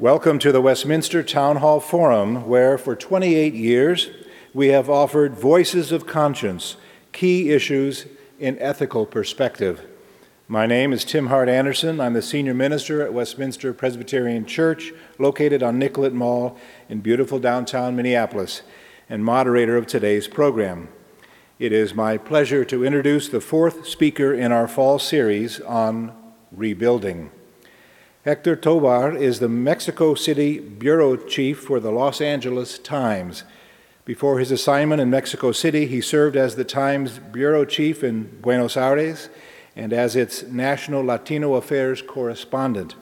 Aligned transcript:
Welcome 0.00 0.38
to 0.38 0.52
the 0.52 0.60
Westminster 0.60 1.24
Town 1.24 1.56
Hall 1.56 1.80
Forum, 1.80 2.46
where 2.46 2.78
for 2.78 2.94
28 2.94 3.52
years 3.52 4.10
we 4.54 4.68
have 4.68 4.88
offered 4.88 5.34
voices 5.34 5.90
of 5.90 6.06
conscience, 6.06 6.76
key 7.10 7.50
issues 7.50 8.06
in 8.38 8.56
ethical 8.60 9.06
perspective. 9.06 9.84
My 10.46 10.66
name 10.66 10.92
is 10.92 11.04
Tim 11.04 11.26
Hart 11.26 11.48
Andersen. 11.48 12.00
I'm 12.00 12.12
the 12.12 12.22
senior 12.22 12.54
minister 12.54 13.02
at 13.02 13.12
Westminster 13.12 13.74
Presbyterian 13.74 14.46
Church, 14.46 14.92
located 15.18 15.64
on 15.64 15.80
Nicollet 15.80 16.14
Mall 16.14 16.56
in 16.88 17.00
beautiful 17.00 17.40
downtown 17.40 17.96
Minneapolis, 17.96 18.62
and 19.08 19.24
moderator 19.24 19.76
of 19.76 19.88
today's 19.88 20.28
program. 20.28 20.90
It 21.58 21.72
is 21.72 21.92
my 21.92 22.18
pleasure 22.18 22.64
to 22.66 22.84
introduce 22.84 23.28
the 23.28 23.40
fourth 23.40 23.88
speaker 23.88 24.32
in 24.32 24.52
our 24.52 24.68
fall 24.68 25.00
series 25.00 25.60
on 25.62 26.12
rebuilding. 26.52 27.32
Hector 28.28 28.56
Tobar 28.56 29.16
is 29.16 29.40
the 29.40 29.48
Mexico 29.48 30.14
City 30.14 30.58
bureau 30.58 31.16
chief 31.16 31.60
for 31.60 31.80
the 31.80 31.90
Los 31.90 32.20
Angeles 32.20 32.78
Times. 32.78 33.42
Before 34.04 34.38
his 34.38 34.50
assignment 34.50 35.00
in 35.00 35.08
Mexico 35.08 35.50
City, 35.50 35.86
he 35.86 36.02
served 36.02 36.36
as 36.36 36.54
the 36.54 36.62
Times 36.62 37.20
bureau 37.20 37.64
chief 37.64 38.04
in 38.04 38.24
Buenos 38.42 38.76
Aires 38.76 39.30
and 39.74 39.94
as 39.94 40.14
its 40.14 40.42
national 40.42 41.02
Latino 41.02 41.54
affairs 41.54 42.02
correspondent. 42.02 42.96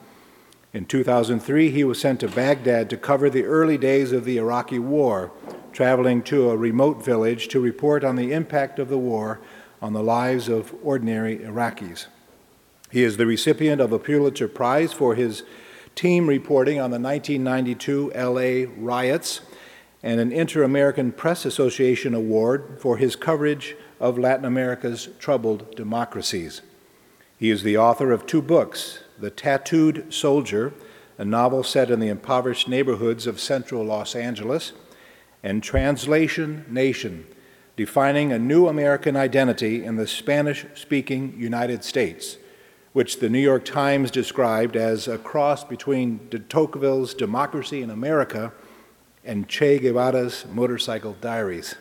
In 0.73 0.85
2003, 0.87 1.73
he 1.73 1.83
was 1.83 2.01
sent 2.01 2.21
to 2.21 2.29
Baghdad 2.29 2.89
to 2.91 2.97
cover 2.97 3.29
the 3.29 3.47
early 3.47 3.79
days 3.79 4.13
of 4.13 4.25
the 4.25 4.39
Iraqi 4.39 4.79
War, 4.79 5.33
traveling 5.73 6.23
to 6.23 6.51
a 6.51 6.57
remote 6.57 7.05
village 7.05 7.49
to 7.49 7.59
report 7.59 8.05
on 8.05 8.15
the 8.15 8.31
impact 8.33 8.79
of 8.79 8.89
the 8.89 8.97
war 8.97 9.41
on 9.83 9.93
the 9.93 10.05
lives 10.05 10.49
of 10.49 10.73
ordinary 10.85 11.39
Iraqis. 11.39 12.07
He 12.91 13.03
is 13.03 13.17
the 13.17 13.27
recipient 13.27 13.81
of 13.81 13.93
a 13.93 13.99
Pulitzer 13.99 14.49
Prize 14.49 14.93
for 14.93 15.15
his 15.15 15.43
team 15.95 16.29
reporting 16.29 16.79
on 16.79 16.91
the 16.91 17.01
1992 17.01 18.13
LA 18.15 18.73
riots 18.77 19.41
and 20.03 20.21
an 20.21 20.31
Inter 20.31 20.63
American 20.63 21.11
Press 21.11 21.45
Association 21.45 22.15
Award 22.15 22.77
for 22.79 22.99
his 22.99 23.17
coverage 23.17 23.77
of 23.99 24.19
Latin 24.19 24.45
America's 24.45 25.09
troubled 25.19 25.75
democracies. 25.75 26.63
He 27.37 27.51
is 27.51 27.63
the 27.63 27.77
author 27.77 28.13
of 28.13 28.27
two 28.27 28.43
books 28.43 29.01
The 29.19 29.31
Tattooed 29.31 30.13
Soldier, 30.13 30.73
a 31.19 31.25
novel 31.25 31.65
set 31.65 31.91
in 31.91 31.99
the 31.99 32.09
impoverished 32.09 32.69
neighborhoods 32.69 33.27
of 33.27 33.41
central 33.41 33.85
Los 33.85 34.15
Angeles, 34.15 34.73
and 35.43 35.63
Translation 35.63 36.65
Nation, 36.69 37.27
defining 37.77 38.33
a 38.33 38.39
new 38.39 38.69
American 38.69 39.17
identity 39.17 39.83
in 39.83 39.97
the 39.97 40.07
Spanish 40.07 40.67
speaking 40.75 41.35
United 41.37 41.83
States 41.83 42.39
which 42.97 43.21
the 43.21 43.29
New 43.29 43.39
York 43.39 43.63
Times 43.63 44.11
described 44.11 44.75
as 44.75 45.07
a 45.07 45.19
cross 45.19 45.63
between 45.63 46.19
de 46.31 46.39
Tocqueville's 46.39 47.13
Democracy 47.13 47.83
in 47.83 47.91
America 47.91 48.55
and 49.23 49.47
Che 49.47 49.79
Guevara's 49.79 50.47
Motorcycle 50.51 51.15
Diaries. 51.21 51.75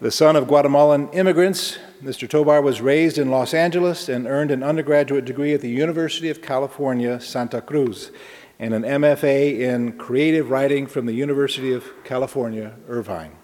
The 0.00 0.10
son 0.10 0.34
of 0.34 0.48
Guatemalan 0.48 1.10
immigrants, 1.10 1.78
Mr. 2.02 2.28
Tobar 2.28 2.60
was 2.60 2.80
raised 2.80 3.18
in 3.18 3.30
Los 3.30 3.54
Angeles 3.54 4.08
and 4.08 4.26
earned 4.26 4.50
an 4.50 4.64
undergraduate 4.64 5.24
degree 5.24 5.54
at 5.54 5.60
the 5.60 5.70
University 5.70 6.28
of 6.28 6.42
California, 6.42 7.20
Santa 7.20 7.60
Cruz, 7.60 8.10
and 8.58 8.74
an 8.74 8.82
MFA 8.82 9.60
in 9.60 9.92
creative 9.92 10.50
writing 10.50 10.88
from 10.88 11.06
the 11.06 11.14
University 11.14 11.72
of 11.72 11.84
California, 12.02 12.74
Irvine. 12.88 13.36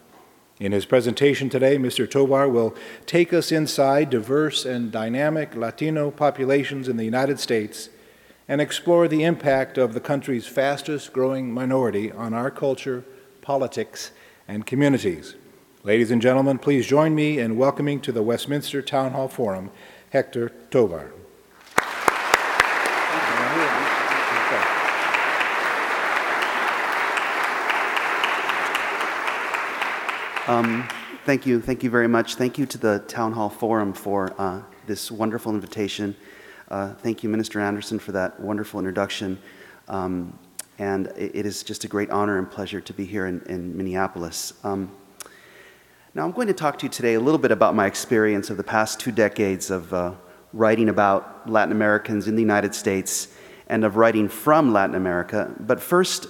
In 0.62 0.70
his 0.70 0.86
presentation 0.86 1.48
today, 1.48 1.76
Mr. 1.76 2.08
Tobar 2.08 2.48
will 2.48 2.72
take 3.04 3.32
us 3.32 3.50
inside 3.50 4.10
diverse 4.10 4.64
and 4.64 4.92
dynamic 4.92 5.56
Latino 5.56 6.12
populations 6.12 6.86
in 6.86 6.96
the 6.96 7.04
United 7.04 7.40
States 7.40 7.88
and 8.46 8.60
explore 8.60 9.08
the 9.08 9.24
impact 9.24 9.76
of 9.76 9.92
the 9.92 9.98
country's 9.98 10.46
fastest 10.46 11.12
growing 11.12 11.52
minority 11.52 12.12
on 12.12 12.32
our 12.32 12.48
culture, 12.48 13.04
politics, 13.40 14.12
and 14.46 14.64
communities. 14.64 15.34
Ladies 15.82 16.12
and 16.12 16.22
gentlemen, 16.22 16.58
please 16.58 16.86
join 16.86 17.12
me 17.12 17.40
in 17.40 17.56
welcoming 17.56 18.00
to 18.00 18.12
the 18.12 18.22
Westminster 18.22 18.82
Town 18.82 19.14
Hall 19.14 19.26
Forum 19.26 19.72
Hector 20.10 20.50
Tobar. 20.70 21.10
Um, 30.48 30.88
thank 31.24 31.46
you. 31.46 31.60
Thank 31.60 31.84
you 31.84 31.90
very 31.90 32.08
much. 32.08 32.34
Thank 32.34 32.58
you 32.58 32.66
to 32.66 32.76
the 32.76 32.98
Town 33.06 33.32
Hall 33.32 33.48
Forum 33.48 33.92
for 33.92 34.34
uh, 34.38 34.62
this 34.88 35.08
wonderful 35.08 35.54
invitation. 35.54 36.16
Uh, 36.68 36.94
thank 36.94 37.22
you, 37.22 37.28
Minister 37.28 37.60
Andersen, 37.60 38.00
for 38.00 38.10
that 38.10 38.40
wonderful 38.40 38.80
introduction. 38.80 39.38
Um, 39.86 40.36
and 40.80 41.06
it, 41.16 41.30
it 41.36 41.46
is 41.46 41.62
just 41.62 41.84
a 41.84 41.88
great 41.88 42.10
honor 42.10 42.38
and 42.38 42.50
pleasure 42.50 42.80
to 42.80 42.92
be 42.92 43.04
here 43.04 43.26
in, 43.26 43.40
in 43.42 43.76
Minneapolis. 43.76 44.54
Um, 44.64 44.90
now, 46.12 46.24
I'm 46.24 46.32
going 46.32 46.48
to 46.48 46.54
talk 46.54 46.76
to 46.80 46.86
you 46.86 46.90
today 46.90 47.14
a 47.14 47.20
little 47.20 47.38
bit 47.38 47.52
about 47.52 47.76
my 47.76 47.86
experience 47.86 48.50
of 48.50 48.56
the 48.56 48.64
past 48.64 48.98
two 48.98 49.12
decades 49.12 49.70
of 49.70 49.94
uh, 49.94 50.12
writing 50.52 50.88
about 50.88 51.48
Latin 51.48 51.70
Americans 51.70 52.26
in 52.26 52.34
the 52.34 52.42
United 52.42 52.74
States 52.74 53.32
and 53.68 53.84
of 53.84 53.94
writing 53.94 54.28
from 54.28 54.72
Latin 54.72 54.96
America. 54.96 55.54
But 55.60 55.80
first, 55.80 56.26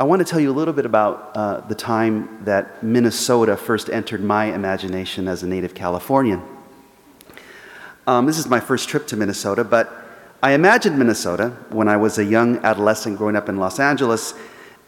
I 0.00 0.04
want 0.04 0.20
to 0.20 0.24
tell 0.24 0.40
you 0.40 0.50
a 0.50 0.56
little 0.56 0.72
bit 0.72 0.86
about 0.86 1.32
uh, 1.34 1.60
the 1.60 1.74
time 1.74 2.42
that 2.46 2.82
Minnesota 2.82 3.54
first 3.54 3.90
entered 3.90 4.24
my 4.24 4.46
imagination 4.46 5.28
as 5.28 5.42
a 5.42 5.46
native 5.46 5.74
Californian. 5.74 6.42
Um, 8.06 8.24
this 8.24 8.38
is 8.38 8.46
my 8.46 8.60
first 8.60 8.88
trip 8.88 9.06
to 9.08 9.16
Minnesota, 9.18 9.62
but 9.62 9.92
I 10.42 10.52
imagined 10.52 10.98
Minnesota 10.98 11.50
when 11.68 11.86
I 11.86 11.98
was 11.98 12.16
a 12.16 12.24
young 12.24 12.64
adolescent 12.64 13.18
growing 13.18 13.36
up 13.36 13.50
in 13.50 13.58
Los 13.58 13.78
Angeles. 13.78 14.32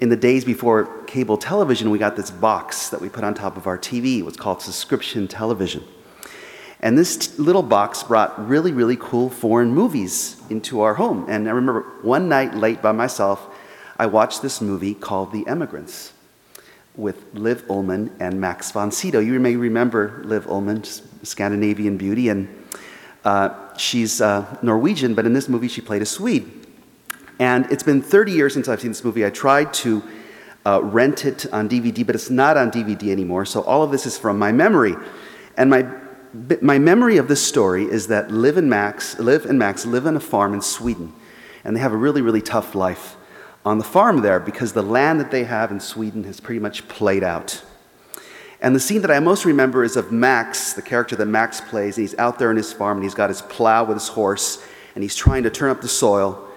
In 0.01 0.09
the 0.09 0.17
days 0.17 0.47
before 0.47 0.87
cable 1.05 1.37
television, 1.37 1.91
we 1.91 1.99
got 1.99 2.17
this 2.17 2.31
box 2.31 2.89
that 2.89 3.03
we 3.03 3.11
put 3.11 3.23
on 3.23 3.35
top 3.35 3.59
of 3.59 3.67
our 3.67 3.77
TV. 3.77 4.21
It 4.21 4.25
was 4.25 4.39
called 4.39 4.63
subscription 4.63 5.29
television. 5.29 5.85
And 6.81 6.97
this 6.97 7.19
t- 7.19 7.43
little 7.43 7.63
box 7.63 8.03
brought 8.03 8.49
really, 8.49 8.73
really 8.73 8.97
cool 8.97 9.29
foreign 9.29 9.75
movies 9.75 10.41
into 10.49 10.81
our 10.81 10.95
home. 10.95 11.27
And 11.29 11.47
I 11.49 11.53
remember 11.53 11.83
one 12.01 12.31
night 12.31 12.55
late 12.55 12.81
by 12.81 12.93
myself, 12.93 13.52
I 14.03 14.07
watched 14.07 14.43
this 14.43 14.61
movie 14.61 14.95
called 14.95 15.31
The 15.31 15.47
Emigrants 15.47 16.13
with 16.97 17.25
Liv 17.35 17.63
Ullmann 17.69 18.11
and 18.19 18.41
Max 18.41 18.73
von 18.73 18.91
Sydow. 18.91 19.21
You 19.21 19.39
may 19.39 19.55
remember 19.55 20.23
Liv 20.25 20.45
Ullmann, 20.47 20.85
Scandinavian 21.25 21.99
beauty, 21.99 22.29
and 22.29 22.49
uh, 23.25 23.77
she's 23.77 24.21
uh, 24.21 24.59
Norwegian, 24.61 25.15
but 25.15 25.25
in 25.25 25.35
this 25.35 25.49
movie 25.49 25.69
she 25.69 25.81
played 25.81 26.03
a 26.03 26.05
Swede. 26.05 26.51
And 27.39 27.71
it's 27.71 27.85
been 27.85 28.03
30 28.03 28.33
years 28.33 28.55
since 28.55 28.67
I've 28.67 28.81
seen 28.81 28.91
this 28.91 29.05
movie. 29.05 29.25
I 29.25 29.31
tried 29.31 29.73
to 29.75 30.03
uh, 30.67 30.81
rent 30.83 31.25
it 31.25 31.47
on 31.53 31.69
DVD, 31.69 32.05
but 32.05 32.17
it's 32.17 32.29
not 32.29 32.57
on 32.57 32.73
DVD 32.73 33.13
anymore, 33.13 33.45
so 33.45 33.63
all 33.63 33.85
of 33.85 33.93
this 33.93 34.05
is 34.05 34.19
from 34.19 34.37
my 34.37 34.51
memory. 34.51 34.97
And 35.57 35.71
my, 35.71 35.87
my 36.61 36.81
memory 36.81 37.19
of 37.19 37.29
this 37.29 37.47
story 37.47 37.85
is 37.85 38.09
that 38.09 38.33
Liv 38.33 38.57
and 38.57 38.69
Max, 38.69 39.17
Liv 39.21 39.47
and 39.47 39.61
Max 39.61 39.87
live 39.87 40.09
on 40.09 40.17
a 40.17 40.21
farm 40.21 40.55
in 40.55 40.61
Sweden, 40.61 41.13
and 41.63 41.77
they 41.77 41.81
have 41.81 41.93
a 41.93 41.97
really, 41.97 42.21
really 42.21 42.43
tough 42.43 42.75
life 42.75 43.17
on 43.65 43.79
the 43.79 43.85
farm 43.85 44.23
there 44.23 44.41
because 44.41 44.73
the 44.73 44.83
land 44.83 45.21
that 45.21 45.31
they 45.31 45.45
have 45.45 45.71
in 45.71 45.81
Sweden 45.81 46.25
has 46.25 46.41
pretty 46.41 46.61
much 46.61 46.87
played 46.89 47.23
out. 47.23 47.63
And 48.61 48.75
the 48.77 48.81
scene 48.81 49.03
that 49.03 49.11
I 49.11 49.19
most 49.21 49.45
remember 49.45 49.83
is 49.83 49.97
of 49.97 50.13
Max, 50.13 50.73
the 50.73 50.83
character 50.83 51.17
that 51.17 51.27
Max 51.27 51.61
plays, 51.61 51.97
and 51.97 52.03
he's 52.03 52.17
out 52.19 52.39
there 52.39 52.51
on 52.51 52.57
his 52.57 52.73
farm 52.73 52.99
and 52.99 53.05
he's 53.05 53.15
got 53.15 53.29
his 53.31 53.43
plow 53.43 53.85
with 53.85 53.97
his 53.97 54.09
horse 54.09 54.65
and 54.95 55.03
he's 55.03 55.17
trying 55.17 55.43
to 55.43 55.51
turn 55.51 55.71
up 55.71 55.81
the 55.81 55.89
soil 55.89 56.49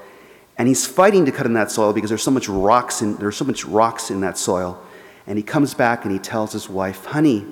and 0.58 0.68
he's 0.68 0.86
fighting 0.86 1.26
to 1.26 1.32
cut 1.32 1.46
in 1.46 1.54
that 1.54 1.72
soil 1.72 1.94
because 1.94 2.10
there's 2.10 2.24
so 2.24 2.32
much 2.32 2.48
rocks 2.48 3.02
in 3.02 3.18
there's 3.18 3.36
so 3.36 3.46
much 3.46 3.66
rocks 3.66 4.10
in 4.10 4.22
that 4.22 4.38
soil. 4.38 4.82
And 5.28 5.38
he 5.38 5.44
comes 5.44 5.74
back 5.74 6.06
and 6.06 6.14
he 6.14 6.20
tells 6.20 6.54
his 6.54 6.70
wife, 6.70 7.06
"Honey, 7.06 7.46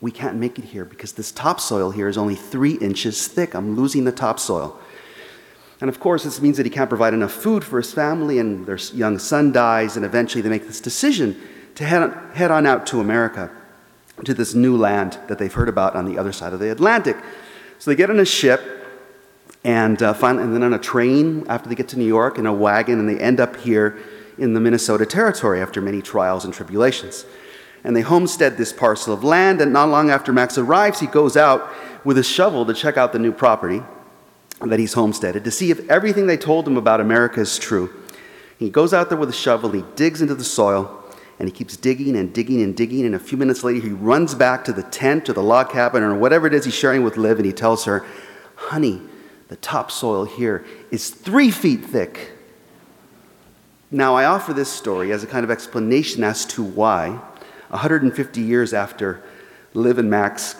we 0.00 0.10
can't 0.10 0.36
make 0.36 0.58
it 0.58 0.64
here 0.64 0.84
because 0.84 1.12
this 1.12 1.30
topsoil 1.30 1.90
here 1.90 2.08
is 2.08 2.16
only 2.16 2.34
three 2.34 2.74
inches 2.74 3.28
thick. 3.28 3.54
I'm 3.54 3.76
losing 3.76 4.04
the 4.04 4.12
topsoil." 4.12 4.78
And 5.80 5.88
of 5.88 6.00
course, 6.00 6.24
this 6.24 6.40
means 6.40 6.56
that 6.56 6.66
he 6.66 6.70
can't 6.70 6.88
provide 6.88 7.14
enough 7.14 7.32
food 7.32 7.62
for 7.62 7.76
his 7.76 7.92
family, 7.92 8.38
and 8.38 8.66
their 8.66 8.78
young 8.92 9.18
son 9.18 9.52
dies, 9.52 9.96
and 9.96 10.04
eventually 10.04 10.42
they 10.42 10.48
make 10.48 10.66
this 10.66 10.80
decision 10.80 11.40
to 11.76 11.84
head 11.84 12.02
on, 12.02 12.30
head 12.34 12.50
on 12.50 12.66
out 12.66 12.86
to 12.88 13.00
America, 13.00 13.50
to 14.24 14.34
this 14.34 14.54
new 14.54 14.76
land 14.76 15.16
that 15.28 15.38
they've 15.38 15.52
heard 15.52 15.68
about 15.68 15.94
on 15.94 16.04
the 16.04 16.18
other 16.18 16.32
side 16.32 16.52
of 16.52 16.58
the 16.58 16.70
Atlantic. 16.70 17.16
So 17.78 17.90
they 17.90 17.96
get 17.96 18.10
on 18.10 18.18
a 18.18 18.24
ship, 18.24 18.60
and, 19.62 20.02
uh, 20.02 20.14
finally, 20.14 20.42
and 20.42 20.52
then 20.52 20.64
on 20.64 20.74
a 20.74 20.78
train 20.78 21.46
after 21.48 21.68
they 21.68 21.76
get 21.76 21.88
to 21.90 21.98
New 21.98 22.06
York, 22.06 22.38
in 22.38 22.46
a 22.46 22.52
wagon, 22.52 22.98
and 22.98 23.08
they 23.08 23.18
end 23.18 23.38
up 23.38 23.54
here 23.56 23.96
in 24.36 24.54
the 24.54 24.60
Minnesota 24.60 25.06
Territory 25.06 25.60
after 25.60 25.80
many 25.80 26.02
trials 26.02 26.44
and 26.44 26.52
tribulations. 26.52 27.24
And 27.84 27.94
they 27.94 28.00
homestead 28.00 28.56
this 28.56 28.72
parcel 28.72 29.14
of 29.14 29.22
land, 29.22 29.60
and 29.60 29.72
not 29.72 29.88
long 29.88 30.10
after 30.10 30.32
Max 30.32 30.58
arrives, 30.58 30.98
he 30.98 31.06
goes 31.06 31.36
out 31.36 31.72
with 32.02 32.18
a 32.18 32.24
shovel 32.24 32.66
to 32.66 32.74
check 32.74 32.96
out 32.96 33.12
the 33.12 33.20
new 33.20 33.32
property 33.32 33.82
that 34.60 34.78
he's 34.78 34.94
homesteaded 34.94 35.44
to 35.44 35.50
see 35.50 35.70
if 35.70 35.88
everything 35.88 36.26
they 36.26 36.36
told 36.36 36.66
him 36.66 36.76
about 36.76 37.00
America 37.00 37.40
is 37.40 37.58
true. 37.58 37.94
He 38.58 38.70
goes 38.70 38.92
out 38.92 39.08
there 39.08 39.18
with 39.18 39.28
a 39.28 39.34
shovel, 39.34 39.70
he 39.70 39.84
digs 39.94 40.20
into 40.20 40.34
the 40.34 40.44
soil, 40.44 40.94
and 41.38 41.48
he 41.48 41.52
keeps 41.52 41.76
digging 41.76 42.16
and 42.16 42.34
digging 42.34 42.60
and 42.62 42.76
digging. 42.76 43.06
And 43.06 43.14
a 43.14 43.20
few 43.20 43.38
minutes 43.38 43.62
later, 43.62 43.80
he 43.80 43.92
runs 43.92 44.34
back 44.34 44.64
to 44.64 44.72
the 44.72 44.82
tent 44.82 45.28
or 45.28 45.32
the 45.32 45.42
log 45.42 45.70
cabin 45.70 46.02
or 46.02 46.14
whatever 46.16 46.48
it 46.48 46.54
is 46.54 46.64
he's 46.64 46.74
sharing 46.74 47.04
with 47.04 47.16
Liv, 47.16 47.36
and 47.36 47.46
he 47.46 47.52
tells 47.52 47.84
her, 47.84 48.04
Honey, 48.56 49.00
the 49.46 49.56
topsoil 49.56 50.24
here 50.24 50.64
is 50.90 51.10
three 51.10 51.50
feet 51.50 51.84
thick. 51.84 52.32
Now, 53.90 54.16
I 54.16 54.24
offer 54.24 54.52
this 54.52 54.68
story 54.68 55.12
as 55.12 55.22
a 55.22 55.26
kind 55.26 55.44
of 55.44 55.50
explanation 55.50 56.24
as 56.24 56.44
to 56.46 56.62
why, 56.62 57.10
150 57.68 58.40
years 58.40 58.74
after 58.74 59.22
Liv 59.72 59.98
and 59.98 60.10
Max 60.10 60.56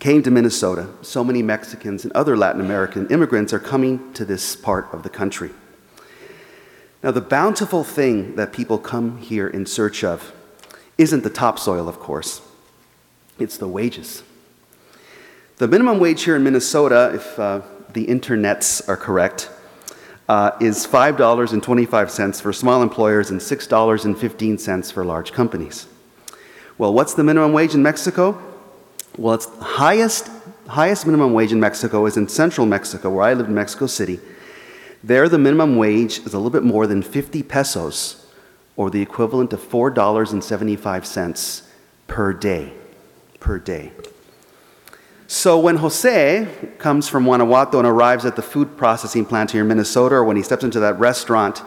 came 0.00 0.22
to 0.22 0.30
Minnesota, 0.30 0.88
so 1.02 1.22
many 1.22 1.42
Mexicans 1.42 2.04
and 2.04 2.12
other 2.12 2.36
Latin 2.36 2.60
American 2.60 3.06
immigrants 3.08 3.52
are 3.52 3.58
coming 3.58 4.12
to 4.14 4.24
this 4.24 4.56
part 4.56 4.92
of 4.92 5.02
the 5.02 5.10
country. 5.10 5.50
Now, 7.02 7.10
the 7.10 7.20
bountiful 7.20 7.84
thing 7.84 8.36
that 8.36 8.52
people 8.52 8.78
come 8.78 9.18
here 9.18 9.46
in 9.46 9.66
search 9.66 10.02
of 10.02 10.32
isn't 10.96 11.22
the 11.22 11.30
topsoil, 11.30 11.88
of 11.88 12.00
course, 12.00 12.40
it's 13.38 13.58
the 13.58 13.68
wages. 13.68 14.22
The 15.56 15.68
minimum 15.68 15.98
wage 15.98 16.22
here 16.22 16.34
in 16.34 16.42
Minnesota, 16.42 17.12
if 17.14 17.38
uh, 17.38 17.60
the 17.92 18.06
internets 18.06 18.88
are 18.88 18.96
correct, 18.96 19.50
uh, 20.28 20.52
is 20.60 20.86
$5.25 20.86 22.40
for 22.40 22.52
small 22.52 22.82
employers 22.82 23.30
and 23.30 23.40
$6.15 23.40 24.92
for 24.92 25.04
large 25.04 25.32
companies. 25.32 25.86
Well, 26.78 26.92
what's 26.94 27.14
the 27.14 27.22
minimum 27.22 27.52
wage 27.52 27.74
in 27.74 27.82
Mexico? 27.82 28.40
Well, 29.16 29.34
it's 29.34 29.46
highest 29.60 30.28
highest 30.66 31.06
minimum 31.06 31.32
wage 31.32 31.52
in 31.52 31.60
Mexico 31.60 32.06
is 32.06 32.16
in 32.16 32.28
central 32.28 32.66
Mexico, 32.66 33.10
where 33.10 33.24
I 33.24 33.34
live 33.34 33.46
in 33.46 33.54
Mexico 33.54 33.86
City. 33.86 34.18
There, 35.02 35.28
the 35.28 35.38
minimum 35.38 35.76
wage 35.76 36.20
is 36.20 36.32
a 36.32 36.38
little 36.38 36.50
bit 36.50 36.62
more 36.62 36.86
than 36.86 37.02
50 37.02 37.42
pesos, 37.42 38.26
or 38.76 38.90
the 38.90 39.02
equivalent 39.02 39.52
of 39.52 39.60
$4.75 39.60 41.62
per 42.06 42.32
day. 42.32 42.72
Per 43.38 43.58
day. 43.58 43.92
So 45.26 45.58
when 45.58 45.76
Jose 45.76 46.48
comes 46.78 47.08
from 47.08 47.24
Guanajuato 47.24 47.78
and 47.78 47.86
arrives 47.86 48.24
at 48.24 48.36
the 48.36 48.42
food 48.42 48.76
processing 48.76 49.26
plant 49.26 49.50
here 49.50 49.62
in 49.62 49.68
Minnesota, 49.68 50.16
or 50.16 50.24
when 50.24 50.36
he 50.36 50.42
steps 50.42 50.64
into 50.64 50.80
that 50.80 50.98
restaurant 50.98 51.62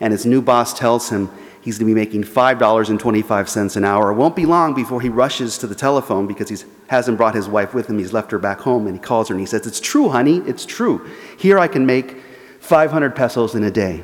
and 0.00 0.12
his 0.12 0.26
new 0.26 0.42
boss 0.42 0.76
tells 0.76 1.10
him, 1.10 1.30
he's 1.62 1.78
going 1.78 1.88
to 1.88 1.94
be 1.94 1.98
making 1.98 2.24
$5.25 2.24 3.76
an 3.76 3.84
hour. 3.84 4.10
It 4.10 4.14
won't 4.14 4.36
be 4.36 4.44
long 4.44 4.74
before 4.74 5.00
he 5.00 5.08
rushes 5.08 5.56
to 5.58 5.66
the 5.66 5.74
telephone 5.74 6.26
because 6.26 6.48
he 6.48 6.56
hasn't 6.88 7.16
brought 7.16 7.34
his 7.34 7.48
wife 7.48 7.72
with 7.72 7.88
him. 7.88 7.98
He's 7.98 8.12
left 8.12 8.30
her 8.32 8.38
back 8.38 8.60
home 8.60 8.86
and 8.86 8.96
he 8.96 9.02
calls 9.02 9.28
her 9.28 9.34
and 9.34 9.40
he 9.40 9.46
says, 9.46 9.66
It's 9.66 9.80
true, 9.80 10.10
honey, 10.10 10.38
it's 10.38 10.66
true. 10.66 11.08
Here 11.38 11.58
I 11.58 11.68
can 11.68 11.86
make 11.86 12.16
500 12.60 13.16
pesos 13.16 13.54
in 13.54 13.64
a 13.64 13.70
day. 13.70 14.02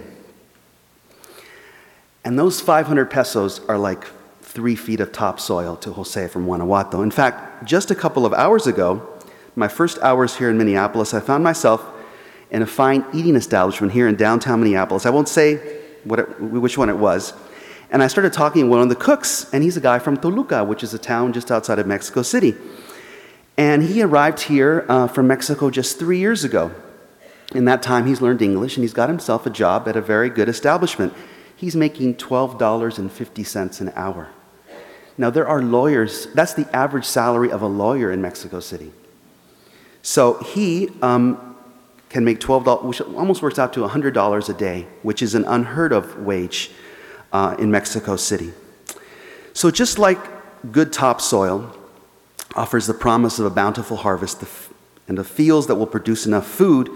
And 2.24 2.38
those 2.38 2.60
500 2.60 3.10
pesos 3.10 3.60
are 3.68 3.78
like 3.78 4.04
three 4.42 4.76
feet 4.76 5.00
of 5.00 5.12
topsoil 5.12 5.76
to 5.76 5.92
Jose 5.92 6.28
from 6.28 6.44
Guanajuato. 6.44 7.02
In 7.02 7.10
fact, 7.10 7.64
just 7.64 7.90
a 7.90 7.94
couple 7.94 8.24
of 8.24 8.32
hours 8.32 8.66
ago, 8.66 9.06
my 9.56 9.68
first 9.68 9.98
hours 10.00 10.36
here 10.36 10.50
in 10.50 10.58
Minneapolis, 10.58 11.12
I 11.14 11.20
found 11.20 11.44
myself 11.44 11.84
in 12.50 12.62
a 12.62 12.66
fine 12.66 13.04
eating 13.12 13.36
establishment 13.36 13.92
here 13.92 14.08
in 14.08 14.16
downtown 14.16 14.60
Minneapolis. 14.60 15.04
I 15.04 15.10
won't 15.10 15.28
say 15.28 15.54
it, 15.54 16.40
which 16.40 16.78
one 16.78 16.88
it 16.88 16.96
was, 16.96 17.34
and 17.90 18.02
I 18.02 18.06
started 18.06 18.32
talking 18.32 18.64
to 18.64 18.68
one 18.68 18.82
of 18.82 18.88
the 18.88 18.96
cooks, 18.96 19.48
and 19.52 19.62
he's 19.62 19.76
a 19.76 19.80
guy 19.80 19.98
from 19.98 20.16
Toluca, 20.16 20.64
which 20.64 20.82
is 20.82 20.92
a 20.92 20.98
town 20.98 21.32
just 21.32 21.50
outside 21.50 21.78
of 21.78 21.86
Mexico 21.86 22.22
City. 22.22 22.54
And 23.56 23.82
he 23.82 24.02
arrived 24.02 24.40
here 24.40 24.84
uh, 24.88 25.08
from 25.08 25.26
Mexico 25.26 25.70
just 25.70 25.98
three 25.98 26.18
years 26.18 26.44
ago. 26.44 26.70
In 27.54 27.64
that 27.64 27.82
time, 27.82 28.06
he's 28.06 28.20
learned 28.20 28.42
English 28.42 28.76
and 28.76 28.84
he's 28.84 28.92
got 28.92 29.08
himself 29.08 29.46
a 29.46 29.50
job 29.50 29.88
at 29.88 29.96
a 29.96 30.02
very 30.02 30.28
good 30.28 30.48
establishment. 30.48 31.14
He's 31.56 31.74
making 31.74 32.16
$12.50 32.16 33.80
an 33.80 33.92
hour. 33.96 34.28
Now, 35.16 35.30
there 35.30 35.48
are 35.48 35.60
lawyers, 35.60 36.28
that's 36.34 36.54
the 36.54 36.68
average 36.76 37.06
salary 37.06 37.50
of 37.50 37.62
a 37.62 37.66
lawyer 37.66 38.12
in 38.12 38.22
Mexico 38.22 38.60
City. 38.60 38.92
So 40.02 40.34
he 40.34 40.90
um, 41.02 41.56
can 42.10 42.24
make 42.24 42.38
$12, 42.38 42.84
which 42.84 43.00
almost 43.00 43.42
works 43.42 43.58
out 43.58 43.72
to 43.72 43.80
$100 43.80 44.48
a 44.48 44.52
day, 44.52 44.86
which 45.02 45.20
is 45.22 45.34
an 45.34 45.44
unheard 45.44 45.92
of 45.92 46.18
wage 46.18 46.70
uh, 47.32 47.56
in 47.58 47.70
Mexico 47.70 48.16
City. 48.16 48.52
So, 49.52 49.70
just 49.70 49.98
like 49.98 50.18
good 50.72 50.92
topsoil 50.92 51.74
offers 52.54 52.86
the 52.86 52.94
promise 52.94 53.38
of 53.38 53.46
a 53.46 53.50
bountiful 53.50 53.96
harvest 53.96 54.42
and 55.06 55.18
the 55.18 55.24
fields 55.24 55.66
that 55.66 55.74
will 55.76 55.86
produce 55.86 56.26
enough 56.26 56.46
food 56.46 56.90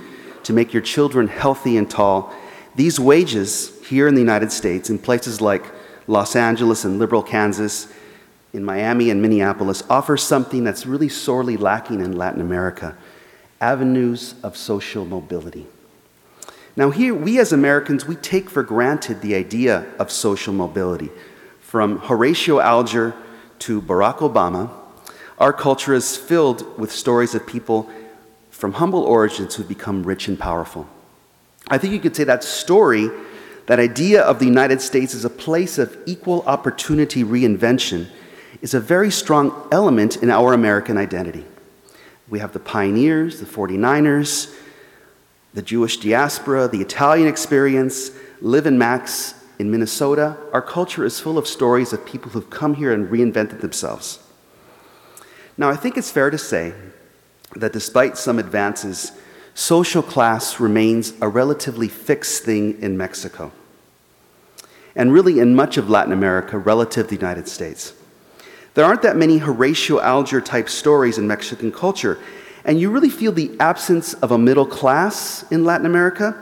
to 0.44 0.52
make 0.52 0.73
your 0.73 0.82
children 0.82 1.29
healthy 1.29 1.76
and 1.76 1.88
tall, 1.88 2.32
these 2.75 2.99
wages 2.99 3.73
here 3.87 4.08
in 4.08 4.14
the 4.14 4.20
United 4.20 4.50
States, 4.50 4.90
in 4.90 4.99
places 4.99 5.40
like 5.40 5.64
Los 6.06 6.34
Angeles 6.34 6.84
and 6.84 6.99
Liberal 6.99 7.23
Kansas, 7.23 7.88
in 8.52 8.64
Miami 8.64 9.11
and 9.11 9.23
Minneapolis, 9.23 9.82
offer 9.88 10.17
something 10.17 10.64
that's 10.64 10.84
really 10.84 11.08
sorely 11.08 11.56
lacking 11.56 12.00
in 12.00 12.12
Latin 12.12 12.40
America 12.40 12.96
avenues 13.61 14.34
of 14.43 14.56
social 14.56 15.05
mobility. 15.05 15.67
Now, 16.74 16.88
here, 16.88 17.14
we 17.14 17.38
as 17.38 17.52
Americans, 17.52 18.06
we 18.06 18.16
take 18.16 18.48
for 18.48 18.62
granted 18.62 19.20
the 19.20 19.34
idea 19.34 19.86
of 19.98 20.10
social 20.10 20.54
mobility. 20.54 21.10
From 21.60 21.98
Horatio 21.98 22.60
Alger 22.60 23.14
to 23.60 23.82
Barack 23.82 24.19
Obama, 24.19 24.70
our 25.38 25.52
culture 25.52 25.92
is 25.92 26.16
filled 26.16 26.78
with 26.78 26.90
stories 26.90 27.34
of 27.34 27.46
people 27.46 27.90
from 28.50 28.72
humble 28.72 29.02
origins 29.02 29.54
who 29.54 29.64
become 29.64 30.02
rich 30.02 30.28
and 30.28 30.38
powerful. 30.38 30.86
I 31.69 31.76
think 31.76 31.92
you 31.92 32.00
could 32.00 32.16
say 32.16 32.24
that 32.24 32.42
story, 32.42 33.10
that 33.66 33.78
idea 33.78 34.22
of 34.22 34.38
the 34.38 34.46
United 34.46 34.80
States 34.80 35.14
as 35.14 35.26
a 35.26 35.30
place 35.30 35.76
of 35.76 35.94
equal 36.06 36.42
opportunity 36.46 37.22
reinvention, 37.22 38.08
is 38.62 38.72
a 38.72 38.80
very 38.80 39.10
strong 39.10 39.69
element 39.70 40.16
in 40.22 40.30
our 40.30 40.54
American 40.54 40.96
identity. 40.96 41.44
We 42.30 42.38
have 42.38 42.54
the 42.54 42.60
pioneers, 42.60 43.40
the 43.40 43.46
49ers, 43.46 44.54
the 45.54 45.62
Jewish 45.62 45.99
diaspora, 45.99 46.69
the 46.69 46.81
Italian 46.81 47.28
experience, 47.28 48.10
Liv 48.40 48.66
and 48.66 48.78
Max 48.78 49.34
in 49.58 49.70
Minnesota, 49.70 50.37
our 50.52 50.62
culture 50.62 51.04
is 51.04 51.20
full 51.20 51.38
of 51.38 51.46
stories 51.46 51.93
of 51.93 52.04
people 52.06 52.31
who've 52.31 52.50
come 52.50 52.75
here 52.75 52.93
and 52.93 53.08
reinvented 53.08 53.60
themselves. 53.60 54.19
Now, 55.56 55.69
I 55.69 55.76
think 55.76 55.96
it's 55.96 56.10
fair 56.10 56.31
to 56.31 56.38
say 56.38 56.72
that 57.56 57.72
despite 57.72 58.16
some 58.16 58.38
advances, 58.38 59.12
social 59.54 60.02
class 60.02 60.58
remains 60.58 61.12
a 61.20 61.28
relatively 61.28 61.88
fixed 61.88 62.43
thing 62.44 62.81
in 62.81 62.96
Mexico, 62.96 63.52
and 64.96 65.12
really 65.12 65.38
in 65.38 65.55
much 65.55 65.76
of 65.76 65.90
Latin 65.90 66.12
America 66.12 66.58
relative 66.58 67.06
to 67.06 67.10
the 67.14 67.20
United 67.20 67.46
States. 67.46 67.93
There 68.75 68.87
aren't 68.87 69.02
that 69.02 69.16
many 69.16 69.38
Horatio 69.38 70.00
Alger 70.00 70.40
type 70.40 70.70
stories 70.70 71.19
in 71.19 71.26
Mexican 71.26 71.70
culture, 71.70 72.19
and 72.64 72.81
you 72.81 72.91
really 72.91 73.11
feel 73.11 73.32
the 73.32 73.50
absence 73.59 74.14
of 74.14 74.31
a 74.31 74.38
middle 74.38 74.67
class 74.67 75.44
in 75.50 75.64
Latin 75.64 75.87
America. 75.87 76.37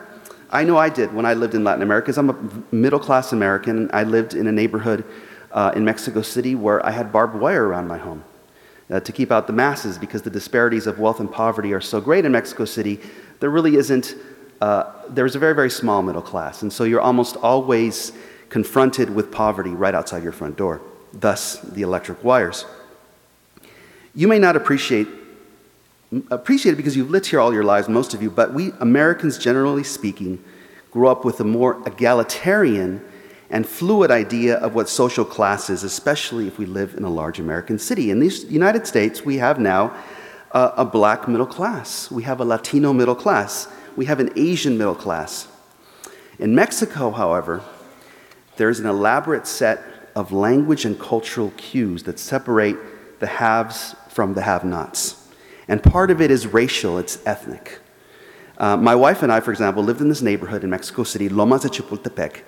I 0.51 0.65
know 0.65 0.77
I 0.77 0.89
did 0.89 1.15
when 1.15 1.25
I 1.25 1.35
lived 1.35 1.55
in 1.55 1.65
Latin 1.65 1.83
America, 1.83 2.07
because 2.07 2.19
I'm 2.19 2.31
a 2.31 2.75
middle 2.75 2.99
class 2.99 3.33
American. 3.33 3.89
I 3.93 4.03
lived 4.03 4.35
in 4.35 4.47
a 4.47 4.53
neighborhood 4.53 5.05
uh, 5.53 5.73
in 5.75 5.85
Mexico 5.85 6.23
City 6.23 6.55
where 6.55 6.85
I 6.85 6.91
had 6.91 7.13
barbed 7.13 7.35
wire 7.35 7.67
around 7.67 7.89
my 7.89 7.99
home 7.99 8.25
uh, 8.91 9.01
to 9.01 9.13
keep 9.13 9.31
out 9.31 9.47
the 9.47 9.53
masses 9.53 9.99
because 9.99 10.23
the 10.23 10.31
disparities 10.31 10.87
of 10.87 10.99
wealth 10.99 11.21
and 11.21 11.31
poverty 11.31 11.73
are 11.73 11.81
so 11.81 12.01
great 12.01 12.25
in 12.25 12.33
Mexico 12.33 12.65
City. 12.65 13.01
There 13.39 13.51
really 13.51 13.77
isn't, 13.77 14.17
uh, 14.61 14.93
there's 15.09 15.37
a 15.37 15.39
very, 15.39 15.55
very 15.55 15.71
small 15.71 16.03
middle 16.03 16.23
class. 16.23 16.63
And 16.63 16.73
so 16.73 16.85
you're 16.85 17.01
almost 17.01 17.37
always 17.37 18.13
confronted 18.49 19.09
with 19.11 19.31
poverty 19.31 19.71
right 19.71 19.95
outside 19.95 20.23
your 20.25 20.33
front 20.33 20.57
door, 20.57 20.81
thus, 21.13 21.61
the 21.61 21.83
electric 21.83 22.25
wires. 22.25 22.65
You 24.15 24.27
may 24.27 24.41
not 24.41 24.57
appreciate 24.57 25.07
appreciate 26.31 26.73
it 26.73 26.77
because 26.77 26.97
you've 26.97 27.11
lived 27.11 27.27
here 27.27 27.41
all 27.41 27.53
your 27.53 27.65
lives, 27.65 27.89
most 27.89 28.15
of 28.15 28.23
you, 28.23 28.31
but 28.31 28.53
we 28.53 28.73
Americans, 28.81 29.39
generally 29.39 29.85
speaking, 29.85 30.43
grew 30.91 31.09
up 31.09 31.25
with 31.25 31.41
a 31.41 31.45
more 31.45 31.81
egalitarian 31.87 33.03
and 33.49 33.67
fluid 33.67 34.11
idea 34.11 34.57
of 34.57 34.75
what 34.75 34.89
social 34.89 35.25
class 35.25 35.71
is, 35.71 35.83
especially 35.83 36.47
if 36.47 36.59
we 36.59 36.67
live 36.67 36.95
in 36.95 37.05
a 37.05 37.11
large 37.11 37.39
American 37.39 37.79
city. 37.79 38.11
In 38.11 38.21
the 38.21 38.29
United 38.49 38.87
States, 38.87 39.25
we 39.25 39.39
have 39.39 39.59
now 39.59 39.95
a, 40.53 40.73
a 40.79 40.85
black 40.85 41.29
middle 41.29 41.47
class, 41.47 42.11
we 42.11 42.23
have 42.25 42.41
a 42.41 42.45
Latino 42.45 42.93
middle 42.93 43.15
class, 43.15 43.69
we 43.97 44.07
have 44.07 44.21
an 44.21 44.33
Asian 44.37 44.79
middle 44.79 44.95
class. 44.95 45.49
In 46.39 46.55
Mexico, 46.55 47.11
however, 47.11 47.63
there's 48.57 48.81
an 48.81 48.87
elaborate 48.87 49.47
set 49.47 49.83
of 50.15 50.33
language 50.33 50.85
and 50.85 50.99
cultural 50.99 51.53
cues 51.57 52.05
that 52.05 52.19
separate 52.19 52.77
the 53.21 53.27
haves 53.27 53.95
from 54.09 54.35
the 54.35 54.43
have 54.43 54.65
nots. 54.65 55.20
And 55.71 55.81
part 55.81 56.11
of 56.11 56.21
it 56.21 56.33
is 56.33 56.49
racial, 56.49 56.99
it's 56.99 57.25
ethnic. 57.25 57.79
Uh, 58.59 58.77
my 58.77 58.97
wife 58.97 59.23
and 59.23 59.31
I, 59.31 59.39
for 59.39 59.53
example, 59.53 59.85
lived 59.85 60.01
in 60.01 60.09
this 60.09 60.21
neighborhood 60.21 60.65
in 60.65 60.71
Mexico 60.71 61.05
City, 61.05 61.29
Lomas 61.29 61.63
de 61.63 61.69
Chapultepec. 61.69 62.41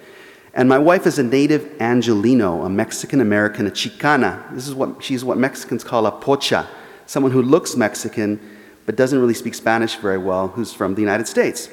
And 0.55 0.69
my 0.69 0.77
wife 0.77 1.07
is 1.07 1.21
a 1.21 1.23
native 1.23 1.81
Angelino, 1.81 2.65
a 2.65 2.69
Mexican 2.69 3.21
American, 3.21 3.69
a 3.69 3.71
Chicana. 3.71 4.53
This 4.53 4.67
is 4.67 4.75
what 4.75 5.05
she's 5.05 5.25
what 5.25 5.39
Mexicans 5.39 5.85
call 5.85 6.05
a 6.09 6.11
pocha, 6.11 6.67
someone 7.07 7.31
who 7.31 7.43
looks 7.43 7.77
Mexican 7.77 8.41
but 8.87 8.97
doesn't 8.97 9.21
really 9.21 9.35
speak 9.35 9.55
Spanish 9.55 9.95
very 9.95 10.19
well, 10.19 10.49
who's 10.49 10.73
from 10.73 10.97
the 10.97 11.01
United 11.01 11.29
States. 11.29 11.69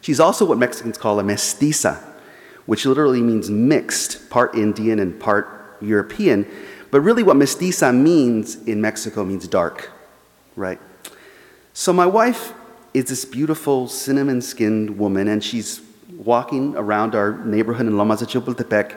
She's 0.00 0.18
also 0.18 0.44
what 0.44 0.58
Mexicans 0.58 0.98
call 0.98 1.20
a 1.20 1.22
mestiza, 1.22 2.02
which 2.66 2.84
literally 2.84 3.22
means 3.22 3.48
mixed, 3.48 4.28
part 4.28 4.56
Indian 4.56 4.98
and 4.98 5.20
part 5.20 5.76
European. 5.80 6.48
But 6.90 7.02
really, 7.02 7.22
what 7.22 7.36
mestiza 7.36 7.96
means 7.96 8.56
in 8.64 8.80
Mexico 8.80 9.24
means 9.24 9.46
dark 9.46 9.92
right? 10.56 10.80
So 11.72 11.92
my 11.92 12.06
wife 12.06 12.52
is 12.94 13.06
this 13.06 13.24
beautiful 13.24 13.88
cinnamon 13.88 14.42
skinned 14.42 14.98
woman, 14.98 15.28
and 15.28 15.42
she's 15.42 15.80
walking 16.16 16.76
around 16.76 17.14
our 17.14 17.38
neighborhood 17.44 17.86
in 17.86 17.96
Lomas 17.96 18.20
de 18.20 18.26
Chapultepec 18.26 18.94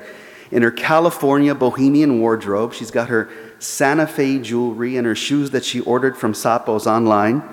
in 0.52 0.62
her 0.62 0.72
California 0.72 1.56
bohemian 1.56 2.20
wardrobe. 2.20 2.74
She's 2.74 2.92
got 2.92 3.10
her 3.10 3.30
Santa 3.60 4.06
Fe 4.06 4.40
jewelry 4.40 4.98
and 4.98 5.08
her 5.08 5.16
shoes 5.16 5.52
that 5.52 5.66
she 5.66 5.80
ordered 5.82 6.18
from 6.18 6.34
Zappos 6.34 6.86
online. 6.86 7.44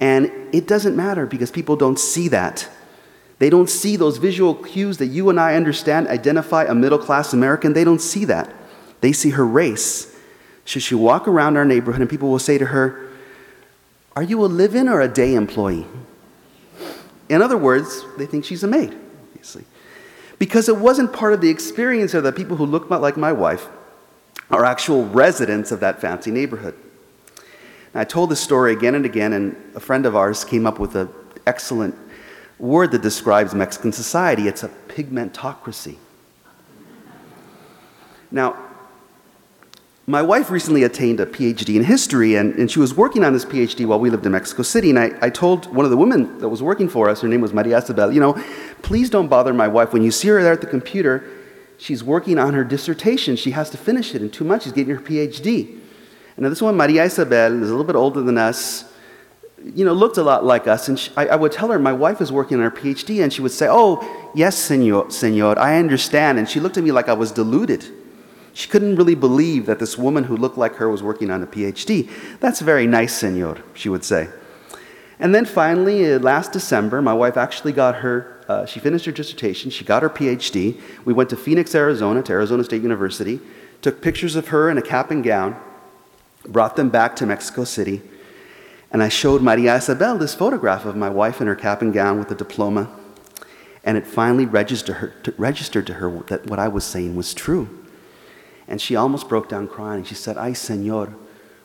And 0.00 0.30
it 0.52 0.66
doesn't 0.66 0.96
matter 0.96 1.26
because 1.26 1.50
people 1.50 1.76
don't 1.76 1.98
see 1.98 2.28
that. 2.28 2.68
They 3.38 3.50
don't 3.50 3.68
see 3.68 3.96
those 3.96 4.18
visual 4.18 4.54
cues 4.54 4.98
that 4.98 5.06
you 5.06 5.28
and 5.30 5.40
I 5.40 5.56
understand, 5.56 6.08
identify 6.08 6.64
a 6.64 6.74
middle 6.74 6.98
class 6.98 7.32
American. 7.32 7.72
They 7.72 7.84
don't 7.84 8.00
see 8.00 8.24
that. 8.26 8.52
They 9.00 9.12
see 9.12 9.30
her 9.30 9.46
race. 9.46 10.14
Should 10.64 10.82
she 10.82 10.94
walk 10.94 11.26
around 11.26 11.56
our 11.56 11.64
neighborhood 11.64 12.02
and 12.02 12.10
people 12.10 12.30
will 12.30 12.38
say 12.38 12.56
to 12.58 12.66
her, 12.66 13.08
Are 14.14 14.22
you 14.22 14.44
a 14.44 14.46
live 14.46 14.74
in 14.74 14.88
or 14.88 15.00
a 15.00 15.08
day 15.08 15.34
employee? 15.34 15.86
In 17.28 17.40
other 17.40 17.56
words, 17.56 18.04
they 18.18 18.26
think 18.26 18.44
she's 18.44 18.62
a 18.62 18.68
maid, 18.68 18.94
obviously. 19.28 19.64
Because 20.38 20.68
it 20.68 20.76
wasn't 20.76 21.12
part 21.12 21.32
of 21.32 21.40
the 21.40 21.48
experience 21.48 22.12
of 22.14 22.24
the 22.24 22.32
people 22.32 22.56
who 22.56 22.66
look 22.66 22.90
like 22.90 23.16
my 23.16 23.32
wife 23.32 23.68
are 24.50 24.64
actual 24.64 25.06
residents 25.06 25.72
of 25.72 25.80
that 25.80 26.00
fancy 26.00 26.30
neighborhood. 26.30 26.74
And 27.94 28.00
I 28.00 28.04
told 28.04 28.30
this 28.30 28.40
story 28.40 28.72
again 28.72 28.94
and 28.94 29.06
again, 29.06 29.32
and 29.32 29.56
a 29.74 29.80
friend 29.80 30.04
of 30.04 30.14
ours 30.14 30.44
came 30.44 30.66
up 30.66 30.78
with 30.78 30.94
an 30.94 31.08
excellent 31.46 31.94
word 32.58 32.90
that 32.92 33.02
describes 33.02 33.54
Mexican 33.54 33.92
society. 33.92 34.46
It's 34.46 34.62
a 34.62 34.68
pigmentocracy. 34.88 35.96
Now, 38.30 38.56
my 40.06 40.20
wife 40.20 40.50
recently 40.50 40.82
attained 40.82 41.20
a 41.20 41.26
PhD 41.26 41.76
in 41.76 41.84
history, 41.84 42.34
and, 42.34 42.54
and 42.56 42.68
she 42.68 42.80
was 42.80 42.92
working 42.92 43.22
on 43.22 43.32
this 43.32 43.44
PhD 43.44 43.86
while 43.86 44.00
we 44.00 44.10
lived 44.10 44.26
in 44.26 44.32
Mexico 44.32 44.62
City. 44.62 44.90
And 44.90 44.98
I, 44.98 45.12
I 45.22 45.30
told 45.30 45.72
one 45.72 45.84
of 45.84 45.92
the 45.92 45.96
women 45.96 46.38
that 46.38 46.48
was 46.48 46.60
working 46.60 46.88
for 46.88 47.08
us, 47.08 47.20
her 47.20 47.28
name 47.28 47.40
was 47.40 47.52
Maria 47.52 47.78
Isabel, 47.78 48.12
you 48.12 48.18
know, 48.18 48.32
please 48.82 49.10
don't 49.10 49.28
bother 49.28 49.54
my 49.54 49.68
wife. 49.68 49.92
When 49.92 50.02
you 50.02 50.10
see 50.10 50.28
her 50.28 50.42
there 50.42 50.52
at 50.52 50.60
the 50.60 50.66
computer, 50.66 51.24
she's 51.78 52.02
working 52.02 52.38
on 52.38 52.52
her 52.52 52.64
dissertation. 52.64 53.36
She 53.36 53.52
has 53.52 53.70
to 53.70 53.78
finish 53.78 54.12
it 54.14 54.22
in 54.22 54.30
two 54.30 54.44
months. 54.44 54.64
She's 54.64 54.72
getting 54.72 54.94
her 54.94 55.00
PhD. 55.00 55.68
And 56.36 56.42
now 56.42 56.48
this 56.48 56.60
one, 56.60 56.76
Maria 56.76 57.04
Isabel, 57.04 57.62
is 57.62 57.68
a 57.68 57.70
little 57.70 57.84
bit 57.84 57.94
older 57.94 58.22
than 58.22 58.38
us, 58.38 58.84
you 59.64 59.84
know, 59.84 59.92
looked 59.92 60.16
a 60.16 60.24
lot 60.24 60.44
like 60.44 60.66
us. 60.66 60.88
And 60.88 60.98
she, 60.98 61.12
I, 61.16 61.26
I, 61.26 61.36
would 61.36 61.52
tell 61.52 61.70
her, 61.70 61.78
my 61.78 61.92
wife 61.92 62.20
is 62.20 62.32
working 62.32 62.56
on 62.58 62.64
her 62.64 62.72
PhD, 62.72 63.22
and 63.22 63.32
she 63.32 63.40
would 63.40 63.52
say, 63.52 63.68
oh, 63.70 64.32
yes, 64.34 64.56
senor, 64.56 65.12
senor, 65.12 65.56
I 65.60 65.78
understand. 65.78 66.40
And 66.40 66.48
she 66.48 66.58
looked 66.58 66.76
at 66.76 66.82
me 66.82 66.90
like 66.90 67.08
I 67.08 67.12
was 67.12 67.30
deluded. 67.30 68.01
She 68.54 68.68
couldn't 68.68 68.96
really 68.96 69.14
believe 69.14 69.66
that 69.66 69.78
this 69.78 69.96
woman 69.96 70.24
who 70.24 70.36
looked 70.36 70.58
like 70.58 70.76
her 70.76 70.88
was 70.88 71.02
working 71.02 71.30
on 71.30 71.42
a 71.42 71.46
PhD. 71.46 72.10
That's 72.40 72.60
very 72.60 72.86
nice, 72.86 73.14
senor, 73.14 73.58
she 73.74 73.88
would 73.88 74.04
say. 74.04 74.28
And 75.18 75.34
then 75.34 75.44
finally, 75.44 76.12
uh, 76.12 76.18
last 76.18 76.52
December, 76.52 77.00
my 77.00 77.14
wife 77.14 77.36
actually 77.36 77.72
got 77.72 77.96
her, 77.96 78.44
uh, 78.48 78.66
she 78.66 78.80
finished 78.80 79.06
her 79.06 79.12
dissertation, 79.12 79.70
she 79.70 79.84
got 79.84 80.02
her 80.02 80.10
PhD. 80.10 80.80
We 81.04 81.12
went 81.12 81.30
to 81.30 81.36
Phoenix, 81.36 81.74
Arizona, 81.74 82.22
to 82.22 82.32
Arizona 82.32 82.64
State 82.64 82.82
University, 82.82 83.40
took 83.80 84.02
pictures 84.02 84.36
of 84.36 84.48
her 84.48 84.68
in 84.68 84.78
a 84.78 84.82
cap 84.82 85.10
and 85.10 85.22
gown, 85.22 85.56
brought 86.46 86.76
them 86.76 86.88
back 86.88 87.14
to 87.16 87.26
Mexico 87.26 87.64
City, 87.64 88.02
and 88.92 89.02
I 89.02 89.08
showed 89.08 89.40
Maria 89.40 89.76
Isabel 89.76 90.18
this 90.18 90.34
photograph 90.34 90.84
of 90.84 90.96
my 90.96 91.08
wife 91.08 91.40
in 91.40 91.46
her 91.46 91.54
cap 91.56 91.80
and 91.80 91.94
gown 91.94 92.18
with 92.18 92.30
a 92.30 92.34
diploma. 92.34 92.90
And 93.84 93.96
it 93.96 94.06
finally 94.06 94.44
registered, 94.44 94.96
her, 94.96 95.14
registered 95.38 95.86
to 95.86 95.94
her 95.94 96.10
that 96.28 96.46
what 96.46 96.58
I 96.58 96.68
was 96.68 96.84
saying 96.84 97.16
was 97.16 97.32
true. 97.32 97.81
And 98.68 98.80
she 98.80 98.96
almost 98.96 99.28
broke 99.28 99.48
down 99.48 99.68
crying. 99.68 100.04
She 100.04 100.14
said, 100.14 100.36
Ay, 100.36 100.52
Senor, 100.52 101.14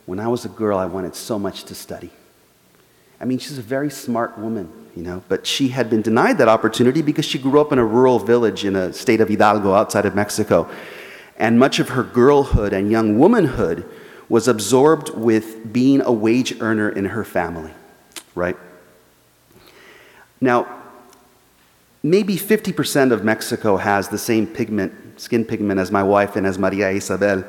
when 0.06 0.20
I 0.20 0.27
was 0.27 0.46
a 0.46 0.50
girl, 0.50 0.77
I 0.77 0.86
wanted 0.86 1.16
so 1.16 1.38
much 1.38 1.63
to 1.66 1.75
study. 1.75 2.12
I 3.20 3.25
mean, 3.25 3.39
she's 3.39 3.58
a 3.58 3.63
very 3.63 3.89
smart 3.89 4.38
woman, 4.38 4.72
you 4.96 5.04
know, 5.04 5.24
but 5.27 5.48
she 5.48 5.70
had 5.70 5.89
been 5.89 6.01
denied 6.01 6.38
that 6.38 6.48
opportunity 6.48 7.01
because 7.01 7.25
she 7.25 7.39
grew 7.39 7.60
up 7.60 7.72
in 7.72 7.80
a 7.80 7.86
rural 7.86 8.20
village 8.20 8.63
in 8.63 8.75
a 8.75 8.94
state 8.94 9.22
of 9.22 9.30
Hidalgo 9.30 9.74
outside 9.74 10.06
of 10.06 10.16
Mexico. 10.16 10.70
And 11.38 11.60
much 11.60 11.80
of 11.80 11.89
her 11.89 12.04
girlhood 12.04 12.74
and 12.74 12.92
young 12.92 13.18
womanhood 13.20 13.86
was 14.30 14.48
absorbed 14.48 15.10
with 15.10 15.72
being 15.72 16.01
a 16.01 16.12
wage 16.12 16.60
earner 16.62 16.89
in 16.89 17.06
her 17.06 17.24
family, 17.24 17.72
right? 18.36 18.58
Now, 20.42 20.68
maybe 22.04 22.36
50% 22.36 23.12
of 23.12 23.24
Mexico 23.24 23.77
has 23.77 24.10
the 24.10 24.18
same 24.18 24.46
pigment 24.46 24.94
skin 25.17 25.43
pigment 25.43 25.79
as 25.79 25.91
my 25.91 26.03
wife 26.03 26.36
and 26.36 26.47
as 26.47 26.57
Maria 26.57 26.89
Isabel. 26.89 27.43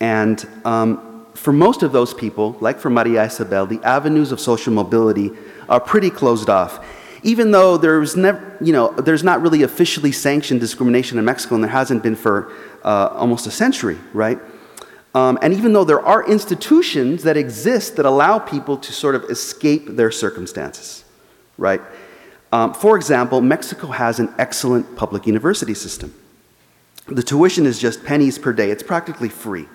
And 0.00 0.46
um, 0.64 1.26
for 1.34 1.52
most 1.52 1.82
of 1.82 1.92
those 1.92 2.12
people, 2.14 2.56
like 2.60 2.78
for 2.78 2.90
Maria 2.90 3.24
Isabel, 3.24 3.66
the 3.66 3.80
avenues 3.82 4.32
of 4.32 4.40
social 4.40 4.72
mobility 4.72 5.30
are 5.68 5.80
pretty 5.80 6.10
closed 6.10 6.48
off. 6.48 6.84
Even 7.22 7.52
though 7.52 7.76
there's, 7.76 8.16
never, 8.16 8.56
you 8.60 8.72
know, 8.72 8.90
there's 8.92 9.22
not 9.22 9.40
really 9.42 9.62
officially 9.62 10.10
sanctioned 10.10 10.60
discrimination 10.60 11.18
in 11.18 11.24
Mexico, 11.24 11.54
and 11.54 11.62
there 11.62 11.70
hasn't 11.70 12.02
been 12.02 12.16
for 12.16 12.52
uh, 12.84 13.08
almost 13.12 13.46
a 13.46 13.50
century, 13.50 13.96
right? 14.12 14.38
Um, 15.14 15.38
and 15.42 15.52
even 15.52 15.72
though 15.72 15.84
there 15.84 16.00
are 16.00 16.28
institutions 16.28 17.22
that 17.22 17.36
exist 17.36 17.96
that 17.96 18.06
allow 18.06 18.38
people 18.38 18.76
to 18.78 18.92
sort 18.92 19.14
of 19.14 19.24
escape 19.24 19.86
their 19.88 20.10
circumstances, 20.10 21.04
right? 21.58 21.80
Um, 22.50 22.74
for 22.74 22.96
example, 22.96 23.40
Mexico 23.40 23.88
has 23.88 24.18
an 24.18 24.34
excellent 24.38 24.96
public 24.96 25.26
university 25.26 25.74
system. 25.74 26.14
The 27.06 27.22
tuition 27.22 27.66
is 27.66 27.78
just 27.78 28.04
pennies 28.04 28.38
per 28.38 28.52
day, 28.52 28.70
it's 28.70 28.82
practically 28.82 29.28
free. 29.28 29.68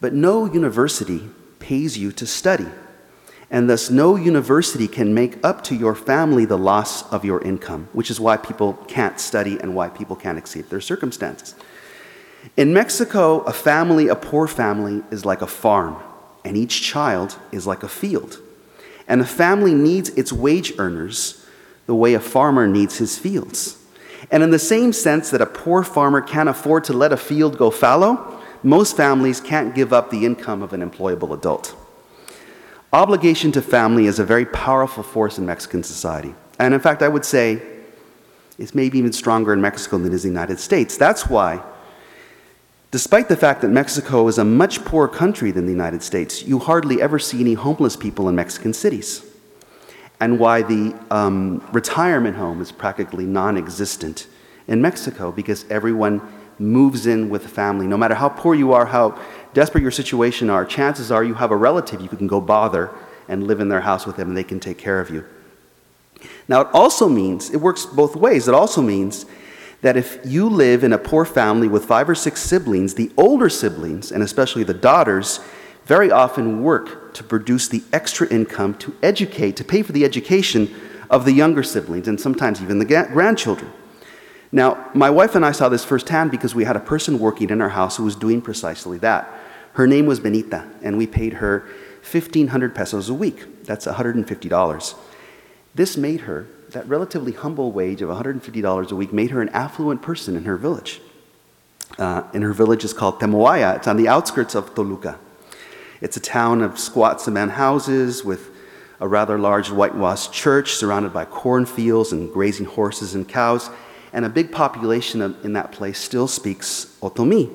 But 0.00 0.12
no 0.12 0.44
university 0.44 1.22
pays 1.58 1.98
you 1.98 2.12
to 2.12 2.26
study, 2.26 2.68
and 3.50 3.68
thus 3.68 3.90
no 3.90 4.14
university 4.16 4.86
can 4.86 5.14
make 5.14 5.44
up 5.44 5.64
to 5.64 5.74
your 5.74 5.94
family 5.94 6.44
the 6.44 6.58
loss 6.58 7.10
of 7.12 7.24
your 7.24 7.42
income, 7.42 7.88
which 7.92 8.10
is 8.10 8.20
why 8.20 8.36
people 8.36 8.74
can't 8.88 9.18
study 9.18 9.58
and 9.58 9.74
why 9.74 9.88
people 9.88 10.14
can't 10.14 10.38
exceed 10.38 10.70
their 10.70 10.80
circumstances. 10.80 11.54
In 12.56 12.72
Mexico, 12.72 13.40
a 13.40 13.52
family, 13.52 14.08
a 14.08 14.14
poor 14.14 14.46
family, 14.46 15.02
is 15.10 15.24
like 15.24 15.42
a 15.42 15.46
farm, 15.46 15.96
and 16.44 16.56
each 16.56 16.82
child 16.82 17.36
is 17.50 17.66
like 17.66 17.82
a 17.82 17.88
field. 17.88 18.38
And 19.08 19.20
a 19.20 19.26
family 19.26 19.74
needs 19.74 20.10
its 20.10 20.32
wage 20.32 20.72
earners 20.78 21.44
the 21.86 21.94
way 21.94 22.14
a 22.14 22.20
farmer 22.20 22.66
needs 22.66 22.98
his 22.98 23.18
fields. 23.18 23.78
And 24.30 24.42
in 24.42 24.50
the 24.50 24.58
same 24.58 24.92
sense 24.92 25.30
that 25.30 25.40
a 25.40 25.46
poor 25.46 25.82
farmer 25.82 26.20
can't 26.20 26.48
afford 26.48 26.84
to 26.84 26.92
let 26.92 27.12
a 27.12 27.16
field 27.16 27.58
go 27.58 27.70
fallow, 27.70 28.40
most 28.62 28.96
families 28.96 29.40
can't 29.40 29.74
give 29.74 29.92
up 29.92 30.10
the 30.10 30.26
income 30.26 30.62
of 30.62 30.72
an 30.72 30.88
employable 30.88 31.32
adult. 31.32 31.76
Obligation 32.92 33.52
to 33.52 33.62
family 33.62 34.06
is 34.06 34.18
a 34.18 34.24
very 34.24 34.46
powerful 34.46 35.02
force 35.02 35.38
in 35.38 35.46
Mexican 35.46 35.82
society. 35.82 36.34
And 36.58 36.74
in 36.74 36.80
fact, 36.80 37.02
I 37.02 37.08
would 37.08 37.24
say 37.24 37.62
it's 38.58 38.74
maybe 38.74 38.98
even 38.98 39.12
stronger 39.12 39.52
in 39.52 39.60
Mexico 39.60 39.98
than 39.98 40.12
it 40.12 40.14
is 40.14 40.24
in 40.24 40.32
the 40.32 40.40
United 40.40 40.58
States. 40.58 40.96
That's 40.96 41.28
why, 41.28 41.62
despite 42.90 43.28
the 43.28 43.36
fact 43.36 43.60
that 43.60 43.68
Mexico 43.68 44.26
is 44.28 44.38
a 44.38 44.44
much 44.44 44.84
poorer 44.84 45.08
country 45.08 45.50
than 45.50 45.66
the 45.66 45.72
United 45.72 46.02
States, 46.02 46.42
you 46.42 46.58
hardly 46.58 47.02
ever 47.02 47.18
see 47.18 47.40
any 47.40 47.54
homeless 47.54 47.96
people 47.96 48.28
in 48.28 48.34
Mexican 48.34 48.72
cities 48.72 49.24
and 50.20 50.38
why 50.38 50.62
the 50.62 50.94
um, 51.10 51.66
retirement 51.72 52.36
home 52.36 52.60
is 52.60 52.72
practically 52.72 53.26
non 53.26 53.56
existent 53.56 54.26
in 54.66 54.80
Mexico 54.80 55.30
because 55.30 55.64
everyone 55.70 56.20
moves 56.58 57.06
in 57.06 57.28
with 57.28 57.44
a 57.44 57.48
family. 57.48 57.86
No 57.86 57.96
matter 57.96 58.14
how 58.14 58.28
poor 58.28 58.54
you 58.54 58.72
are, 58.72 58.86
how 58.86 59.18
desperate 59.52 59.82
your 59.82 59.90
situation 59.90 60.48
are, 60.50 60.64
chances 60.64 61.12
are 61.12 61.22
you 61.22 61.34
have 61.34 61.50
a 61.50 61.56
relative 61.56 62.00
you 62.00 62.08
can 62.08 62.26
go 62.26 62.40
bother 62.40 62.90
and 63.28 63.46
live 63.46 63.60
in 63.60 63.68
their 63.68 63.80
house 63.80 64.06
with 64.06 64.16
them 64.16 64.28
and 64.28 64.36
they 64.36 64.44
can 64.44 64.60
take 64.60 64.78
care 64.78 65.00
of 65.00 65.10
you. 65.10 65.24
Now, 66.48 66.62
it 66.62 66.68
also 66.72 67.08
means, 67.08 67.50
it 67.50 67.58
works 67.58 67.84
both 67.84 68.16
ways. 68.16 68.48
It 68.48 68.54
also 68.54 68.80
means 68.80 69.26
that 69.82 69.96
if 69.96 70.18
you 70.24 70.48
live 70.48 70.82
in 70.82 70.92
a 70.92 70.98
poor 70.98 71.24
family 71.24 71.68
with 71.68 71.84
five 71.84 72.08
or 72.08 72.14
six 72.14 72.40
siblings, 72.40 72.94
the 72.94 73.10
older 73.16 73.48
siblings, 73.48 74.10
and 74.10 74.22
especially 74.22 74.64
the 74.64 74.74
daughters, 74.74 75.40
very 75.86 76.10
often 76.10 76.64
work 76.64 77.14
to 77.14 77.22
produce 77.22 77.68
the 77.68 77.82
extra 77.92 78.28
income 78.28 78.74
to 78.74 78.94
educate, 79.02 79.56
to 79.56 79.64
pay 79.64 79.82
for 79.82 79.92
the 79.92 80.04
education 80.04 80.74
of 81.08 81.24
the 81.24 81.32
younger 81.32 81.62
siblings 81.62 82.08
and 82.08 82.20
sometimes 82.20 82.60
even 82.60 82.80
the 82.80 82.84
grandchildren. 82.84 83.72
Now, 84.50 84.90
my 84.94 85.10
wife 85.10 85.36
and 85.36 85.46
I 85.46 85.52
saw 85.52 85.68
this 85.68 85.84
firsthand 85.84 86.32
because 86.32 86.56
we 86.56 86.64
had 86.64 86.74
a 86.74 86.80
person 86.80 87.20
working 87.20 87.50
in 87.50 87.60
our 87.60 87.68
house 87.68 87.96
who 87.96 88.04
was 88.04 88.16
doing 88.16 88.42
precisely 88.42 88.98
that. 88.98 89.32
Her 89.74 89.86
name 89.86 90.06
was 90.06 90.18
Benita, 90.18 90.66
and 90.82 90.98
we 90.98 91.06
paid 91.06 91.34
her 91.34 91.68
1,500 92.10 92.74
pesos 92.74 93.08
a 93.08 93.14
week. 93.14 93.64
That's 93.64 93.86
$150. 93.86 94.94
This 95.74 95.96
made 95.96 96.22
her, 96.22 96.48
that 96.70 96.88
relatively 96.88 97.32
humble 97.32 97.70
wage 97.70 98.02
of 98.02 98.08
$150 98.08 98.90
a 98.90 98.94
week, 98.96 99.12
made 99.12 99.30
her 99.30 99.40
an 99.40 99.50
affluent 99.50 100.02
person 100.02 100.36
in 100.36 100.46
her 100.46 100.56
village. 100.56 101.00
Uh, 101.98 102.22
and 102.34 102.42
her 102.42 102.52
village 102.52 102.84
is 102.84 102.92
called 102.92 103.20
Temoaya. 103.20 103.76
It's 103.76 103.86
on 103.86 103.96
the 103.96 104.08
outskirts 104.08 104.54
of 104.54 104.74
Toluca. 104.74 105.18
It's 106.00 106.16
a 106.16 106.20
town 106.20 106.62
of 106.62 106.78
squat 106.78 107.20
cement 107.20 107.52
houses 107.52 108.24
with 108.24 108.50
a 109.00 109.08
rather 109.08 109.38
large 109.38 109.70
whitewashed 109.70 110.32
church 110.32 110.72
surrounded 110.72 111.12
by 111.12 111.24
cornfields 111.24 112.12
and 112.12 112.32
grazing 112.32 112.66
horses 112.66 113.14
and 113.14 113.28
cows, 113.28 113.70
and 114.12 114.24
a 114.24 114.28
big 114.28 114.52
population 114.52 115.36
in 115.42 115.52
that 115.54 115.72
place 115.72 115.98
still 115.98 116.28
speaks 116.28 116.96
Otomi. 117.02 117.50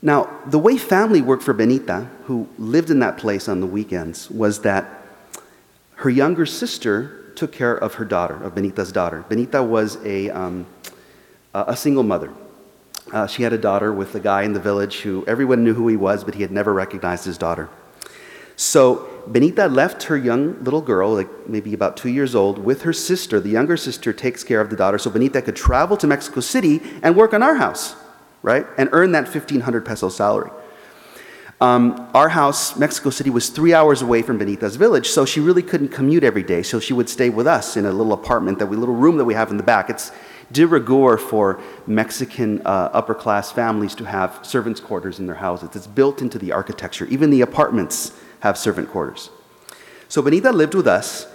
Now, 0.00 0.30
the 0.46 0.58
way 0.58 0.76
family 0.78 1.22
worked 1.22 1.42
for 1.42 1.54
Benita, 1.54 2.08
who 2.24 2.48
lived 2.58 2.90
in 2.90 3.00
that 3.00 3.18
place 3.18 3.48
on 3.48 3.60
the 3.60 3.66
weekends, 3.66 4.30
was 4.30 4.60
that 4.60 5.02
her 5.96 6.10
younger 6.10 6.46
sister 6.46 7.32
took 7.34 7.52
care 7.52 7.74
of 7.76 7.94
her 7.94 8.04
daughter, 8.04 8.42
of 8.42 8.54
Benita's 8.54 8.92
daughter. 8.92 9.24
Benita 9.28 9.62
was 9.62 9.96
a, 10.04 10.30
um, 10.30 10.66
a 11.54 11.76
single 11.76 12.04
mother. 12.04 12.32
Uh, 13.12 13.26
she 13.26 13.42
had 13.42 13.52
a 13.52 13.58
daughter 13.58 13.92
with 13.92 14.14
a 14.14 14.20
guy 14.20 14.42
in 14.42 14.52
the 14.52 14.60
village 14.60 15.00
who 15.00 15.24
everyone 15.26 15.64
knew 15.64 15.74
who 15.74 15.88
he 15.88 15.96
was, 15.96 16.24
but 16.24 16.34
he 16.34 16.42
had 16.42 16.50
never 16.50 16.74
recognized 16.74 17.24
his 17.24 17.38
daughter. 17.38 17.68
So 18.56 19.08
Benita 19.28 19.68
left 19.68 20.04
her 20.04 20.16
young 20.16 20.62
little 20.64 20.80
girl, 20.80 21.14
like 21.14 21.48
maybe 21.48 21.72
about 21.74 21.96
two 21.96 22.08
years 22.08 22.34
old, 22.34 22.58
with 22.58 22.82
her 22.82 22.92
sister. 22.92 23.40
The 23.40 23.50
younger 23.50 23.76
sister 23.76 24.12
takes 24.12 24.42
care 24.42 24.60
of 24.60 24.68
the 24.68 24.76
daughter 24.76 24.98
so 24.98 25.10
Benita 25.10 25.40
could 25.42 25.56
travel 25.56 25.96
to 25.96 26.06
Mexico 26.06 26.40
City 26.40 26.80
and 27.02 27.16
work 27.16 27.32
on 27.32 27.42
our 27.42 27.54
house, 27.54 27.94
right? 28.42 28.66
And 28.76 28.88
earn 28.92 29.12
that 29.12 29.24
1,500 29.24 29.86
peso 29.86 30.08
salary. 30.08 30.50
Um, 31.60 32.08
our 32.14 32.28
house, 32.28 32.76
Mexico 32.76 33.10
City, 33.10 33.30
was 33.30 33.48
three 33.48 33.74
hours 33.74 34.02
away 34.02 34.22
from 34.22 34.38
Benita's 34.38 34.76
village, 34.76 35.08
so 35.08 35.24
she 35.24 35.40
really 35.40 35.62
couldn't 35.62 35.88
commute 35.88 36.22
every 36.22 36.44
day. 36.44 36.62
So 36.62 36.78
she 36.78 36.92
would 36.92 37.08
stay 37.08 37.30
with 37.30 37.46
us 37.46 37.76
in 37.76 37.84
a 37.84 37.92
little 37.92 38.12
apartment, 38.12 38.58
that 38.60 38.66
we, 38.66 38.76
little 38.76 38.94
room 38.94 39.16
that 39.16 39.24
we 39.24 39.34
have 39.34 39.50
in 39.50 39.56
the 39.56 39.64
back. 39.64 39.90
It's 39.90 40.12
de 40.50 40.66
rigueur 40.66 41.18
for 41.18 41.60
Mexican 41.86 42.62
uh, 42.64 42.90
upper 42.92 43.14
class 43.14 43.52
families 43.52 43.94
to 43.96 44.04
have 44.04 44.40
servants' 44.42 44.80
quarters 44.80 45.18
in 45.18 45.26
their 45.26 45.36
houses. 45.36 45.70
It's 45.74 45.86
built 45.86 46.22
into 46.22 46.38
the 46.38 46.52
architecture. 46.52 47.06
Even 47.06 47.30
the 47.30 47.42
apartments 47.42 48.18
have 48.40 48.56
servant 48.56 48.88
quarters. 48.88 49.30
So 50.08 50.22
Benita 50.22 50.52
lived 50.52 50.74
with 50.74 50.86
us, 50.86 51.26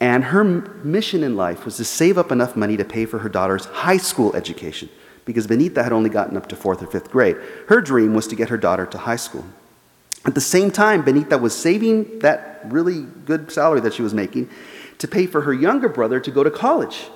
and 0.00 0.24
her 0.24 0.44
mission 0.44 1.24
in 1.24 1.36
life 1.36 1.64
was 1.64 1.76
to 1.78 1.84
save 1.84 2.18
up 2.18 2.30
enough 2.30 2.56
money 2.56 2.76
to 2.76 2.84
pay 2.84 3.04
for 3.04 3.18
her 3.18 3.28
daughter's 3.28 3.64
high 3.66 3.96
school 3.96 4.34
education 4.36 4.88
because 5.24 5.46
Benita 5.46 5.82
had 5.82 5.92
only 5.92 6.10
gotten 6.10 6.36
up 6.36 6.48
to 6.48 6.56
fourth 6.56 6.82
or 6.82 6.86
fifth 6.86 7.10
grade. 7.10 7.36
Her 7.68 7.80
dream 7.80 8.14
was 8.14 8.26
to 8.28 8.36
get 8.36 8.48
her 8.48 8.58
daughter 8.58 8.86
to 8.86 8.98
high 8.98 9.16
school. 9.16 9.44
At 10.24 10.34
the 10.34 10.40
same 10.40 10.70
time, 10.70 11.02
Benita 11.02 11.38
was 11.38 11.54
saving 11.54 12.20
that 12.20 12.60
really 12.64 13.02
good 13.24 13.50
salary 13.50 13.80
that 13.80 13.94
she 13.94 14.02
was 14.02 14.14
making 14.14 14.48
to 14.98 15.08
pay 15.08 15.26
for 15.26 15.42
her 15.42 15.52
younger 15.52 15.88
brother 15.88 16.20
to 16.20 16.30
go 16.30 16.44
to 16.44 16.50
college. 16.50 17.06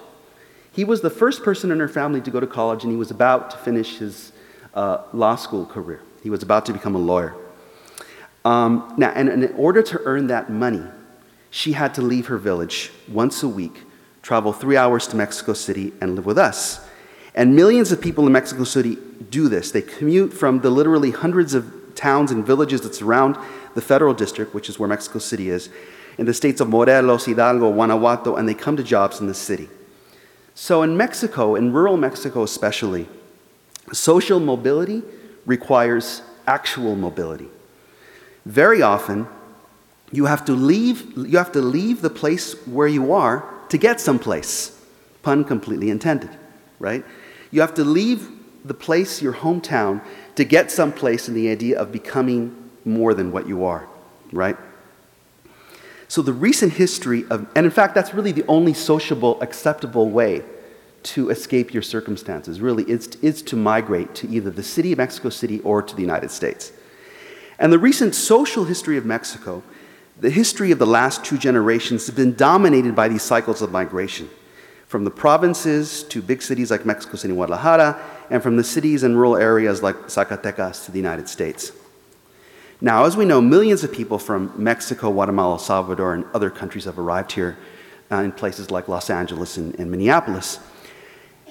He 0.76 0.84
was 0.84 1.00
the 1.00 1.08
first 1.08 1.42
person 1.42 1.70
in 1.70 1.80
her 1.80 1.88
family 1.88 2.20
to 2.20 2.30
go 2.30 2.38
to 2.38 2.46
college, 2.46 2.84
and 2.84 2.92
he 2.92 2.98
was 2.98 3.10
about 3.10 3.50
to 3.52 3.56
finish 3.56 3.96
his 3.96 4.32
uh, 4.74 4.98
law 5.14 5.34
school 5.34 5.64
career. 5.64 6.02
He 6.22 6.28
was 6.28 6.42
about 6.42 6.66
to 6.66 6.74
become 6.74 6.94
a 6.94 6.98
lawyer. 6.98 7.34
Um, 8.44 8.94
now, 8.98 9.10
and, 9.14 9.30
and 9.30 9.42
in 9.42 9.54
order 9.54 9.82
to 9.82 10.00
earn 10.04 10.26
that 10.26 10.50
money, 10.50 10.82
she 11.50 11.72
had 11.72 11.94
to 11.94 12.02
leave 12.02 12.26
her 12.26 12.36
village 12.36 12.90
once 13.08 13.42
a 13.42 13.48
week, 13.48 13.84
travel 14.20 14.52
three 14.52 14.76
hours 14.76 15.06
to 15.08 15.16
Mexico 15.16 15.54
City, 15.54 15.94
and 16.02 16.14
live 16.14 16.26
with 16.26 16.36
us. 16.36 16.86
And 17.34 17.56
millions 17.56 17.90
of 17.90 18.02
people 18.02 18.26
in 18.26 18.32
Mexico 18.32 18.64
City 18.64 18.98
do 19.30 19.48
this. 19.48 19.70
They 19.70 19.80
commute 19.80 20.34
from 20.34 20.60
the 20.60 20.68
literally 20.68 21.10
hundreds 21.10 21.54
of 21.54 21.94
towns 21.94 22.30
and 22.30 22.44
villages 22.44 22.82
that 22.82 22.94
surround 22.94 23.38
the 23.74 23.80
federal 23.80 24.12
district, 24.12 24.52
which 24.52 24.68
is 24.68 24.78
where 24.78 24.90
Mexico 24.90 25.20
City 25.20 25.48
is, 25.48 25.70
in 26.18 26.26
the 26.26 26.34
states 26.34 26.60
of 26.60 26.68
Morelos, 26.68 27.24
Hidalgo, 27.24 27.72
Guanajuato, 27.72 28.36
and 28.36 28.46
they 28.46 28.54
come 28.54 28.76
to 28.76 28.82
jobs 28.82 29.20
in 29.20 29.26
the 29.26 29.32
city. 29.32 29.70
So 30.58 30.82
in 30.82 30.96
Mexico, 30.96 31.54
in 31.54 31.70
rural 31.70 31.98
Mexico 31.98 32.42
especially, 32.42 33.06
social 33.92 34.40
mobility 34.40 35.02
requires 35.44 36.22
actual 36.46 36.96
mobility. 36.96 37.48
Very 38.46 38.80
often, 38.80 39.28
you 40.10 40.24
have 40.24 40.46
to 40.46 40.52
leave, 40.52 41.12
you 41.14 41.36
have 41.36 41.52
to 41.52 41.60
leave 41.60 42.00
the 42.00 42.08
place 42.08 42.54
where 42.66 42.88
you 42.88 43.12
are 43.12 43.44
to 43.68 43.76
get 43.76 44.00
someplace. 44.00 44.82
Pun 45.22 45.44
completely 45.44 45.90
intended, 45.90 46.30
right? 46.78 47.04
You 47.50 47.60
have 47.60 47.74
to 47.74 47.84
leave 47.84 48.30
the 48.64 48.74
place, 48.74 49.20
your 49.20 49.34
hometown, 49.34 50.00
to 50.36 50.44
get 50.44 50.70
someplace 50.70 51.28
in 51.28 51.34
the 51.34 51.50
idea 51.50 51.78
of 51.78 51.92
becoming 51.92 52.56
more 52.82 53.12
than 53.12 53.30
what 53.30 53.46
you 53.46 53.66
are, 53.66 53.86
right? 54.32 54.56
So 56.08 56.22
the 56.22 56.32
recent 56.32 56.74
history 56.74 57.24
of, 57.30 57.46
and 57.56 57.66
in 57.66 57.72
fact, 57.72 57.94
that's 57.94 58.14
really 58.14 58.32
the 58.32 58.44
only 58.46 58.74
sociable, 58.74 59.40
acceptable 59.40 60.08
way 60.10 60.42
to 61.02 61.30
escape 61.30 61.72
your 61.72 61.82
circumstances, 61.82 62.60
really, 62.60 62.88
is, 62.88 63.08
is 63.22 63.42
to 63.42 63.56
migrate 63.56 64.14
to 64.16 64.28
either 64.28 64.50
the 64.50 64.62
city 64.62 64.92
of 64.92 64.98
Mexico 64.98 65.30
City 65.30 65.60
or 65.60 65.82
to 65.82 65.94
the 65.94 66.02
United 66.02 66.30
States. 66.30 66.72
And 67.58 67.72
the 67.72 67.78
recent 67.78 68.14
social 68.14 68.64
history 68.64 68.96
of 68.96 69.04
Mexico, 69.04 69.62
the 70.20 70.30
history 70.30 70.72
of 70.72 70.78
the 70.78 70.86
last 70.86 71.24
two 71.24 71.38
generations, 71.38 72.06
has 72.06 72.14
been 72.14 72.34
dominated 72.34 72.94
by 72.94 73.08
these 73.08 73.22
cycles 73.22 73.62
of 73.62 73.70
migration 73.70 74.28
from 74.86 75.04
the 75.04 75.10
provinces 75.10 76.04
to 76.04 76.22
big 76.22 76.40
cities 76.40 76.70
like 76.70 76.86
Mexico 76.86 77.16
City 77.16 77.32
and 77.32 77.38
Guadalajara, 77.38 78.00
and 78.30 78.42
from 78.42 78.56
the 78.56 78.64
cities 78.64 79.02
and 79.02 79.16
rural 79.16 79.36
areas 79.36 79.82
like 79.82 79.96
Zacatecas 80.06 80.84
to 80.86 80.92
the 80.92 80.98
United 80.98 81.28
States. 81.28 81.72
Now, 82.80 83.04
as 83.04 83.16
we 83.16 83.24
know, 83.24 83.40
millions 83.40 83.84
of 83.84 83.92
people 83.92 84.18
from 84.18 84.52
Mexico, 84.56 85.10
Guatemala, 85.10 85.54
El 85.54 85.58
Salvador, 85.58 86.12
and 86.12 86.24
other 86.34 86.50
countries 86.50 86.84
have 86.84 86.98
arrived 86.98 87.32
here 87.32 87.56
uh, 88.10 88.16
in 88.16 88.32
places 88.32 88.70
like 88.70 88.86
Los 88.86 89.08
Angeles 89.08 89.56
and, 89.56 89.74
and 89.80 89.90
Minneapolis. 89.90 90.58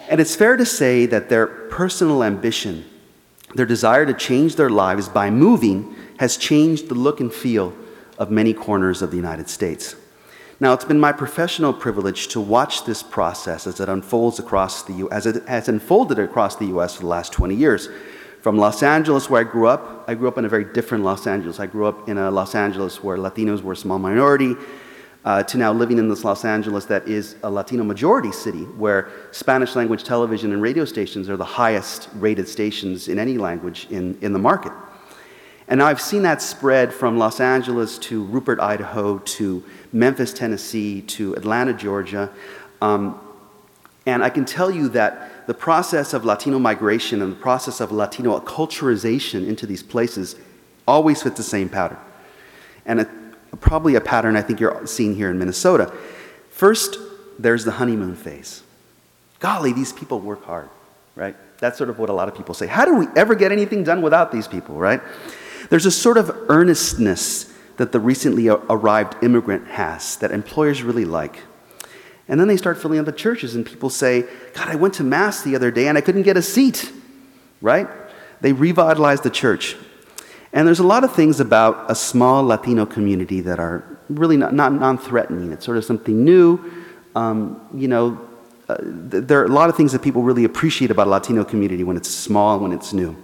And 0.07 0.21
it's 0.21 0.35
fair 0.35 0.55
to 0.55 0.65
say 0.65 1.07
that 1.07 1.29
their 1.29 1.47
personal 1.47 2.23
ambition, 2.23 2.85
their 3.55 3.65
desire 3.65 4.05
to 4.05 4.13
change 4.13 4.55
their 4.55 4.69
lives 4.69 5.09
by 5.09 5.31
moving, 5.31 5.95
has 6.19 6.37
changed 6.37 6.89
the 6.89 6.95
look 6.95 7.19
and 7.19 7.33
feel 7.33 7.73
of 8.19 8.29
many 8.29 8.53
corners 8.53 9.01
of 9.01 9.09
the 9.09 9.17
United 9.17 9.49
States. 9.49 9.95
Now, 10.59 10.73
it's 10.73 10.85
been 10.85 10.99
my 10.99 11.11
professional 11.11 11.73
privilege 11.73 12.29
to 12.29 12.39
watch 12.39 12.85
this 12.85 13.03
process 13.03 13.67
as 13.67 13.79
it 13.79 13.89
unfolds 13.89 14.39
across 14.39 14.83
the 14.83 14.93
U- 14.93 15.09
as 15.11 15.25
it 15.25 15.45
has 15.49 15.67
unfolded 15.67 16.17
across 16.17 16.55
the 16.55 16.67
U.S. 16.67 16.95
for 16.95 17.01
the 17.01 17.07
last 17.07 17.33
20 17.33 17.55
years. 17.55 17.89
From 18.45 18.59
Los 18.59 18.83
Angeles, 18.83 19.27
where 19.27 19.41
I 19.41 19.43
grew 19.43 19.65
up, 19.65 20.05
I 20.07 20.13
grew 20.13 20.27
up 20.27 20.37
in 20.37 20.45
a 20.45 20.47
very 20.47 20.65
different 20.65 21.03
Los 21.03 21.25
Angeles. 21.25 21.59
I 21.59 21.65
grew 21.65 21.87
up 21.87 22.07
in 22.07 22.19
a 22.19 22.29
Los 22.29 22.53
Angeles 22.53 23.03
where 23.03 23.17
Latinos 23.17 23.63
were 23.63 23.73
a 23.73 23.75
small 23.75 23.97
minority, 23.97 24.53
uh, 25.25 25.41
to 25.41 25.57
now 25.57 25.73
living 25.73 25.97
in 25.97 26.09
this 26.09 26.23
Los 26.23 26.45
Angeles 26.45 26.85
that 26.85 27.07
is 27.07 27.37
a 27.41 27.49
Latino 27.49 27.83
majority 27.83 28.31
city, 28.31 28.65
where 28.77 29.09
Spanish 29.31 29.75
language 29.75 30.03
television 30.03 30.53
and 30.53 30.61
radio 30.61 30.85
stations 30.85 31.27
are 31.27 31.37
the 31.37 31.43
highest 31.43 32.07
rated 32.13 32.47
stations 32.47 33.07
in 33.07 33.17
any 33.17 33.39
language 33.39 33.87
in, 33.89 34.15
in 34.21 34.31
the 34.31 34.37
market. 34.37 34.73
And 35.67 35.81
I've 35.81 35.99
seen 35.99 36.21
that 36.21 36.39
spread 36.39 36.93
from 36.93 37.17
Los 37.17 37.39
Angeles 37.39 37.97
to 37.97 38.25
Rupert, 38.25 38.59
Idaho, 38.59 39.17
to 39.17 39.63
Memphis, 39.91 40.31
Tennessee, 40.31 41.01
to 41.01 41.33
Atlanta, 41.33 41.73
Georgia. 41.73 42.31
Um, 42.79 43.19
and 44.05 44.23
I 44.23 44.29
can 44.29 44.45
tell 44.45 44.69
you 44.69 44.89
that 44.89 45.31
the 45.47 45.53
process 45.53 46.13
of 46.13 46.25
Latino 46.25 46.59
migration 46.59 47.21
and 47.21 47.31
the 47.31 47.37
process 47.37 47.79
of 47.79 47.91
Latino 47.91 48.39
acculturization 48.39 49.47
into 49.47 49.65
these 49.65 49.83
places 49.83 50.35
always 50.87 51.21
fits 51.23 51.37
the 51.37 51.43
same 51.43 51.69
pattern. 51.69 51.97
And 52.85 53.01
a, 53.01 53.05
probably 53.57 53.95
a 53.95 54.01
pattern 54.01 54.35
I 54.35 54.41
think 54.41 54.59
you're 54.59 54.85
seeing 54.87 55.15
here 55.15 55.29
in 55.29 55.37
Minnesota. 55.37 55.93
First, 56.49 56.97
there's 57.37 57.65
the 57.65 57.71
honeymoon 57.71 58.15
phase. 58.15 58.63
Golly, 59.39 59.73
these 59.73 59.91
people 59.93 60.19
work 60.19 60.43
hard, 60.45 60.69
right? 61.15 61.35
That's 61.59 61.77
sort 61.77 61.89
of 61.89 61.99
what 61.99 62.09
a 62.09 62.13
lot 62.13 62.27
of 62.27 62.35
people 62.35 62.53
say. 62.53 62.67
How 62.67 62.85
do 62.85 62.95
we 62.95 63.07
ever 63.15 63.35
get 63.35 63.51
anything 63.51 63.83
done 63.83 64.01
without 64.01 64.31
these 64.31 64.47
people, 64.47 64.75
right? 64.75 65.01
There's 65.69 65.85
a 65.85 65.91
sort 65.91 66.17
of 66.17 66.29
earnestness 66.49 67.53
that 67.77 67.91
the 67.91 67.99
recently 67.99 68.47
arrived 68.47 69.15
immigrant 69.23 69.67
has 69.67 70.17
that 70.17 70.31
employers 70.31 70.83
really 70.83 71.05
like. 71.05 71.41
And 72.27 72.39
then 72.39 72.47
they 72.47 72.57
start 72.57 72.81
filling 72.81 72.99
up 72.99 73.05
the 73.05 73.11
churches, 73.11 73.55
and 73.55 73.65
people 73.65 73.89
say, 73.89 74.25
God, 74.53 74.67
I 74.67 74.75
went 74.75 74.95
to 74.95 75.03
Mass 75.03 75.43
the 75.43 75.55
other 75.55 75.69
day 75.69 75.87
and 75.87 75.97
I 75.97 76.01
couldn't 76.01 76.23
get 76.23 76.37
a 76.37 76.41
seat, 76.41 76.91
right? 77.61 77.87
They 78.41 78.51
revitalize 78.51 79.21
the 79.21 79.29
church. 79.29 79.75
And 80.51 80.67
there's 80.67 80.79
a 80.79 80.87
lot 80.87 81.03
of 81.03 81.13
things 81.13 81.39
about 81.39 81.91
a 81.91 81.95
small 81.95 82.43
Latino 82.43 82.85
community 82.85 83.41
that 83.41 83.59
are 83.59 83.83
really 84.09 84.37
not, 84.37 84.53
not 84.53 84.71
non 84.73 84.97
threatening. 84.97 85.51
It's 85.51 85.65
sort 85.65 85.77
of 85.77 85.85
something 85.85 86.23
new. 86.23 86.59
Um, 87.15 87.61
you 87.73 87.87
know, 87.87 88.19
uh, 88.67 88.77
th- 88.77 89.25
there 89.25 89.41
are 89.41 89.45
a 89.45 89.49
lot 89.49 89.69
of 89.69 89.75
things 89.75 89.91
that 89.91 90.01
people 90.01 90.23
really 90.23 90.45
appreciate 90.45 90.91
about 90.91 91.07
a 91.07 91.09
Latino 91.09 91.43
community 91.43 91.83
when 91.83 91.97
it's 91.97 92.09
small, 92.09 92.59
when 92.59 92.71
it's 92.71 92.93
new. 92.93 93.15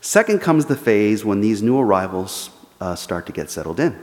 Second 0.00 0.40
comes 0.40 0.66
the 0.66 0.76
phase 0.76 1.24
when 1.24 1.40
these 1.40 1.62
new 1.62 1.78
arrivals 1.78 2.50
uh, 2.80 2.94
start 2.94 3.26
to 3.26 3.32
get 3.32 3.50
settled 3.50 3.78
in 3.78 3.98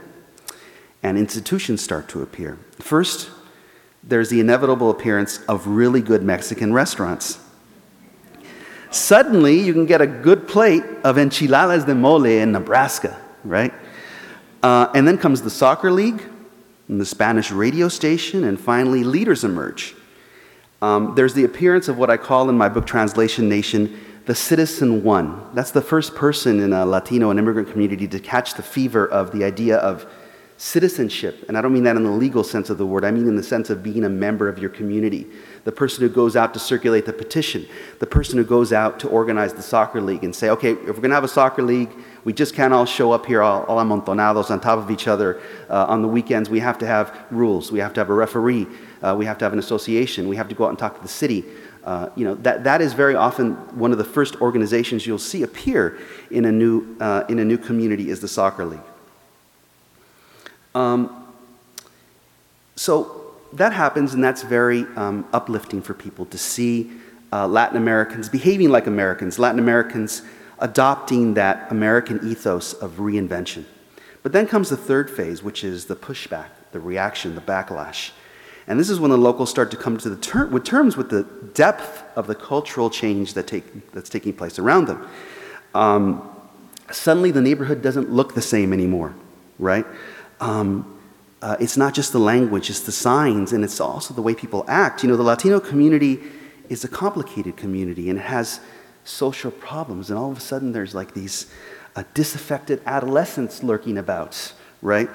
and 1.02 1.18
institutions 1.18 1.80
start 1.80 2.08
to 2.08 2.22
appear. 2.22 2.58
First, 2.78 3.30
there's 4.08 4.30
the 4.30 4.40
inevitable 4.40 4.90
appearance 4.90 5.40
of 5.44 5.66
really 5.66 6.00
good 6.00 6.22
Mexican 6.22 6.72
restaurants. 6.72 7.38
Suddenly, 8.90 9.60
you 9.60 9.74
can 9.74 9.84
get 9.84 10.00
a 10.00 10.06
good 10.06 10.48
plate 10.48 10.82
of 11.04 11.18
enchiladas 11.18 11.84
de 11.84 11.94
mole 11.94 12.24
in 12.24 12.52
Nebraska, 12.52 13.20
right? 13.44 13.72
Uh, 14.62 14.90
and 14.94 15.06
then 15.06 15.18
comes 15.18 15.42
the 15.42 15.50
soccer 15.50 15.92
league, 15.92 16.22
and 16.88 16.98
the 16.98 17.04
Spanish 17.04 17.50
radio 17.50 17.88
station, 17.88 18.44
and 18.44 18.58
finally, 18.58 19.04
leaders 19.04 19.44
emerge. 19.44 19.94
Um, 20.80 21.14
there's 21.14 21.34
the 21.34 21.44
appearance 21.44 21.88
of 21.88 21.98
what 21.98 22.08
I 22.08 22.16
call 22.16 22.48
in 22.48 22.56
my 22.56 22.70
book 22.70 22.86
Translation 22.86 23.46
Nation 23.46 23.94
the 24.28 24.34
citizen 24.34 25.02
one. 25.02 25.42
That's 25.54 25.70
the 25.70 25.80
first 25.80 26.14
person 26.14 26.60
in 26.60 26.74
a 26.74 26.84
Latino 26.84 27.30
and 27.30 27.38
immigrant 27.38 27.70
community 27.70 28.06
to 28.08 28.20
catch 28.20 28.54
the 28.54 28.62
fever 28.62 29.08
of 29.08 29.32
the 29.32 29.42
idea 29.42 29.78
of 29.78 30.06
citizenship. 30.58 31.44
And 31.46 31.56
I 31.56 31.62
don't 31.62 31.72
mean 31.72 31.84
that 31.84 31.96
in 31.96 32.02
the 32.02 32.10
legal 32.10 32.42
sense 32.42 32.68
of 32.68 32.78
the 32.78 32.86
word, 32.86 33.04
I 33.04 33.12
mean 33.12 33.28
in 33.28 33.36
the 33.36 33.44
sense 33.44 33.70
of 33.70 33.80
being 33.80 34.04
a 34.04 34.08
member 34.08 34.48
of 34.48 34.58
your 34.58 34.70
community. 34.70 35.26
the 35.64 35.72
person 35.72 36.02
who 36.02 36.08
goes 36.08 36.34
out 36.34 36.54
to 36.54 36.58
circulate 36.58 37.04
the 37.04 37.12
petition, 37.12 37.66
the 37.98 38.06
person 38.06 38.38
who 38.38 38.44
goes 38.44 38.72
out 38.72 38.98
to 38.98 39.08
organize 39.08 39.52
the 39.52 39.62
soccer 39.62 40.00
league 40.00 40.24
and 40.24 40.34
say, 40.34 40.48
okay, 40.48 40.72
if 40.72 40.86
we're 40.86 40.94
going 40.94 41.10
to 41.10 41.14
have 41.14 41.24
a 41.24 41.28
soccer 41.28 41.62
league, 41.62 41.90
we 42.24 42.32
just 42.32 42.54
can't 42.54 42.72
all 42.72 42.86
show 42.86 43.12
up 43.12 43.26
here 43.26 43.42
all, 43.42 43.64
all 43.64 43.76
amontonados 43.76 44.50
on 44.50 44.60
top 44.60 44.78
of 44.78 44.90
each 44.90 45.06
other 45.06 45.40
uh, 45.68 45.84
on 45.86 46.00
the 46.02 46.08
weekends. 46.08 46.48
We 46.48 46.60
have 46.60 46.78
to 46.78 46.86
have 46.86 47.14
rules. 47.30 47.70
We 47.70 47.78
have 47.80 47.92
to 47.94 48.00
have 48.00 48.08
a 48.08 48.14
referee. 48.14 48.66
Uh, 49.02 49.14
we 49.16 49.26
have 49.26 49.38
to 49.38 49.44
have 49.44 49.52
an 49.52 49.58
association. 49.58 50.26
We 50.26 50.36
have 50.36 50.48
to 50.48 50.54
go 50.54 50.64
out 50.64 50.70
and 50.70 50.78
talk 50.78 50.96
to 50.96 51.02
the 51.02 51.08
city. 51.08 51.44
Uh, 51.84 52.08
you 52.16 52.24
know, 52.24 52.34
that, 52.36 52.64
that 52.64 52.80
is 52.80 52.94
very 52.94 53.14
often 53.14 53.52
one 53.78 53.92
of 53.92 53.98
the 53.98 54.04
first 54.04 54.40
organizations 54.40 55.06
you'll 55.06 55.18
see 55.18 55.42
appear 55.42 55.98
in 56.30 56.46
a 56.46 56.52
new, 56.52 56.96
uh, 56.98 57.24
in 57.28 57.38
a 57.38 57.44
new 57.44 57.58
community 57.58 58.10
is 58.10 58.20
the 58.20 58.28
soccer 58.28 58.64
league. 58.64 58.80
Um, 60.74 61.26
so 62.76 63.34
that 63.52 63.72
happens, 63.72 64.14
and 64.14 64.22
that's 64.22 64.42
very 64.42 64.84
um, 64.96 65.26
uplifting 65.32 65.82
for 65.82 65.94
people 65.94 66.26
to 66.26 66.38
see 66.38 66.90
uh, 67.32 67.46
Latin 67.46 67.76
Americans 67.76 68.28
behaving 68.28 68.70
like 68.70 68.86
Americans, 68.86 69.38
Latin 69.38 69.58
Americans 69.58 70.22
adopting 70.58 71.34
that 71.34 71.70
American 71.70 72.20
ethos 72.28 72.72
of 72.74 72.92
reinvention. 72.92 73.64
But 74.22 74.32
then 74.32 74.46
comes 74.46 74.70
the 74.70 74.76
third 74.76 75.10
phase, 75.10 75.42
which 75.42 75.62
is 75.64 75.86
the 75.86 75.96
pushback, 75.96 76.48
the 76.72 76.80
reaction, 76.80 77.34
the 77.34 77.40
backlash. 77.40 78.10
And 78.66 78.78
this 78.78 78.90
is 78.90 79.00
when 79.00 79.10
the 79.10 79.18
locals 79.18 79.48
start 79.48 79.70
to 79.70 79.76
come 79.76 79.96
to 79.98 80.10
the 80.10 80.16
ter- 80.16 80.46
with 80.46 80.64
terms 80.64 80.96
with 80.96 81.08
the 81.08 81.22
depth 81.54 82.04
of 82.16 82.26
the 82.26 82.34
cultural 82.34 82.90
change 82.90 83.34
that 83.34 83.46
take, 83.46 83.92
that's 83.92 84.10
taking 84.10 84.34
place 84.34 84.58
around 84.58 84.86
them. 84.86 85.08
Um, 85.74 86.28
suddenly, 86.90 87.30
the 87.30 87.40
neighborhood 87.40 87.80
doesn't 87.80 88.10
look 88.10 88.34
the 88.34 88.42
same 88.42 88.72
anymore, 88.72 89.14
right? 89.58 89.86
Um, 90.40 90.98
uh, 91.40 91.56
it's 91.60 91.76
not 91.76 91.94
just 91.94 92.12
the 92.12 92.18
language, 92.18 92.68
it's 92.68 92.80
the 92.80 92.92
signs, 92.92 93.52
and 93.52 93.62
it's 93.62 93.80
also 93.80 94.12
the 94.12 94.22
way 94.22 94.34
people 94.34 94.64
act. 94.66 95.02
You 95.02 95.08
know, 95.08 95.16
the 95.16 95.22
Latino 95.22 95.60
community 95.60 96.20
is 96.68 96.84
a 96.84 96.88
complicated 96.88 97.56
community 97.56 98.10
and 98.10 98.18
it 98.18 98.22
has 98.22 98.60
social 99.04 99.50
problems, 99.50 100.10
and 100.10 100.18
all 100.18 100.30
of 100.30 100.36
a 100.36 100.40
sudden 100.40 100.72
there's 100.72 100.94
like 100.94 101.14
these 101.14 101.46
uh, 101.96 102.02
disaffected 102.14 102.82
adolescents 102.86 103.62
lurking 103.62 103.98
about, 103.98 104.52
right? 104.82 105.08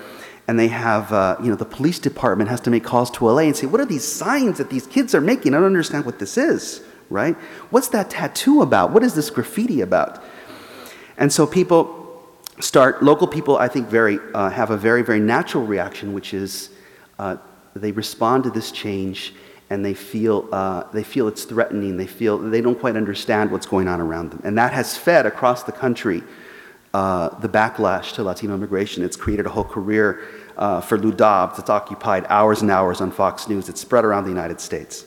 And 0.48 0.60
they 0.60 0.68
have, 0.70 1.14
uh, 1.14 1.38
you 1.42 1.50
know, 1.50 1.56
the 1.56 1.66
police 1.66 2.00
department 2.00 2.50
has 2.50 2.60
to 2.62 2.70
make 2.70 2.84
calls 2.84 3.12
to 3.12 3.26
LA 3.26 3.44
and 3.44 3.56
say, 3.56 3.68
what 3.68 3.80
are 3.80 3.86
these 3.86 4.06
signs 4.06 4.58
that 4.58 4.70
these 4.70 4.88
kids 4.88 5.14
are 5.14 5.22
making? 5.22 5.54
I 5.54 5.58
don't 5.58 5.68
understand 5.68 6.06
what 6.06 6.20
this 6.20 6.38
is, 6.38 6.82
right? 7.10 7.36
What's 7.70 7.90
that 7.90 8.10
tattoo 8.10 8.62
about? 8.62 8.92
What 8.92 9.04
is 9.04 9.14
this 9.14 9.30
graffiti 9.30 9.82
about? 9.82 10.22
And 11.18 11.32
so 11.32 11.46
people 11.46 12.03
start, 12.60 13.04
local 13.04 13.28
people, 13.28 13.58
I 13.58 13.68
think, 13.68 13.88
very, 13.88 14.20
uh, 14.34 14.50
have 14.50 14.70
a 14.70 14.78
very, 14.78 15.02
very 15.02 15.20
natural 15.20 15.66
reaction, 15.66 16.14
which 16.14 16.34
is 16.34 16.70
uh, 17.20 17.38
they 17.76 17.92
respond 17.92 18.44
to 18.46 18.50
this 18.50 18.72
change 18.72 19.34
and 19.70 19.84
they 19.84 19.94
feel, 19.94 20.48
uh, 20.52 20.84
they 20.92 21.04
feel 21.04 21.28
it's 21.28 21.46
threatening. 21.46 21.98
They 21.98 22.06
feel 22.08 22.38
they 22.38 22.62
don't 22.62 22.80
quite 22.80 22.96
understand 22.96 23.52
what's 23.52 23.66
going 23.66 23.88
on 23.88 24.02
around 24.02 24.32
them. 24.32 24.42
And 24.44 24.58
that 24.58 24.74
has 24.74 24.98
fed 24.98 25.26
across 25.26 25.64
the 25.64 25.72
country 25.72 26.22
uh, 26.94 27.30
the 27.40 27.50
backlash 27.50 28.14
to 28.14 28.24
Latino 28.24 28.54
immigration. 28.54 29.04
It's 29.04 29.18
created 29.18 29.48
a 29.48 29.50
whole 29.50 29.64
career 29.64 30.28
uh, 30.58 30.80
for 30.80 30.98
Lou 30.98 31.12
Dobbs. 31.12 31.58
It's 31.58 31.70
occupied 31.70 32.28
hours 32.30 32.62
and 32.62 32.70
hours 32.70 33.02
on 33.02 33.10
Fox 33.10 33.48
News. 33.48 33.68
It's 33.68 33.82
spread 33.82 34.06
around 34.06 34.26
the 34.26 34.30
United 34.30 34.62
States. 34.62 35.06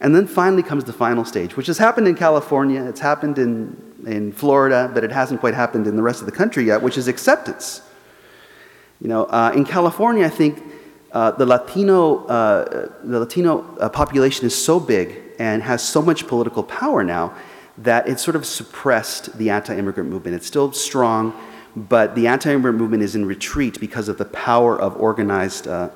And 0.00 0.14
then 0.14 0.26
finally 0.26 0.62
comes 0.62 0.84
the 0.84 0.92
final 0.92 1.24
stage, 1.24 1.56
which 1.56 1.68
has 1.68 1.78
happened 1.78 2.06
in 2.06 2.14
California, 2.14 2.84
it's 2.84 3.00
happened 3.00 3.38
in 3.38 3.86
in 4.06 4.32
Florida, 4.32 4.90
but 4.94 5.02
it 5.04 5.10
hasn't 5.10 5.40
quite 5.40 5.54
happened 5.54 5.86
in 5.86 5.96
the 5.96 6.02
rest 6.02 6.20
of 6.20 6.26
the 6.26 6.32
country 6.32 6.64
yet, 6.64 6.80
which 6.80 6.96
is 6.96 7.08
acceptance. 7.08 7.82
You 9.00 9.08
know, 9.08 9.24
uh, 9.24 9.52
in 9.54 9.64
California, 9.64 10.24
I 10.24 10.28
think 10.28 10.62
uh, 11.12 11.32
the 11.32 11.44
Latino, 11.44 12.24
uh, 12.26 12.90
the 13.02 13.20
Latino 13.20 13.76
uh, 13.78 13.88
population 13.88 14.46
is 14.46 14.54
so 14.54 14.78
big 14.78 15.18
and 15.38 15.62
has 15.62 15.86
so 15.86 16.00
much 16.00 16.26
political 16.26 16.62
power 16.62 17.02
now 17.02 17.34
that 17.78 18.08
it 18.08 18.18
sort 18.20 18.36
of 18.36 18.46
suppressed 18.46 19.36
the 19.36 19.50
anti-immigrant 19.50 20.08
movement. 20.08 20.36
It's 20.36 20.46
still 20.46 20.72
strong, 20.72 21.34
but 21.74 22.14
the 22.14 22.26
anti-immigrant 22.26 22.78
movement 22.78 23.02
is 23.02 23.14
in 23.14 23.26
retreat 23.26 23.78
because 23.80 24.08
of 24.08 24.16
the 24.16 24.24
power 24.26 24.80
of 24.80 24.96
organized 24.96 25.68
uh, 25.68 25.90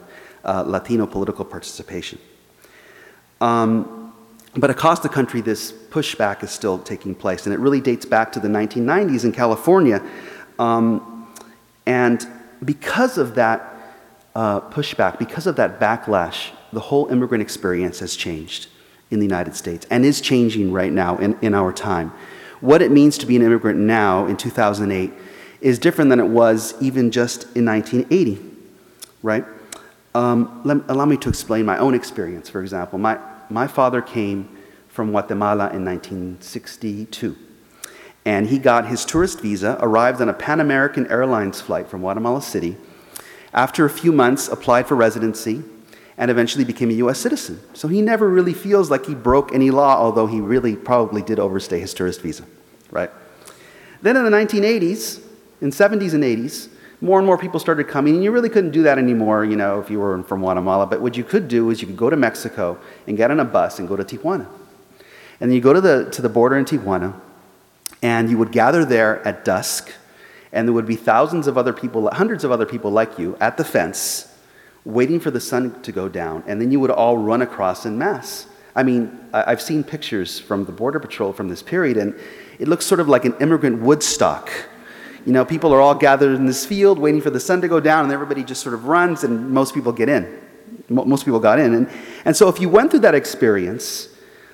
uh, 0.45 0.65
Latino 0.67 1.07
political 1.07 1.45
participation. 1.45 2.19
Um, 3.40 4.12
but 4.55 4.70
across 4.70 5.00
the 5.00 5.09
country, 5.09 5.40
this 5.40 5.72
pushback 5.72 6.42
is 6.42 6.50
still 6.50 6.79
taking 6.79 7.14
place, 7.14 7.46
and 7.46 7.55
it 7.55 7.59
really 7.59 7.81
dates 7.81 8.05
back 8.05 8.33
to 8.33 8.40
the 8.40 8.48
1990s 8.48 9.24
in 9.24 9.33
California. 9.33 10.03
Um, 10.59 11.29
and 11.87 12.26
because 12.64 13.16
of 13.16 13.37
that 13.37 13.70
uh, 14.35 14.61
pushback, 14.61 15.18
because 15.18 15.46
of 15.46 15.57
that 15.57 15.81
backlash, 15.81 16.50
the 16.72 16.81
whole 16.81 17.07
immigrant 17.09 17.42
experience 17.42 18.00
has 18.00 18.16
changed 18.16 18.68
in 19.11 19.18
the 19.18 19.26
United 19.26 19.55
States 19.55 19.87
and 19.90 20.05
is 20.05 20.20
changing 20.20 20.72
right 20.72 20.92
now 20.92 21.16
in, 21.18 21.38
in 21.40 21.55
our 21.55 21.72
time. 21.72 22.12
What 22.61 22.83
it 22.83 22.90
means 22.90 23.18
to 23.18 23.26
be 23.26 23.37
an 23.37 23.42
immigrant 23.42 23.79
now 23.79 24.26
in 24.26 24.37
2008 24.37 25.12
is 25.61 25.79
different 25.79 26.11
than 26.11 26.20
it 26.20 26.26
was 26.26 26.74
even 26.81 27.11
just 27.11 27.44
in 27.57 27.64
1980, 27.64 28.38
right? 29.22 29.44
Um, 30.14 30.61
let, 30.64 30.79
allow 30.88 31.05
me 31.05 31.16
to 31.18 31.29
explain 31.29 31.64
my 31.64 31.79
own 31.79 31.94
experience, 31.94 32.48
for 32.48 32.62
example. 32.62 32.98
My, 32.98 33.18
my 33.51 33.67
father 33.67 34.01
came 34.01 34.57
from 34.89 35.11
Guatemala 35.11 35.71
in 35.71 35.85
1962. 35.85 37.37
And 38.25 38.49
he 38.49 38.59
got 38.59 38.89
his 38.89 39.05
tourist 39.05 39.41
visa, 39.41 39.79
arrived 39.81 40.21
on 40.21 40.29
a 40.29 40.35
Pan 40.35 40.61
American 40.61 41.07
Airlines 41.07 41.61
flight 41.61 41.89
from 41.89 42.01
Guatemala 42.01 42.43
City. 42.43 42.77
After 43.53 43.85
a 43.85 43.91
few 43.91 44.13
months, 44.13 44.49
applied 44.49 44.87
for 44.87 44.95
residency 44.95 45.63
and 46.19 46.31
eventually 46.31 46.65
became 46.65 46.91
a 46.91 46.95
US 46.95 47.19
citizen. 47.19 47.61
So 47.73 47.89
he 47.89 48.03
never 48.03 48.29
really 48.29 48.53
feels 48.53 48.91
like 48.91 49.07
he 49.07 49.15
broke 49.15 49.55
any 49.55 49.71
law, 49.71 49.97
although 49.97 50.27
he 50.27 50.41
really 50.41 50.77
probably 50.77 51.23
did 51.23 51.39
overstay 51.39 51.81
his 51.81 51.95
tourist 51.95 52.21
visa, 52.21 52.45
right? 52.91 53.11
Then 54.03 54.17
in 54.17 54.25
the 54.25 54.31
1980s, 54.31 55.23
in 55.63 55.71
70s 55.71 56.13
and 56.13 56.23
80s, 56.23 56.69
more 57.01 57.19
and 57.19 57.27
more 57.27 57.39
people 57.39 57.59
started 57.59 57.89
coming, 57.89 58.15
and 58.15 58.25
you 58.25 58.31
really 58.31 58.51
couldn't 58.51 58.73
do 58.73 58.83
that 58.83 58.99
anymore, 58.99 59.45
you 59.45 59.57
know, 59.57 59.81
if 59.81 59.91
you 59.91 59.99
were 59.99 60.23
from 60.25 60.41
Guatemala. 60.41 60.87
But 60.87 61.01
what 61.01 61.17
you 61.17 61.25
could 61.25 61.49
do 61.49 61.71
is 61.71 61.81
you 61.81 61.87
could 61.87 61.97
go 61.97 62.11
to 62.11 62.17
Mexico 62.17 62.79
and 63.07 63.17
get 63.17 63.31
on 63.31 63.41
a 63.41 63.45
bus 63.45 63.79
and 63.79 63.89
go 63.89 63.97
to 63.97 64.05
Tijuana. 64.05 64.47
And 65.41 65.51
then 65.51 65.53
you 65.53 65.63
go 65.63 65.73
to 65.73 65.81
the, 65.81 66.11
to 66.11 66.21
the 66.21 66.29
border 66.29 66.59
in 66.59 66.67
Tijuana, 66.67 67.19
and 68.03 68.31
you 68.31 68.37
would 68.37 68.53
gather 68.53 68.85
there 68.85 69.27
at 69.27 69.45
dusk, 69.45 69.91
and 70.53 70.69
there 70.69 70.75
would 70.75 70.87
be 70.87 70.97
thousands 70.97 71.47
of 71.47 71.57
other 71.57 71.73
people, 71.73 72.11
hundreds 72.11 72.45
of 72.45 72.51
other 72.51 72.67
people 72.67 72.91
like 72.91 73.19
you 73.19 73.37
at 73.41 73.57
the 73.57 73.65
fence, 73.65 74.37
waiting 74.85 75.21
for 75.21 75.31
the 75.31 75.41
sun 75.41 75.81
to 75.83 75.93
go 75.93 76.09
down, 76.09 76.43
and 76.47 76.61
then 76.61 76.71
you 76.71 76.81
would 76.81 76.91
all 76.91 77.17
run 77.17 77.41
across 77.41 77.87
in 77.87 77.97
mass. 77.97 78.47
I 78.77 78.83
mean, 78.83 79.19
I've 79.33 79.61
seen 79.61 79.83
pictures 79.83 80.39
from 80.39 80.65
the 80.65 80.73
Border 80.73 81.01
Patrol 81.01 81.33
from 81.33 81.49
this 81.49 81.63
period, 81.63 81.97
and 81.97 82.15
it 82.59 82.69
looks 82.69 82.87
sort 82.87 83.01
of 83.01 83.09
like 83.09 83.25
an 83.25 83.35
immigrant 83.41 83.81
Woodstock 83.81 84.51
you 85.27 85.33
know, 85.33 85.45
people 85.45 85.73
are 85.73 85.81
all 85.81 85.95
gathered 85.95 86.35
in 86.35 86.47
this 86.47 86.65
field 86.65 86.99
waiting 86.99 87.21
for 87.21 87.31
the 87.31 87.41
sun 87.41 87.61
to 87.61 87.69
go 87.69 87.81
down, 87.81 88.05
and 88.05 88.13
everybody 88.13 88.43
just 88.43 88.63
sort 88.63 88.75
of 88.75 88.87
runs, 88.87 89.25
and 89.25 89.51
most 89.51 89.75
people 89.75 89.93
get 89.93 90.09
in. 90.09 90.41
Most 90.89 91.25
people 91.25 91.41
got 91.41 91.59
in. 91.59 91.75
And, 91.75 91.91
and 92.25 92.37
so, 92.37 92.49
if 92.49 92.61
you 92.61 92.69
went 92.69 92.91
through 92.91 93.01
that 93.01 93.15
experience, 93.15 94.09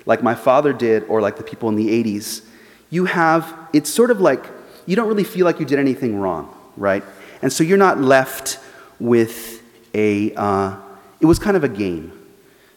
like 0.07 0.23
my 0.23 0.35
father 0.35 0.73
did, 0.73 1.05
or 1.05 1.21
like 1.21 1.37
the 1.37 1.45
people 1.45 1.69
in 1.69 1.77
the 1.77 1.89
80s, 1.89 2.45
you 2.91 3.05
have, 3.07 3.57
it's 3.73 3.91
sort 3.91 4.11
of 4.11 4.21
like, 4.21 4.45
you 4.87 4.97
don't 4.97 5.09
really 5.09 5.25
feel 5.25 5.45
like 5.45 5.61
you 5.61 5.67
did 5.67 5.79
anything 5.79 6.19
wrong, 6.19 6.55
right? 6.77 7.05
And 7.43 7.53
so, 7.53 7.63
you're 7.65 7.79
not 7.79 8.01
left 8.01 8.59
with 8.99 9.63
a, 9.95 10.35
uh, 10.35 10.77
it 11.21 11.27
was 11.27 11.39
kind 11.39 11.57
of 11.57 11.65
a 11.65 11.69
game. 11.69 12.13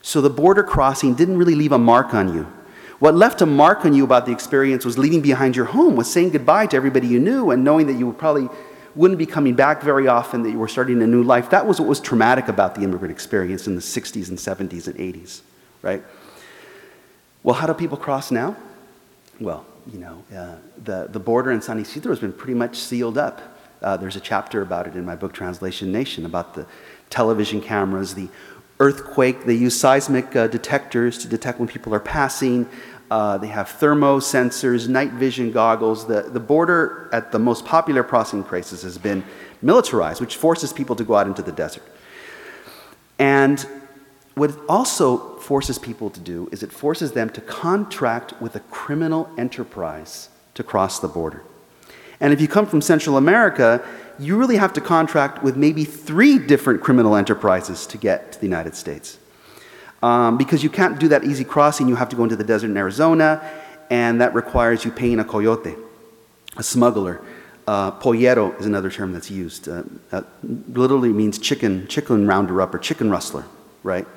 So, 0.01 0.21
the 0.21 0.29
border 0.29 0.63
crossing 0.63 1.15
didn't 1.15 1.37
really 1.37 1.55
leave 1.55 1.71
a 1.71 1.79
mark 1.79 2.13
on 2.13 2.33
you. 2.33 2.51
What 2.99 3.15
left 3.15 3.41
a 3.41 3.45
mark 3.45 3.85
on 3.85 3.93
you 3.93 4.03
about 4.03 4.25
the 4.25 4.33
experience 4.33 4.83
was 4.83 4.97
leaving 4.97 5.21
behind 5.21 5.55
your 5.55 5.65
home, 5.65 5.95
was 5.95 6.11
saying 6.11 6.31
goodbye 6.31 6.67
to 6.67 6.75
everybody 6.75 7.07
you 7.07 7.19
knew, 7.19 7.51
and 7.51 7.63
knowing 7.63 7.87
that 7.87 7.93
you 7.93 8.11
probably 8.11 8.49
wouldn't 8.93 9.17
be 9.17 9.25
coming 9.25 9.55
back 9.55 9.81
very 9.81 10.07
often, 10.07 10.43
that 10.43 10.51
you 10.51 10.59
were 10.59 10.67
starting 10.67 11.01
a 11.01 11.07
new 11.07 11.23
life. 11.23 11.49
That 11.49 11.65
was 11.65 11.79
what 11.79 11.87
was 11.87 12.01
traumatic 12.01 12.49
about 12.49 12.75
the 12.75 12.81
immigrant 12.81 13.11
experience 13.11 13.67
in 13.67 13.75
the 13.75 13.81
60s 13.81 14.27
and 14.27 14.37
70s 14.37 14.87
and 14.87 14.97
80s, 14.97 15.41
right? 15.81 16.03
Well, 17.41 17.55
how 17.55 17.67
do 17.67 17.73
people 17.73 17.97
cross 17.97 18.31
now? 18.31 18.57
Well, 19.39 19.65
you 19.87 19.99
know, 19.99 20.23
uh, 20.35 20.55
the, 20.83 21.07
the 21.09 21.19
border 21.19 21.51
in 21.51 21.61
San 21.61 21.79
Ysidro 21.79 22.11
has 22.11 22.19
been 22.19 22.33
pretty 22.33 22.53
much 22.53 22.75
sealed 22.75 23.17
up. 23.17 23.41
Uh, 23.81 23.95
there's 23.95 24.17
a 24.17 24.19
chapter 24.19 24.61
about 24.61 24.87
it 24.87 24.95
in 24.95 25.05
my 25.05 25.15
book, 25.15 25.31
Translation 25.31 25.89
Nation, 25.89 26.25
about 26.25 26.53
the 26.53 26.65
television 27.09 27.61
cameras, 27.61 28.13
the 28.13 28.27
earthquake. 28.79 29.45
They 29.45 29.55
use 29.55 29.79
seismic 29.79 30.35
uh, 30.35 30.47
detectors 30.47 31.17
to 31.19 31.27
detect 31.27 31.59
when 31.59 31.67
people 31.67 31.93
are 31.93 31.99
passing. 31.99 32.67
Uh, 33.11 33.37
they 33.37 33.47
have 33.47 33.69
thermo 33.69 34.19
sensors, 34.19 34.87
night 34.87 35.11
vision 35.11 35.51
goggles. 35.51 36.07
The, 36.07 36.21
the 36.21 36.39
border 36.39 37.09
at 37.11 37.31
the 37.31 37.39
most 37.39 37.65
popular 37.65 38.03
crossing 38.03 38.43
places 38.43 38.83
has 38.83 38.97
been 38.97 39.23
militarized, 39.61 40.21
which 40.21 40.35
forces 40.35 40.71
people 40.71 40.95
to 40.95 41.03
go 41.03 41.15
out 41.15 41.27
into 41.27 41.41
the 41.41 41.51
desert. 41.51 41.83
And 43.17 43.65
what 44.35 44.51
it 44.51 44.57
also 44.69 45.37
forces 45.39 45.77
people 45.77 46.09
to 46.11 46.19
do 46.19 46.47
is 46.51 46.63
it 46.63 46.71
forces 46.71 47.11
them 47.11 47.29
to 47.31 47.41
contract 47.41 48.39
with 48.39 48.55
a 48.55 48.61
criminal 48.61 49.29
enterprise 49.37 50.29
to 50.53 50.63
cross 50.63 50.99
the 50.99 51.07
border. 51.07 51.43
And 52.21 52.33
if 52.33 52.41
you 52.41 52.47
come 52.47 52.65
from 52.65 52.81
Central 52.81 53.17
America, 53.17 53.83
you 54.19 54.37
really 54.37 54.57
have 54.57 54.73
to 54.73 54.81
contract 54.81 55.41
with 55.41 55.55
maybe 55.55 55.85
three 55.85 56.37
different 56.37 56.81
criminal 56.81 57.15
enterprises 57.15 57.87
to 57.87 57.97
get 57.97 58.33
to 58.33 58.39
the 58.39 58.45
United 58.45 58.75
States. 58.75 59.17
Um, 60.03 60.37
because 60.37 60.63
you 60.63 60.69
can't 60.69 60.99
do 60.99 61.07
that 61.09 61.23
easy 61.23 61.43
crossing, 61.43 61.87
you 61.87 61.95
have 61.95 62.09
to 62.09 62.15
go 62.15 62.23
into 62.23 62.35
the 62.35 62.43
desert 62.43 62.69
in 62.69 62.77
Arizona, 62.77 63.41
and 63.89 64.21
that 64.21 64.33
requires 64.33 64.85
you 64.85 64.91
paying 64.91 65.19
a 65.19 65.25
coyote, 65.25 65.75
a 66.57 66.63
smuggler. 66.63 67.21
Uh, 67.67 67.91
pollero 67.91 68.57
is 68.59 68.65
another 68.65 68.89
term 68.89 69.11
that's 69.13 69.29
used. 69.29 69.69
Uh, 69.69 69.83
uh, 70.11 70.21
literally 70.43 71.09
means 71.09 71.37
chicken, 71.37 71.87
chicken 71.87 72.27
rounder 72.27 72.61
up 72.61 72.73
or 72.73 72.79
chicken 72.79 73.09
rustler, 73.09 73.45
right? 73.83 74.07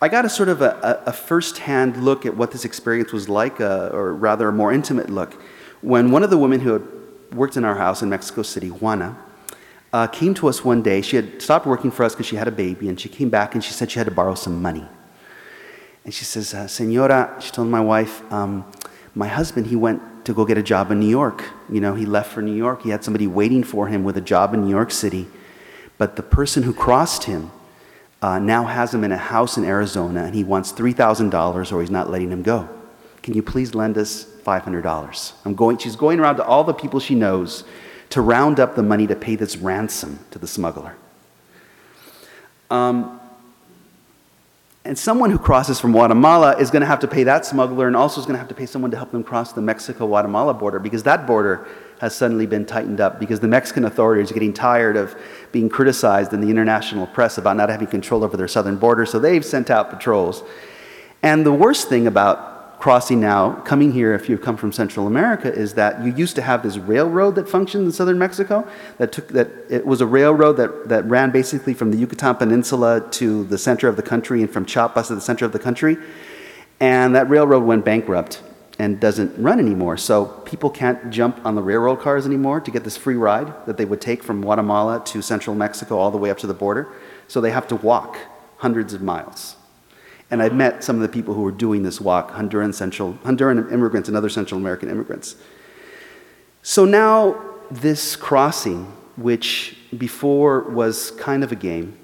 I 0.00 0.08
got 0.08 0.24
a 0.24 0.28
sort 0.28 0.48
of 0.48 0.62
a, 0.62 1.02
a, 1.06 1.10
a 1.10 1.12
first-hand 1.12 2.02
look 2.02 2.24
at 2.24 2.36
what 2.36 2.52
this 2.52 2.64
experience 2.64 3.12
was 3.12 3.28
like, 3.28 3.60
uh, 3.60 3.90
or 3.92 4.14
rather 4.14 4.48
a 4.48 4.52
more 4.52 4.72
intimate 4.72 5.10
look, 5.10 5.40
when 5.80 6.10
one 6.10 6.22
of 6.22 6.30
the 6.30 6.38
women 6.38 6.60
who 6.60 6.72
had 6.72 6.82
worked 7.32 7.56
in 7.56 7.64
our 7.64 7.76
house 7.76 8.02
in 8.02 8.08
Mexico 8.08 8.42
City, 8.42 8.68
Juana, 8.68 9.16
uh, 9.92 10.06
came 10.06 10.34
to 10.34 10.48
us 10.48 10.64
one 10.64 10.82
day. 10.82 11.00
She 11.00 11.16
had 11.16 11.40
stopped 11.40 11.66
working 11.66 11.90
for 11.90 12.04
us 12.04 12.14
because 12.14 12.26
she 12.26 12.36
had 12.36 12.48
a 12.48 12.52
baby, 12.52 12.88
and 12.88 13.00
she 13.00 13.08
came 13.08 13.30
back 13.30 13.54
and 13.54 13.64
she 13.64 13.72
said 13.72 13.90
she 13.90 13.98
had 13.98 14.06
to 14.06 14.14
borrow 14.14 14.34
some 14.34 14.60
money. 14.60 14.84
And 16.04 16.12
she 16.12 16.24
says, 16.24 16.54
uh, 16.54 16.66
Senora, 16.66 17.36
she 17.40 17.50
told 17.50 17.68
my 17.68 17.80
wife, 17.80 18.30
um, 18.32 18.64
my 19.14 19.28
husband, 19.28 19.66
he 19.66 19.76
went 19.76 20.24
to 20.24 20.32
go 20.32 20.44
get 20.44 20.58
a 20.58 20.62
job 20.62 20.90
in 20.90 21.00
New 21.00 21.08
York. 21.08 21.44
You 21.70 21.80
know, 21.80 21.94
he 21.94 22.06
left 22.06 22.32
for 22.32 22.42
New 22.42 22.54
York. 22.54 22.82
He 22.82 22.90
had 22.90 23.02
somebody 23.02 23.26
waiting 23.26 23.62
for 23.62 23.88
him 23.88 24.04
with 24.04 24.16
a 24.16 24.20
job 24.20 24.54
in 24.54 24.62
New 24.62 24.70
York 24.70 24.90
City. 24.90 25.26
But 25.96 26.16
the 26.16 26.22
person 26.22 26.62
who 26.62 26.72
crossed 26.72 27.24
him 27.24 27.50
uh, 28.20 28.38
now 28.38 28.64
has 28.64 28.92
him 28.92 29.04
in 29.04 29.12
a 29.12 29.16
house 29.16 29.56
in 29.56 29.64
Arizona, 29.64 30.24
and 30.24 30.34
he 30.34 30.44
wants 30.44 30.72
$3,000 30.72 31.72
or 31.72 31.80
he's 31.80 31.90
not 31.90 32.10
letting 32.10 32.30
him 32.30 32.42
go. 32.42 32.68
Can 33.22 33.34
you 33.34 33.42
please 33.42 33.74
lend 33.74 33.98
us 33.98 34.24
$500? 34.48 35.32
I'm 35.44 35.54
going, 35.54 35.76
she's 35.78 35.96
going 35.96 36.20
around 36.20 36.36
to 36.36 36.44
all 36.44 36.64
the 36.64 36.72
people 36.72 37.00
she 37.00 37.14
knows 37.14 37.64
to 38.10 38.22
round 38.22 38.58
up 38.58 38.74
the 38.74 38.82
money 38.82 39.06
to 39.06 39.14
pay 39.14 39.36
this 39.36 39.56
ransom 39.56 40.24
to 40.30 40.38
the 40.38 40.46
smuggler. 40.46 40.96
Um, 42.70 43.20
and 44.84 44.98
someone 44.98 45.30
who 45.30 45.38
crosses 45.38 45.78
from 45.78 45.92
Guatemala 45.92 46.56
is 46.56 46.70
going 46.70 46.80
to 46.80 46.86
have 46.86 47.00
to 47.00 47.08
pay 47.08 47.24
that 47.24 47.44
smuggler 47.44 47.86
and 47.86 47.94
also 47.94 48.20
is 48.20 48.26
going 48.26 48.36
to 48.36 48.38
have 48.38 48.48
to 48.48 48.54
pay 48.54 48.64
someone 48.64 48.90
to 48.90 48.96
help 48.96 49.10
them 49.10 49.22
cross 49.22 49.52
the 49.52 49.60
Mexico 49.60 50.06
Guatemala 50.06 50.54
border 50.54 50.78
because 50.78 51.02
that 51.02 51.26
border 51.26 51.66
has 52.00 52.16
suddenly 52.16 52.46
been 52.46 52.64
tightened 52.64 53.00
up 53.00 53.20
because 53.20 53.40
the 53.40 53.48
Mexican 53.48 53.84
authorities 53.84 54.30
are 54.30 54.34
getting 54.34 54.54
tired 54.54 54.96
of 54.96 55.14
being 55.52 55.68
criticized 55.68 56.32
in 56.32 56.40
the 56.40 56.48
international 56.48 57.06
press 57.06 57.36
about 57.36 57.56
not 57.56 57.68
having 57.68 57.88
control 57.88 58.24
over 58.24 58.36
their 58.36 58.48
southern 58.48 58.76
border, 58.76 59.04
so 59.04 59.18
they've 59.18 59.44
sent 59.44 59.68
out 59.68 59.90
patrols. 59.90 60.42
And 61.22 61.44
the 61.44 61.52
worst 61.52 61.88
thing 61.88 62.06
about 62.06 62.57
crossing 62.78 63.18
now, 63.20 63.54
coming 63.62 63.92
here 63.92 64.14
if 64.14 64.28
you've 64.28 64.40
come 64.40 64.56
from 64.56 64.72
Central 64.72 65.06
America, 65.06 65.52
is 65.52 65.74
that 65.74 66.04
you 66.04 66.14
used 66.14 66.36
to 66.36 66.42
have 66.42 66.62
this 66.62 66.78
railroad 66.78 67.34
that 67.34 67.48
functioned 67.48 67.84
in 67.84 67.92
southern 67.92 68.18
Mexico. 68.18 68.66
That 68.98 69.12
took 69.12 69.28
that 69.28 69.50
it 69.68 69.84
was 69.84 70.00
a 70.00 70.06
railroad 70.06 70.54
that, 70.54 70.88
that 70.88 71.04
ran 71.06 71.30
basically 71.30 71.74
from 71.74 71.90
the 71.90 71.98
Yucatan 71.98 72.36
Peninsula 72.36 73.06
to 73.12 73.44
the 73.44 73.58
center 73.58 73.88
of 73.88 73.96
the 73.96 74.02
country 74.02 74.42
and 74.42 74.50
from 74.50 74.64
Chiapas 74.64 75.08
to 75.08 75.16
the 75.16 75.20
center 75.20 75.44
of 75.44 75.52
the 75.52 75.58
country. 75.58 75.96
And 76.80 77.14
that 77.16 77.28
railroad 77.28 77.64
went 77.64 77.84
bankrupt 77.84 78.42
and 78.78 79.00
doesn't 79.00 79.36
run 79.42 79.58
anymore. 79.58 79.96
So 79.96 80.26
people 80.44 80.70
can't 80.70 81.10
jump 81.10 81.44
on 81.44 81.56
the 81.56 81.62
railroad 81.62 81.96
cars 81.96 82.26
anymore 82.26 82.60
to 82.60 82.70
get 82.70 82.84
this 82.84 82.96
free 82.96 83.16
ride 83.16 83.52
that 83.66 83.76
they 83.76 83.84
would 83.84 84.00
take 84.00 84.22
from 84.22 84.40
Guatemala 84.40 85.02
to 85.06 85.20
central 85.20 85.56
Mexico 85.56 85.98
all 85.98 86.12
the 86.12 86.18
way 86.18 86.30
up 86.30 86.38
to 86.38 86.46
the 86.46 86.54
border. 86.54 86.92
So 87.26 87.40
they 87.40 87.50
have 87.50 87.66
to 87.68 87.76
walk 87.76 88.18
hundreds 88.58 88.94
of 88.94 89.02
miles. 89.02 89.56
And 90.30 90.42
I've 90.42 90.54
met 90.54 90.84
some 90.84 90.96
of 90.96 91.02
the 91.02 91.08
people 91.08 91.34
who 91.34 91.42
were 91.42 91.52
doing 91.52 91.82
this 91.82 92.00
walk, 92.00 92.32
Honduran, 92.32 92.74
Central, 92.74 93.14
Honduran 93.24 93.72
immigrants 93.72 94.08
and 94.08 94.16
other 94.16 94.28
Central 94.28 94.60
American 94.60 94.90
immigrants. 94.90 95.36
So 96.62 96.84
now, 96.84 97.40
this 97.70 98.16
crossing, 98.16 98.84
which 99.16 99.76
before 99.96 100.60
was 100.60 101.12
kind 101.12 101.42
of 101.42 101.52
a 101.52 101.56
game, 101.56 101.96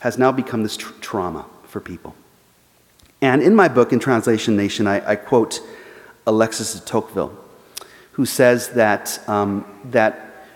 has 0.00 0.18
now 0.18 0.32
become 0.32 0.62
this 0.62 0.76
tr- 0.76 0.92
trauma 1.00 1.46
for 1.64 1.80
people. 1.80 2.14
And 3.22 3.42
in 3.42 3.54
my 3.54 3.68
book, 3.68 3.92
In 3.92 3.98
Translation 3.98 4.56
Nation, 4.56 4.86
I, 4.86 5.12
I 5.12 5.16
quote 5.16 5.60
Alexis 6.26 6.74
de 6.74 6.84
Tocqueville, 6.84 7.36
who 8.12 8.26
says 8.26 8.70
that, 8.70 9.26
um, 9.28 9.64
that 9.86 10.46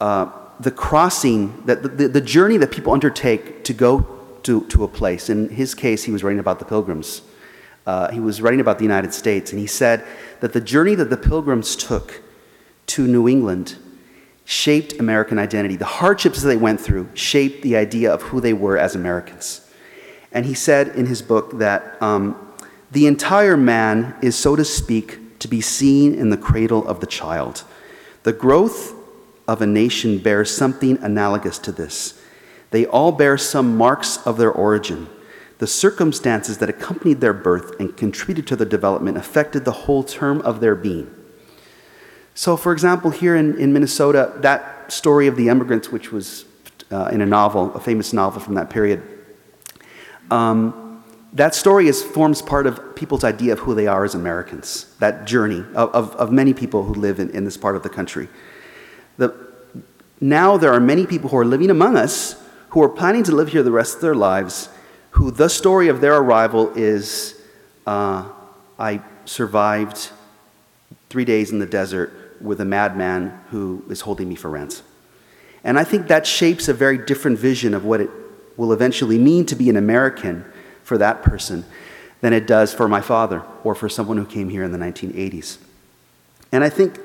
uh, 0.00 0.30
the 0.58 0.70
crossing, 0.70 1.64
that 1.66 1.82
the, 1.82 2.08
the 2.08 2.20
journey 2.20 2.56
that 2.56 2.70
people 2.70 2.92
undertake 2.92 3.64
to 3.64 3.72
go 3.72 4.21
to, 4.44 4.64
to 4.66 4.84
a 4.84 4.88
place. 4.88 5.28
In 5.28 5.48
his 5.48 5.74
case, 5.74 6.04
he 6.04 6.12
was 6.12 6.22
writing 6.22 6.40
about 6.40 6.58
the 6.58 6.64
pilgrims. 6.64 7.22
Uh, 7.86 8.10
he 8.10 8.20
was 8.20 8.40
writing 8.40 8.60
about 8.60 8.78
the 8.78 8.84
United 8.84 9.12
States, 9.12 9.50
and 9.50 9.60
he 9.60 9.66
said 9.66 10.04
that 10.40 10.52
the 10.52 10.60
journey 10.60 10.94
that 10.94 11.10
the 11.10 11.16
pilgrims 11.16 11.74
took 11.74 12.22
to 12.86 13.06
New 13.06 13.28
England 13.28 13.76
shaped 14.44 14.98
American 15.00 15.38
identity. 15.38 15.76
The 15.76 15.84
hardships 15.84 16.42
that 16.42 16.48
they 16.48 16.56
went 16.56 16.80
through 16.80 17.08
shaped 17.14 17.62
the 17.62 17.76
idea 17.76 18.12
of 18.12 18.22
who 18.22 18.40
they 18.40 18.52
were 18.52 18.76
as 18.76 18.94
Americans. 18.94 19.68
And 20.32 20.46
he 20.46 20.54
said 20.54 20.88
in 20.88 21.06
his 21.06 21.22
book 21.22 21.58
that 21.58 22.00
um, 22.02 22.52
the 22.90 23.06
entire 23.06 23.56
man 23.56 24.14
is, 24.22 24.36
so 24.36 24.56
to 24.56 24.64
speak, 24.64 25.38
to 25.40 25.48
be 25.48 25.60
seen 25.60 26.14
in 26.14 26.30
the 26.30 26.36
cradle 26.36 26.86
of 26.86 27.00
the 27.00 27.06
child. 27.06 27.64
The 28.22 28.32
growth 28.32 28.94
of 29.48 29.60
a 29.60 29.66
nation 29.66 30.18
bears 30.18 30.54
something 30.54 30.98
analogous 31.02 31.58
to 31.60 31.72
this. 31.72 32.21
They 32.72 32.86
all 32.86 33.12
bear 33.12 33.38
some 33.38 33.76
marks 33.76 34.16
of 34.26 34.38
their 34.38 34.50
origin. 34.50 35.08
The 35.58 35.66
circumstances 35.66 36.58
that 36.58 36.68
accompanied 36.68 37.20
their 37.20 37.34
birth 37.34 37.78
and 37.78 37.96
contributed 37.96 38.48
to 38.48 38.56
their 38.56 38.66
development 38.66 39.16
affected 39.16 39.64
the 39.64 39.72
whole 39.72 40.02
term 40.02 40.40
of 40.40 40.60
their 40.60 40.74
being. 40.74 41.14
So, 42.34 42.56
for 42.56 42.72
example, 42.72 43.10
here 43.10 43.36
in, 43.36 43.58
in 43.58 43.72
Minnesota, 43.72 44.32
that 44.38 44.90
story 44.90 45.26
of 45.26 45.36
the 45.36 45.50
immigrants, 45.50 45.90
which 45.90 46.10
was 46.10 46.46
uh, 46.90 47.10
in 47.12 47.20
a 47.20 47.26
novel, 47.26 47.72
a 47.74 47.80
famous 47.80 48.12
novel 48.12 48.40
from 48.40 48.54
that 48.54 48.70
period, 48.70 49.02
um, 50.30 51.04
that 51.34 51.54
story 51.54 51.88
is, 51.88 52.02
forms 52.02 52.40
part 52.40 52.66
of 52.66 52.96
people's 52.96 53.22
idea 53.22 53.52
of 53.52 53.60
who 53.60 53.74
they 53.74 53.86
are 53.86 54.04
as 54.04 54.14
Americans, 54.14 54.94
that 54.98 55.26
journey 55.26 55.60
of, 55.74 55.90
of, 55.94 56.16
of 56.16 56.32
many 56.32 56.54
people 56.54 56.84
who 56.84 56.94
live 56.94 57.20
in, 57.20 57.30
in 57.30 57.44
this 57.44 57.56
part 57.58 57.76
of 57.76 57.82
the 57.82 57.88
country. 57.90 58.28
The, 59.18 59.34
now 60.20 60.56
there 60.56 60.72
are 60.72 60.80
many 60.80 61.06
people 61.06 61.28
who 61.28 61.36
are 61.36 61.44
living 61.44 61.70
among 61.70 61.96
us 61.96 62.41
who 62.72 62.82
are 62.82 62.88
planning 62.88 63.22
to 63.22 63.32
live 63.32 63.48
here 63.48 63.62
the 63.62 63.70
rest 63.70 63.96
of 63.96 64.00
their 64.00 64.14
lives, 64.14 64.70
who 65.10 65.30
the 65.30 65.48
story 65.48 65.88
of 65.88 66.00
their 66.00 66.16
arrival 66.16 66.72
is 66.74 67.38
uh, 67.86 68.26
I 68.78 69.02
survived 69.26 70.10
three 71.10 71.26
days 71.26 71.50
in 71.50 71.58
the 71.58 71.66
desert 71.66 72.38
with 72.40 72.62
a 72.62 72.64
madman 72.64 73.38
who 73.50 73.84
is 73.90 74.00
holding 74.00 74.26
me 74.26 74.36
for 74.36 74.48
ransom. 74.48 74.86
And 75.62 75.78
I 75.78 75.84
think 75.84 76.08
that 76.08 76.26
shapes 76.26 76.66
a 76.66 76.72
very 76.72 76.96
different 76.96 77.38
vision 77.38 77.74
of 77.74 77.84
what 77.84 78.00
it 78.00 78.08
will 78.56 78.72
eventually 78.72 79.18
mean 79.18 79.44
to 79.46 79.54
be 79.54 79.68
an 79.68 79.76
American 79.76 80.42
for 80.82 80.96
that 80.96 81.22
person 81.22 81.66
than 82.22 82.32
it 82.32 82.46
does 82.46 82.72
for 82.72 82.88
my 82.88 83.02
father 83.02 83.42
or 83.64 83.74
for 83.74 83.90
someone 83.90 84.16
who 84.16 84.24
came 84.24 84.48
here 84.48 84.64
in 84.64 84.72
the 84.72 84.78
1980s. 84.78 85.58
And 86.50 86.64
I 86.64 86.70
think 86.70 86.98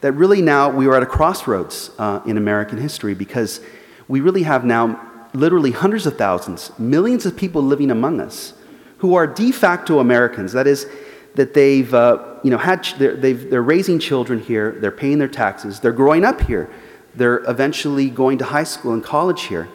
that 0.00 0.10
really 0.12 0.42
now 0.42 0.70
we 0.70 0.88
are 0.88 0.96
at 0.96 1.04
a 1.04 1.06
crossroads 1.06 1.92
uh, 1.98 2.20
in 2.26 2.36
American 2.36 2.78
history 2.78 3.14
because 3.14 3.60
we 4.08 4.20
really 4.20 4.42
have 4.42 4.64
now 4.64 5.03
literally 5.34 5.72
hundreds 5.72 6.06
of 6.06 6.16
thousands, 6.16 6.70
millions 6.78 7.26
of 7.26 7.36
people 7.36 7.60
living 7.60 7.90
among 7.90 8.20
us 8.20 8.54
who 8.98 9.14
are 9.14 9.26
de 9.26 9.52
facto 9.52 9.98
Americans. 9.98 10.52
That 10.52 10.66
is, 10.66 10.86
that 11.34 11.52
they've, 11.52 11.92
uh, 11.92 12.38
you 12.42 12.50
know, 12.50 12.58
had, 12.58 12.84
they're, 12.98 13.16
they're 13.16 13.62
raising 13.62 13.98
children 13.98 14.40
here, 14.40 14.76
they're 14.80 14.92
paying 14.92 15.18
their 15.18 15.28
taxes, 15.28 15.80
they're 15.80 15.92
growing 15.92 16.24
up 16.24 16.40
here, 16.40 16.70
they're 17.14 17.42
eventually 17.50 18.08
going 18.08 18.38
to 18.38 18.44
high 18.44 18.64
school 18.64 18.92
and 18.92 19.02
college 19.02 19.42
here, 19.42 19.68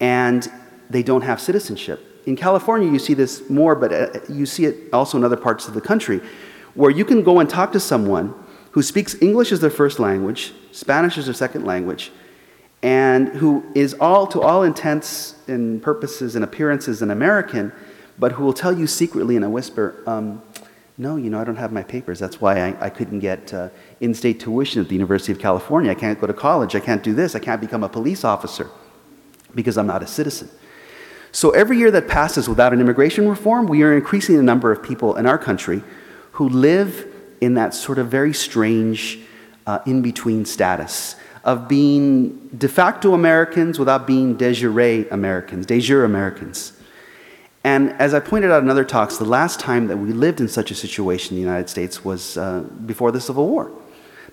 and 0.00 0.50
they 0.90 1.02
don't 1.02 1.22
have 1.22 1.40
citizenship. 1.40 2.00
In 2.26 2.36
California, 2.36 2.90
you 2.90 2.98
see 2.98 3.14
this 3.14 3.48
more, 3.48 3.74
but 3.74 3.92
uh, 3.92 4.20
you 4.28 4.46
see 4.46 4.66
it 4.66 4.92
also 4.92 5.16
in 5.18 5.24
other 5.24 5.36
parts 5.36 5.66
of 5.66 5.74
the 5.74 5.80
country, 5.80 6.20
where 6.74 6.90
you 6.90 7.04
can 7.04 7.22
go 7.22 7.40
and 7.40 7.48
talk 7.48 7.72
to 7.72 7.80
someone 7.80 8.34
who 8.72 8.82
speaks 8.82 9.20
English 9.20 9.52
as 9.52 9.60
their 9.60 9.70
first 9.70 9.98
language, 9.98 10.52
Spanish 10.72 11.18
as 11.18 11.26
their 11.26 11.34
second 11.34 11.64
language, 11.64 12.12
and 12.82 13.28
who 13.28 13.64
is 13.74 13.94
all, 13.94 14.26
to 14.26 14.40
all 14.40 14.64
intents 14.64 15.36
and 15.46 15.82
purposes 15.82 16.34
and 16.34 16.44
appearances, 16.44 17.00
an 17.00 17.10
American, 17.10 17.72
but 18.18 18.32
who 18.32 18.44
will 18.44 18.52
tell 18.52 18.76
you 18.76 18.86
secretly 18.86 19.36
in 19.36 19.44
a 19.44 19.50
whisper, 19.50 20.02
um, 20.06 20.42
no, 20.98 21.16
you 21.16 21.30
know, 21.30 21.40
I 21.40 21.44
don't 21.44 21.56
have 21.56 21.72
my 21.72 21.82
papers. 21.82 22.18
That's 22.18 22.40
why 22.40 22.60
I, 22.60 22.86
I 22.86 22.90
couldn't 22.90 23.20
get 23.20 23.54
uh, 23.54 23.68
in 24.00 24.14
state 24.14 24.40
tuition 24.40 24.82
at 24.82 24.88
the 24.88 24.94
University 24.94 25.32
of 25.32 25.38
California. 25.38 25.90
I 25.90 25.94
can't 25.94 26.20
go 26.20 26.26
to 26.26 26.34
college. 26.34 26.74
I 26.74 26.80
can't 26.80 27.02
do 27.02 27.14
this. 27.14 27.34
I 27.34 27.38
can't 27.38 27.60
become 27.60 27.82
a 27.82 27.88
police 27.88 28.24
officer 28.24 28.68
because 29.54 29.78
I'm 29.78 29.86
not 29.86 30.02
a 30.02 30.06
citizen. 30.06 30.50
So 31.30 31.50
every 31.50 31.78
year 31.78 31.90
that 31.92 32.08
passes 32.08 32.48
without 32.48 32.74
an 32.74 32.80
immigration 32.80 33.26
reform, 33.28 33.66
we 33.66 33.82
are 33.82 33.96
increasing 33.96 34.36
the 34.36 34.42
number 34.42 34.70
of 34.70 34.82
people 34.82 35.16
in 35.16 35.26
our 35.26 35.38
country 35.38 35.82
who 36.32 36.48
live 36.48 37.06
in 37.40 37.54
that 37.54 37.74
sort 37.74 37.98
of 37.98 38.08
very 38.08 38.34
strange 38.34 39.20
uh, 39.66 39.78
in 39.86 40.02
between 40.02 40.44
status 40.44 41.16
of 41.44 41.68
being 41.68 42.48
de 42.56 42.68
facto 42.68 43.14
Americans 43.14 43.78
without 43.78 44.06
being 44.06 44.36
de 44.36 44.52
jure 44.52 45.06
Americans, 45.10 45.66
de 45.66 45.80
jure 45.80 46.04
Americans. 46.04 46.72
And 47.64 47.92
as 47.94 48.12
I 48.12 48.20
pointed 48.20 48.50
out 48.50 48.62
in 48.62 48.70
other 48.70 48.84
talks, 48.84 49.18
the 49.18 49.24
last 49.24 49.60
time 49.60 49.86
that 49.86 49.96
we 49.96 50.12
lived 50.12 50.40
in 50.40 50.48
such 50.48 50.70
a 50.70 50.74
situation 50.74 51.36
in 51.36 51.42
the 51.42 51.48
United 51.48 51.68
States 51.68 52.04
was 52.04 52.36
uh, 52.36 52.60
before 52.86 53.12
the 53.12 53.20
Civil 53.20 53.48
War, 53.48 53.70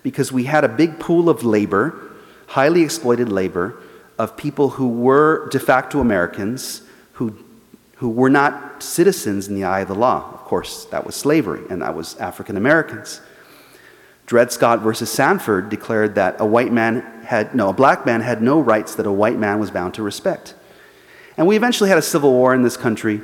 because 0.02 0.32
we 0.32 0.46
had 0.46 0.64
a 0.64 0.68
big 0.68 1.00
pool 1.00 1.30
of 1.30 1.44
labor, 1.44 2.12
highly 2.48 2.82
exploited 2.82 3.32
labor, 3.32 3.80
of 4.18 4.36
people 4.36 4.70
who 4.70 4.88
were 4.90 5.48
de 5.50 5.60
facto 5.60 6.00
Americans, 6.00 6.82
who, 7.14 7.38
who 7.98 8.10
were 8.10 8.30
not 8.30 8.82
citizens 8.82 9.48
in 9.48 9.56
the 9.56 9.64
eye 9.64 9.82
of 9.82 9.88
the 9.88 9.96
law. 9.96 10.32
Of 10.34 10.40
course, 10.42 10.86
that 10.86 11.06
was 11.06 11.16
slavery, 11.16 11.62
and 11.70 11.82
that 11.82 11.96
was 11.96 12.18
African 12.18 12.58
Americans. 12.58 13.22
Dred 14.30 14.52
Scott 14.52 14.82
versus 14.82 15.10
Sanford 15.10 15.70
declared 15.70 16.14
that 16.14 16.40
a 16.40 16.46
white 16.46 16.72
man 16.72 17.02
had, 17.26 17.56
no, 17.56 17.70
a 17.70 17.74
black 17.74 18.06
man 18.06 18.22
had 18.22 18.44
no 18.44 18.60
rights 18.60 18.94
that 18.94 19.08
a 19.08 19.12
white 19.12 19.40
man 19.40 19.58
was 19.60 19.72
bound 19.72 19.96
to 19.96 20.04
respect. 20.04 20.54
And 21.36 21.48
we 21.48 21.56
eventually 21.56 21.90
had 21.90 21.98
a 21.98 22.04
civil 22.04 22.32
war 22.32 22.54
in 22.54 22.62
this 22.62 22.78
country, 22.78 23.22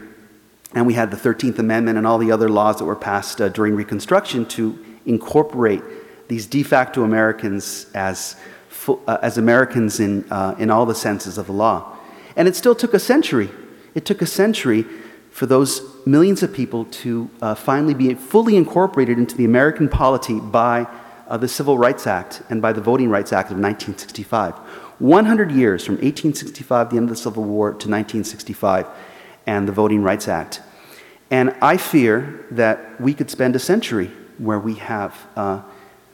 and 0.73 0.87
we 0.87 0.95
had 0.95 1.11
the 1.11 1.17
13th 1.17 1.59
Amendment 1.59 1.99
and 1.99 2.07
all 2.07 2.17
the 2.17 2.31
other 2.31 2.49
laws 2.49 2.79
that 2.79 2.85
were 2.85 2.95
passed 2.95 3.39
uh, 3.39 3.49
during 3.49 3.75
Reconstruction 3.75 4.47
to 4.47 4.83
incorporate 5.05 5.83
these 6.27 6.47
de 6.47 6.63
facto 6.63 7.03
Americans 7.03 7.85
as, 7.93 8.35
uh, 8.87 9.19
as 9.21 9.37
Americans 9.37 9.99
in, 9.99 10.25
uh, 10.31 10.55
in 10.57 10.71
all 10.71 10.87
the 10.87 10.95
senses 10.95 11.37
of 11.37 11.45
the 11.45 11.53
law. 11.53 11.99
And 12.35 12.47
it 12.47 12.55
still 12.55 12.73
took 12.73 12.95
a 12.95 12.99
century. 12.99 13.51
It 13.93 14.05
took 14.05 14.23
a 14.23 14.25
century 14.25 14.85
for 15.35 15.47
those 15.47 15.81
millions 16.05 16.43
of 16.43 16.53
people 16.53 16.85
to 16.85 17.29
uh, 17.41 17.53
finally 17.53 17.93
be 17.93 18.13
fully 18.13 18.55
incorporated 18.55 19.17
into 19.17 19.35
the 19.35 19.43
American 19.43 19.89
polity 19.89 20.39
by 20.39 20.87
uh, 21.27 21.35
the 21.35 21.47
Civil 21.49 21.77
Rights 21.77 22.07
Act 22.07 22.41
and 22.49 22.61
by 22.61 22.71
the 22.71 22.79
Voting 22.79 23.09
Rights 23.09 23.33
Act 23.33 23.51
of 23.51 23.57
1965. 23.57 24.53
100 24.53 25.51
years 25.51 25.83
from 25.83 25.95
1865, 25.95 26.89
the 26.89 26.95
end 26.95 27.09
of 27.09 27.09
the 27.09 27.21
Civil 27.21 27.43
War, 27.43 27.71
to 27.71 27.89
1965, 27.89 28.87
and 29.45 29.67
the 29.67 29.73
Voting 29.73 30.03
Rights 30.03 30.29
Act. 30.29 30.61
And 31.29 31.53
I 31.61 31.75
fear 31.75 32.45
that 32.51 33.01
we 33.01 33.13
could 33.13 33.29
spend 33.29 33.57
a 33.57 33.59
century 33.59 34.11
where 34.37 34.59
we 34.59 34.75
have 34.75 35.27
uh, 35.35 35.63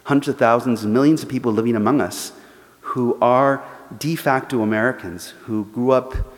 hundreds 0.06 0.30
of 0.30 0.40
thousands 0.40 0.84
and 0.84 0.96
millions 0.96 1.22
of 1.22 1.30
people 1.30 1.52
living 1.52 1.76
among 1.76 2.02
us 2.02 2.32
who 2.80 3.20
are 3.22 3.64
de 4.00 4.16
facto 4.16 4.64
Americans, 4.64 5.36
who 5.44 5.66
grew 5.66 5.92
up, 5.92 6.31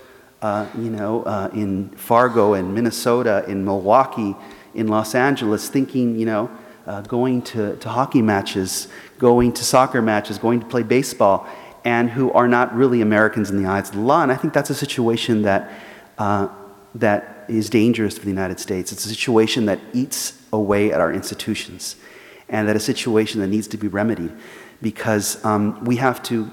uh, 0.43 0.67
you 0.77 0.89
know, 0.89 1.23
uh, 1.23 1.49
in 1.53 1.87
Fargo, 1.91 2.53
in 2.53 2.73
Minnesota, 2.73 3.45
in 3.47 3.63
Milwaukee, 3.63 4.35
in 4.75 4.89
Los 4.89 5.15
Angeles, 5.15 5.69
thinking, 5.69 6.19
you 6.19 6.25
know, 6.25 6.51
uh, 6.85 6.99
going 7.01 7.41
to, 7.41 7.77
to 7.77 7.87
hockey 7.87 8.21
matches, 8.21 8.89
going 9.17 9.53
to 9.53 9.63
soccer 9.63 10.01
matches, 10.01 10.37
going 10.37 10.59
to 10.59 10.65
play 10.65 10.83
baseball, 10.83 11.47
and 11.85 12.09
who 12.09 12.29
are 12.33 12.49
not 12.49 12.75
really 12.75 12.99
Americans 12.99 13.49
in 13.49 13.63
the 13.63 13.69
eyes 13.69 13.87
of 13.87 13.95
the 13.95 14.01
law. 14.01 14.21
And 14.21 14.33
I 14.33 14.35
think 14.35 14.53
that's 14.53 14.69
a 14.69 14.75
situation 14.75 15.43
that, 15.43 15.71
uh, 16.17 16.49
that 16.95 17.45
is 17.47 17.69
dangerous 17.69 18.17
for 18.17 18.25
the 18.25 18.31
United 18.31 18.59
States. 18.59 18.91
It's 18.91 19.05
a 19.05 19.09
situation 19.09 19.65
that 19.67 19.79
eats 19.93 20.41
away 20.51 20.91
at 20.91 20.99
our 20.99 21.13
institutions, 21.13 21.95
and 22.49 22.67
that 22.67 22.75
a 22.75 22.81
situation 22.81 23.39
that 23.39 23.47
needs 23.47 23.69
to 23.69 23.77
be 23.77 23.87
remedied 23.87 24.33
because 24.81 25.43
um, 25.45 25.81
we 25.85 25.95
have 25.95 26.21
to 26.23 26.51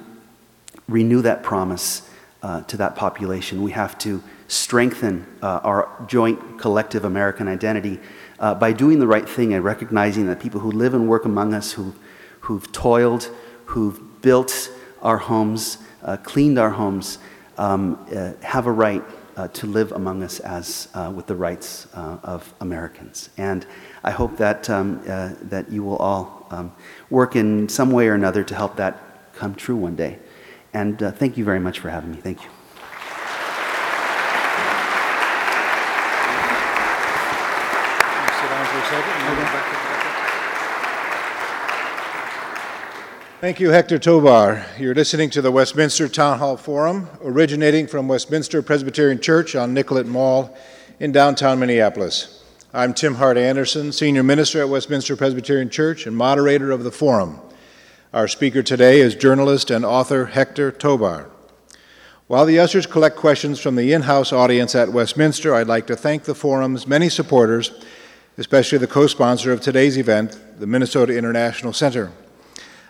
renew 0.89 1.23
that 1.23 1.43
promise 1.43 2.09
uh, 2.43 2.63
to 2.63 2.77
that 2.79 2.97
population. 2.97 3.63
We 3.63 3.73
have 3.73 3.99
to 3.99 4.23
strengthen 4.49 5.27
uh, 5.43 5.61
our 5.63 6.05
joint 6.07 6.59
collective 6.59 7.05
American 7.05 7.49
identity 7.49 8.01
uh, 8.39 8.55
by 8.55 8.73
doing 8.73 8.99
the 8.99 9.07
right 9.07 9.29
thing 9.29 9.55
and 9.55 9.65
recognizing 9.65 10.27
that 10.27 10.41
people 10.41 10.61
who 10.61 10.71
live 10.71 10.95
and 10.95 11.09
work 11.09 11.25
among 11.25 11.55
us, 11.55 11.73
who, 11.73 11.95
who've 12.41 12.71
toiled, 12.73 13.31
who've 13.67 14.23
built 14.23 14.71
our 15.03 15.19
homes, 15.19 15.79
uh, 16.03 16.17
cleaned 16.17 16.59
our 16.59 16.71
homes, 16.71 17.19
um, 17.59 18.05
uh, 18.15 18.33
have 18.43 18.67
a 18.67 18.73
right 18.73 19.05
to 19.55 19.67
live 19.67 19.91
among 19.93 20.23
us 20.23 20.39
as 20.41 20.87
with 21.15 21.27
the 21.27 21.35
rights 21.35 21.87
of 21.95 22.53
Americans. 22.61 23.31
And 23.39 23.65
I 24.05 24.11
hope 24.11 24.37
that, 24.37 24.69
um, 24.69 25.01
that 25.05 25.71
you 25.71 25.83
will 25.83 25.97
all 25.97 26.47
um, 26.51 26.73
work 27.09 27.37
in 27.37 27.67
some 27.71 27.91
way 27.91 28.09
or 28.09 28.15
another 28.15 28.45
to 28.45 28.55
help 28.55 28.77
that 28.77 29.33
come 29.35 29.55
true 29.55 29.77
one 29.77 29.97
day. 29.97 30.19
And 30.73 31.03
uh, 31.03 31.11
thank 31.11 31.37
you 31.37 31.45
very 31.45 31.61
much 31.61 31.81
for 31.81 31.91
having 31.91 32.13
me. 32.13 32.19
Thank 32.19 32.43
you. 32.43 32.51
Thank 43.41 43.59
you, 43.59 43.71
Hector 43.71 43.99
Tobar. 43.99 44.67
You're 44.79 44.95
listening 44.95 45.31
to 45.31 45.41
the 45.41 45.51
Westminster 45.51 46.09
Town 46.09 46.39
Hall 46.39 46.59
Forum, 46.59 47.09
originating 47.23 47.87
from 47.87 48.07
Westminster 48.07 48.61
Presbyterian 48.61 49.19
Church 49.19 49.57
on 49.57 49.73
Nicollet 49.73 50.07
Mall 50.07 50.55
in 50.99 51.11
downtown 51.11 51.59
Minneapolis. 51.59 52.45
I'm 52.75 52.93
Tim 52.93 53.15
Hart 53.15 53.39
Andersen, 53.39 53.93
Senior 53.93 54.23
Minister 54.23 54.61
at 54.61 54.69
Westminster 54.69 55.17
Presbyterian 55.17 55.71
Church 55.71 56.07
and 56.07 56.15
moderator 56.15 56.71
of 56.71 56.85
the 56.85 56.93
forum. 56.93 57.41
Our 58.13 58.27
speaker 58.27 58.65
today 58.65 58.99
is 58.99 59.15
journalist 59.15 59.71
and 59.71 59.85
author 59.85 60.27
Hector 60.27 60.73
Tobar. 60.73 61.31
While 62.27 62.45
the 62.45 62.59
ushers 62.59 62.85
collect 62.85 63.15
questions 63.15 63.61
from 63.61 63.77
the 63.77 63.93
in 63.93 64.03
house 64.03 64.33
audience 64.33 64.75
at 64.75 64.93
Westminster, 64.93 65.55
I'd 65.55 65.69
like 65.69 65.87
to 65.87 65.95
thank 65.95 66.25
the 66.25 66.35
forum's 66.35 66.89
many 66.89 67.09
supporters, 67.09 67.71
especially 68.37 68.79
the 68.79 68.89
co 68.89 69.07
sponsor 69.07 69.53
of 69.53 69.61
today's 69.61 69.97
event, 69.97 70.37
the 70.59 70.67
Minnesota 70.67 71.17
International 71.17 71.73
Center. 71.73 72.11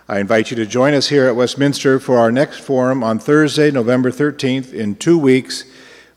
I 0.09 0.21
invite 0.21 0.51
you 0.51 0.57
to 0.57 0.65
join 0.65 0.95
us 0.95 1.11
here 1.11 1.27
at 1.27 1.37
Westminster 1.37 2.01
for 2.01 2.17
our 2.17 2.33
next 2.33 2.61
forum 2.61 3.05
on 3.05 3.19
Thursday, 3.19 3.71
November 3.71 4.11
13th, 4.11 4.73
in 4.73 4.95
two 4.95 5.19
weeks, 5.19 5.65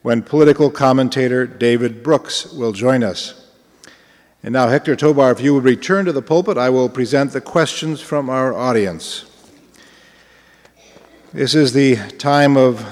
when 0.01 0.21
political 0.21 0.71
commentator 0.71 1.45
David 1.45 2.03
Brooks 2.03 2.53
will 2.53 2.71
join 2.71 3.03
us. 3.03 3.42
And 4.45 4.51
now, 4.51 4.67
Hector 4.67 4.97
Tobar, 4.97 5.31
if 5.31 5.39
you 5.39 5.53
would 5.53 5.63
return 5.63 6.03
to 6.03 6.11
the 6.11 6.21
pulpit, 6.21 6.57
I 6.57 6.69
will 6.69 6.89
present 6.89 7.31
the 7.31 7.39
questions 7.39 8.01
from 8.01 8.29
our 8.29 8.53
audience. 8.53 9.23
This 11.31 11.55
is 11.55 11.71
the 11.71 11.95
time 12.17 12.57
of 12.57 12.85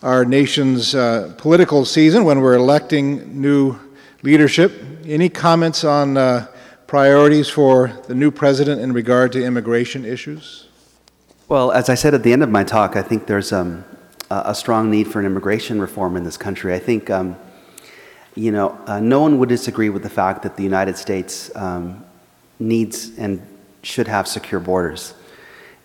our 0.00 0.24
nation's 0.24 0.94
uh, 0.94 1.34
political 1.38 1.84
season 1.84 2.22
when 2.22 2.40
we're 2.40 2.54
electing 2.54 3.40
new 3.40 3.76
leadership. 4.22 4.72
Any 5.04 5.28
comments 5.28 5.82
on 5.82 6.16
uh, 6.16 6.46
priorities 6.86 7.48
for 7.48 7.88
the 8.06 8.14
new 8.14 8.30
president 8.30 8.80
in 8.80 8.92
regard 8.92 9.32
to 9.32 9.44
immigration 9.44 10.04
issues? 10.04 10.68
Well, 11.48 11.72
as 11.72 11.88
I 11.88 11.96
said 11.96 12.14
at 12.14 12.22
the 12.22 12.32
end 12.32 12.44
of 12.44 12.48
my 12.48 12.62
talk, 12.62 12.94
I 12.94 13.02
think 13.02 13.26
there's 13.26 13.52
um, 13.52 13.84
a 14.30 14.54
strong 14.54 14.88
need 14.88 15.08
for 15.08 15.18
an 15.18 15.26
immigration 15.26 15.80
reform 15.80 16.16
in 16.16 16.22
this 16.22 16.36
country. 16.36 16.72
I 16.72 16.78
think, 16.78 17.10
um, 17.10 17.36
you 18.34 18.50
know, 18.50 18.78
uh, 18.86 18.98
no 19.00 19.20
one 19.20 19.38
would 19.38 19.48
disagree 19.48 19.90
with 19.90 20.02
the 20.02 20.10
fact 20.10 20.42
that 20.42 20.56
the 20.56 20.62
United 20.62 20.96
States 20.96 21.54
um, 21.54 22.04
needs 22.58 23.18
and 23.18 23.46
should 23.82 24.08
have 24.08 24.26
secure 24.26 24.60
borders. 24.60 25.14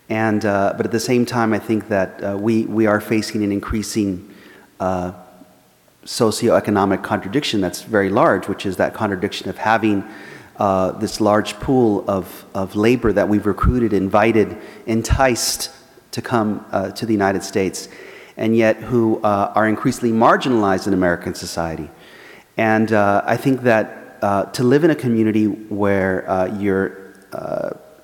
And, 0.08 0.44
uh, 0.44 0.72
but 0.76 0.86
at 0.86 0.92
the 0.92 1.00
same 1.00 1.26
time, 1.26 1.52
I 1.52 1.58
think 1.58 1.88
that 1.88 2.24
uh, 2.24 2.38
we, 2.38 2.64
we 2.64 2.86
are 2.86 3.00
facing 3.00 3.42
an 3.44 3.52
increasing 3.52 4.34
uh, 4.80 5.12
socioeconomic 6.06 7.02
contradiction 7.02 7.60
that's 7.60 7.82
very 7.82 8.08
large, 8.08 8.48
which 8.48 8.64
is 8.64 8.76
that 8.76 8.94
contradiction 8.94 9.50
of 9.50 9.58
having 9.58 10.04
uh, 10.56 10.92
this 10.92 11.20
large 11.20 11.54
pool 11.60 12.04
of, 12.08 12.46
of 12.54 12.74
labor 12.74 13.12
that 13.12 13.28
we've 13.28 13.44
recruited, 13.44 13.92
invited, 13.92 14.56
enticed 14.86 15.70
to 16.12 16.22
come 16.22 16.64
uh, 16.72 16.90
to 16.92 17.04
the 17.04 17.12
United 17.12 17.42
States, 17.42 17.88
and 18.38 18.56
yet 18.56 18.76
who 18.76 19.20
are 19.22 19.68
increasingly 19.68 20.16
marginalized 20.16 20.86
in 20.86 20.94
American 20.94 21.34
society. 21.34 21.90
And 22.58 22.92
uh, 22.92 23.22
I 23.24 23.36
think 23.36 23.62
that 23.62 24.18
uh, 24.20 24.44
to 24.46 24.64
live 24.64 24.84
in 24.84 24.90
a 24.90 24.94
community 24.96 25.46
where 25.46 26.28
uh, 26.28 26.46
you're 26.58 27.14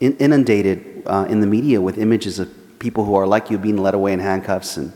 inundated 0.01 1.03
in 1.29 1.41
the 1.41 1.47
media 1.47 1.81
with 1.81 1.99
images 1.99 2.39
of 2.39 2.49
people 2.79 3.05
who 3.05 3.15
are 3.15 3.27
like 3.27 3.51
you 3.51 3.59
being 3.59 3.77
led 3.77 3.95
away 3.95 4.13
in 4.13 4.21
handcuffs 4.21 4.77
and 4.77 4.93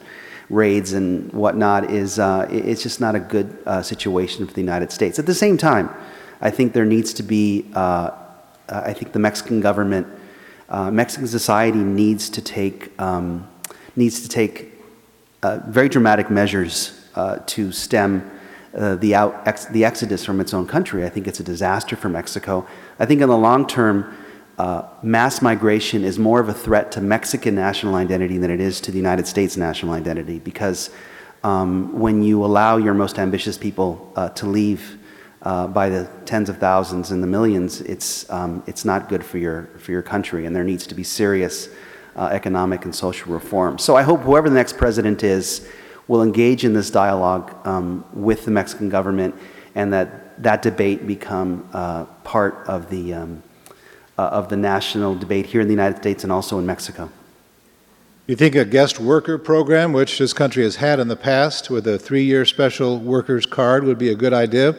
raids 0.49 0.93
and 0.93 1.31
whatnot 1.33 1.91
is 1.91 2.19
it's 2.19 2.83
just 2.83 3.01
not 3.01 3.15
a 3.15 3.21
good 3.21 3.59
situation 3.85 4.47
for 4.47 4.55
the 4.55 4.61
United 4.61 4.93
States. 4.93 5.19
At 5.19 5.27
the 5.27 5.35
same 5.35 5.57
time, 5.59 5.91
I 6.41 6.51
think 6.51 6.73
there 6.73 6.85
needs 6.85 7.13
to 7.15 7.23
be, 7.23 7.67
uh, 7.75 8.11
I 8.69 8.93
think 8.93 9.13
the 9.13 9.19
Mexican 9.19 9.61
government, 9.61 10.07
uh, 10.69 10.91
Mexican 10.91 11.27
society 11.27 11.79
needs 11.79 12.31
to 12.31 12.41
take, 12.41 12.99
um, 13.01 13.49
needs 13.97 14.21
to 14.23 14.29
take 14.29 14.73
uh, 15.43 15.59
very 15.67 15.89
dramatic 15.89 16.31
measures 16.31 17.09
uh, 17.17 17.39
to 17.47 17.73
stem 17.73 18.31
uh, 18.79 18.95
the, 18.97 19.15
out, 19.15 19.43
ex, 19.47 19.67
the 19.67 19.85
exodus 19.85 20.25
from 20.25 20.41
its 20.41 20.55
own 20.55 20.67
country. 20.67 21.05
I 21.05 21.09
think 21.09 21.27
it's 21.27 21.41
a 21.41 21.45
disaster 21.45 21.97
for 21.97 22.09
Mexico. 22.09 22.67
I 22.99 23.07
think 23.07 23.21
in 23.21 23.29
the 23.29 23.37
long 23.37 23.67
term, 23.67 24.17
uh, 24.57 24.89
mass 25.03 25.43
migration 25.43 26.05
is 26.05 26.19
more 26.19 26.41
of 26.41 26.49
a 26.49 26.55
threat 26.55 26.91
to 26.93 27.01
Mexican 27.01 27.55
national 27.55 27.95
identity 27.95 28.39
than 28.39 28.51
it 28.51 28.61
is 28.61 28.81
to 28.83 28.91
the 28.91 28.97
United 28.97 29.27
States 29.27 29.57
national 29.57 29.93
identity 29.93 30.39
because 30.39 30.91
um, 31.45 31.99
when 31.99 32.23
you 32.23 32.45
allow 32.45 32.77
your 32.77 32.95
most 32.95 33.19
ambitious 33.19 33.59
people 33.59 34.13
to 34.35 34.47
leave 34.47 34.99
uh, 35.43 35.67
by 35.69 35.89
the 35.89 36.09
tens 36.25 36.49
of 36.49 36.59
thousands 36.59 37.11
and 37.11 37.23
the 37.23 37.27
millions, 37.27 37.81
it's, 37.83 38.29
um, 38.31 38.63
it's 38.67 38.85
not 38.85 39.09
good 39.09 39.25
for 39.25 39.39
your, 39.39 39.69
for 39.79 39.93
your 39.93 40.03
country, 40.03 40.47
and 40.47 40.55
there 40.55 40.65
needs 40.65 40.87
to 40.87 40.95
be 40.95 41.05
serious 41.05 41.69
uh, 42.17 42.29
economic 42.33 42.85
and 42.85 42.95
social 42.95 43.33
reform. 43.33 43.79
So 43.79 43.95
I 43.95 44.03
hope 44.03 44.21
whoever 44.23 44.49
the 44.49 44.57
next 44.57 44.77
president 44.77 45.23
is 45.23 45.69
will 46.09 46.23
engage 46.23 46.65
in 46.65 46.73
this 46.73 46.91
dialogue 46.91 47.55
um, 47.67 48.05
with 48.13 48.45
the 48.45 48.51
Mexican 48.51 48.89
government 48.89 49.35
and 49.75 49.93
that 49.93 50.43
that 50.43 50.63
debate 50.63 51.07
become 51.07 51.69
uh, 51.73 52.05
part 52.25 52.67
of 52.67 52.91
the, 52.91 53.13
um, 53.13 53.43
uh, 54.17 54.23
of 54.23 54.49
the 54.49 54.57
national 54.57 55.15
debate 55.15 55.47
here 55.47 55.61
in 55.61 55.67
the 55.67 55.73
United 55.73 55.99
States 55.99 56.23
and 56.23 56.33
also 56.33 56.59
in 56.59 56.67
Mexico. 56.67 57.11
You 58.27 58.37
think 58.37 58.55
a 58.55 58.65
guest 58.65 59.01
worker 59.01 59.39
program, 59.39 59.93
which 59.93 60.19
this 60.19 60.33
country 60.33 60.63
has 60.63 60.77
had 60.77 61.01
in 61.01 61.09
the 61.09 61.17
past 61.17 61.71
with 61.71 61.87
a 61.87 61.99
three 61.99 62.25
year 62.25 62.45
special 62.45 62.99
workers 62.99 63.47
card, 63.47 63.85
would 63.85 63.99
be 63.99 64.11
a 64.11 64.15
good 64.15 64.35
idea? 64.35 64.77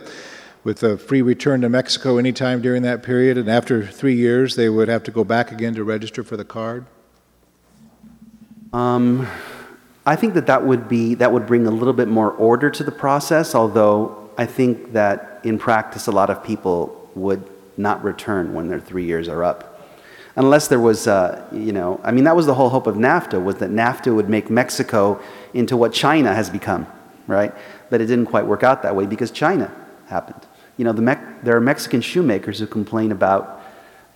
With 0.63 0.83
a 0.83 0.97
free 0.97 1.21
return 1.21 1.61
to 1.61 1.69
Mexico 1.69 2.17
anytime 2.17 2.61
during 2.61 2.83
that 2.83 3.01
period, 3.01 3.37
and 3.37 3.49
after 3.49 3.87
three 3.87 4.15
years, 4.15 4.55
they 4.55 4.69
would 4.69 4.87
have 4.87 5.03
to 5.03 5.11
go 5.11 5.23
back 5.23 5.51
again 5.51 5.73
to 5.75 5.83
register 5.83 6.23
for 6.23 6.37
the 6.37 6.45
card? 6.45 6.85
Um, 8.71 9.27
I 10.05 10.15
think 10.15 10.33
that 10.33 10.47
that 10.47 10.65
would 10.65 10.87
be 10.87 11.15
that 11.15 11.31
would 11.31 11.45
bring 11.45 11.67
a 11.67 11.71
little 11.71 11.93
bit 11.93 12.07
more 12.07 12.31
order 12.31 12.69
to 12.69 12.83
the 12.83 12.91
process. 12.91 13.53
Although 13.53 14.29
I 14.37 14.45
think 14.45 14.93
that 14.93 15.41
in 15.43 15.59
practice, 15.59 16.07
a 16.07 16.11
lot 16.11 16.29
of 16.29 16.43
people 16.43 17.09
would 17.15 17.43
not 17.77 18.03
return 18.03 18.53
when 18.53 18.69
their 18.69 18.79
three 18.79 19.05
years 19.05 19.27
are 19.27 19.43
up, 19.43 19.81
unless 20.35 20.67
there 20.67 20.79
was, 20.79 21.07
uh, 21.07 21.45
you 21.51 21.71
know, 21.71 21.99
I 22.03 22.11
mean, 22.11 22.23
that 22.25 22.35
was 22.35 22.45
the 22.45 22.53
whole 22.53 22.69
hope 22.69 22.87
of 22.87 22.95
NAFTA 22.95 23.41
was 23.43 23.55
that 23.55 23.69
NAFTA 23.69 24.13
would 24.13 24.29
make 24.29 24.49
Mexico 24.49 25.21
into 25.53 25.77
what 25.77 25.93
China 25.93 26.33
has 26.33 26.49
become, 26.49 26.87
right? 27.27 27.53
But 27.89 28.01
it 28.01 28.05
didn't 28.05 28.25
quite 28.27 28.45
work 28.45 28.63
out 28.63 28.81
that 28.83 28.95
way 28.95 29.05
because 29.05 29.31
China 29.31 29.73
happened. 30.07 30.45
You 30.77 30.85
know, 30.85 30.93
the 30.93 31.01
Me- 31.01 31.15
there 31.43 31.55
are 31.55 31.61
Mexican 31.61 32.01
shoemakers 32.01 32.59
who 32.59 32.67
complain 32.67 33.11
about 33.11 33.61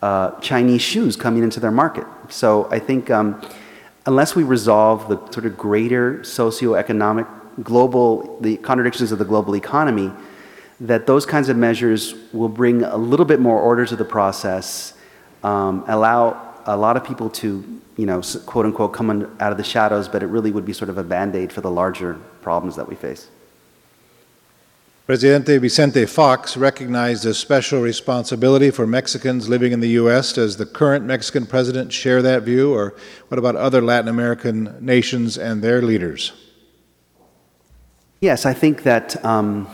uh, 0.02 0.32
Chinese 0.40 0.82
shoes 0.82 1.16
coming 1.16 1.44
into 1.44 1.60
their 1.60 1.72
market. 1.72 2.06
So 2.30 2.68
I 2.72 2.80
think. 2.80 3.12
Um, 3.12 3.42
unless 4.06 4.36
we 4.36 4.44
resolve 4.44 5.08
the 5.08 5.18
sort 5.32 5.46
of 5.46 5.58
greater 5.58 6.20
socioeconomic 6.20 7.28
global, 7.64 8.40
the 8.42 8.58
contradictions 8.58 9.12
of 9.12 9.20
the 9.20 9.26
global 9.26 9.56
economy, 9.56 10.12
that 10.80 11.08
those 11.08 11.26
kinds 11.26 11.50
of 11.50 11.58
measures 11.58 12.16
will 12.34 12.50
bring 12.50 12.84
a 12.84 12.98
little 12.98 13.26
bit 13.26 13.40
more 13.40 13.60
order 13.60 13.86
to 13.86 13.96
the 13.96 14.06
process, 14.06 14.94
um, 15.44 15.84
allow 15.88 16.54
a 16.66 16.76
lot 16.76 16.98
of 16.98 17.04
people 17.04 17.30
to, 17.30 17.64
you 17.96 18.06
know, 18.06 18.22
quote 18.46 18.66
unquote, 18.66 18.94
come 18.94 19.10
out 19.40 19.52
of 19.52 19.58
the 19.58 19.64
shadows, 19.64 20.08
but 20.08 20.24
it 20.24 20.28
really 20.28 20.52
would 20.52 20.66
be 20.66 20.74
sort 20.74 20.90
of 20.90 20.98
a 20.98 21.04
band 21.04 21.36
aid 21.36 21.54
for 21.54 21.62
the 21.62 21.72
larger 21.72 22.16
problems 22.42 22.76
that 22.76 22.88
we 22.88 22.96
face. 22.96 23.30
Presidente 25.06 25.58
Vicente 25.58 26.06
Fox 26.06 26.56
recognized 26.56 27.26
a 27.26 27.34
special 27.34 27.82
responsibility 27.82 28.72
for 28.72 28.88
Mexicans 28.88 29.50
living 29.50 29.74
in 29.74 29.82
the 29.82 29.90
U.S. 30.00 30.32
Does 30.32 30.56
the 30.56 30.66
current 30.66 31.04
Mexican 31.04 31.46
president 31.46 31.92
share 31.92 32.22
that 32.22 32.44
view, 32.44 32.74
or 32.74 32.96
what 33.28 33.38
about 33.38 33.58
other 33.58 33.82
Latin 33.82 34.08
American 34.08 34.78
nations 34.80 35.38
and 35.38 35.62
their 35.62 35.82
leaders? 35.82 36.32
Yes, 38.22 38.46
I 38.46 38.54
think 38.54 38.84
that 38.84 39.24
um, 39.26 39.68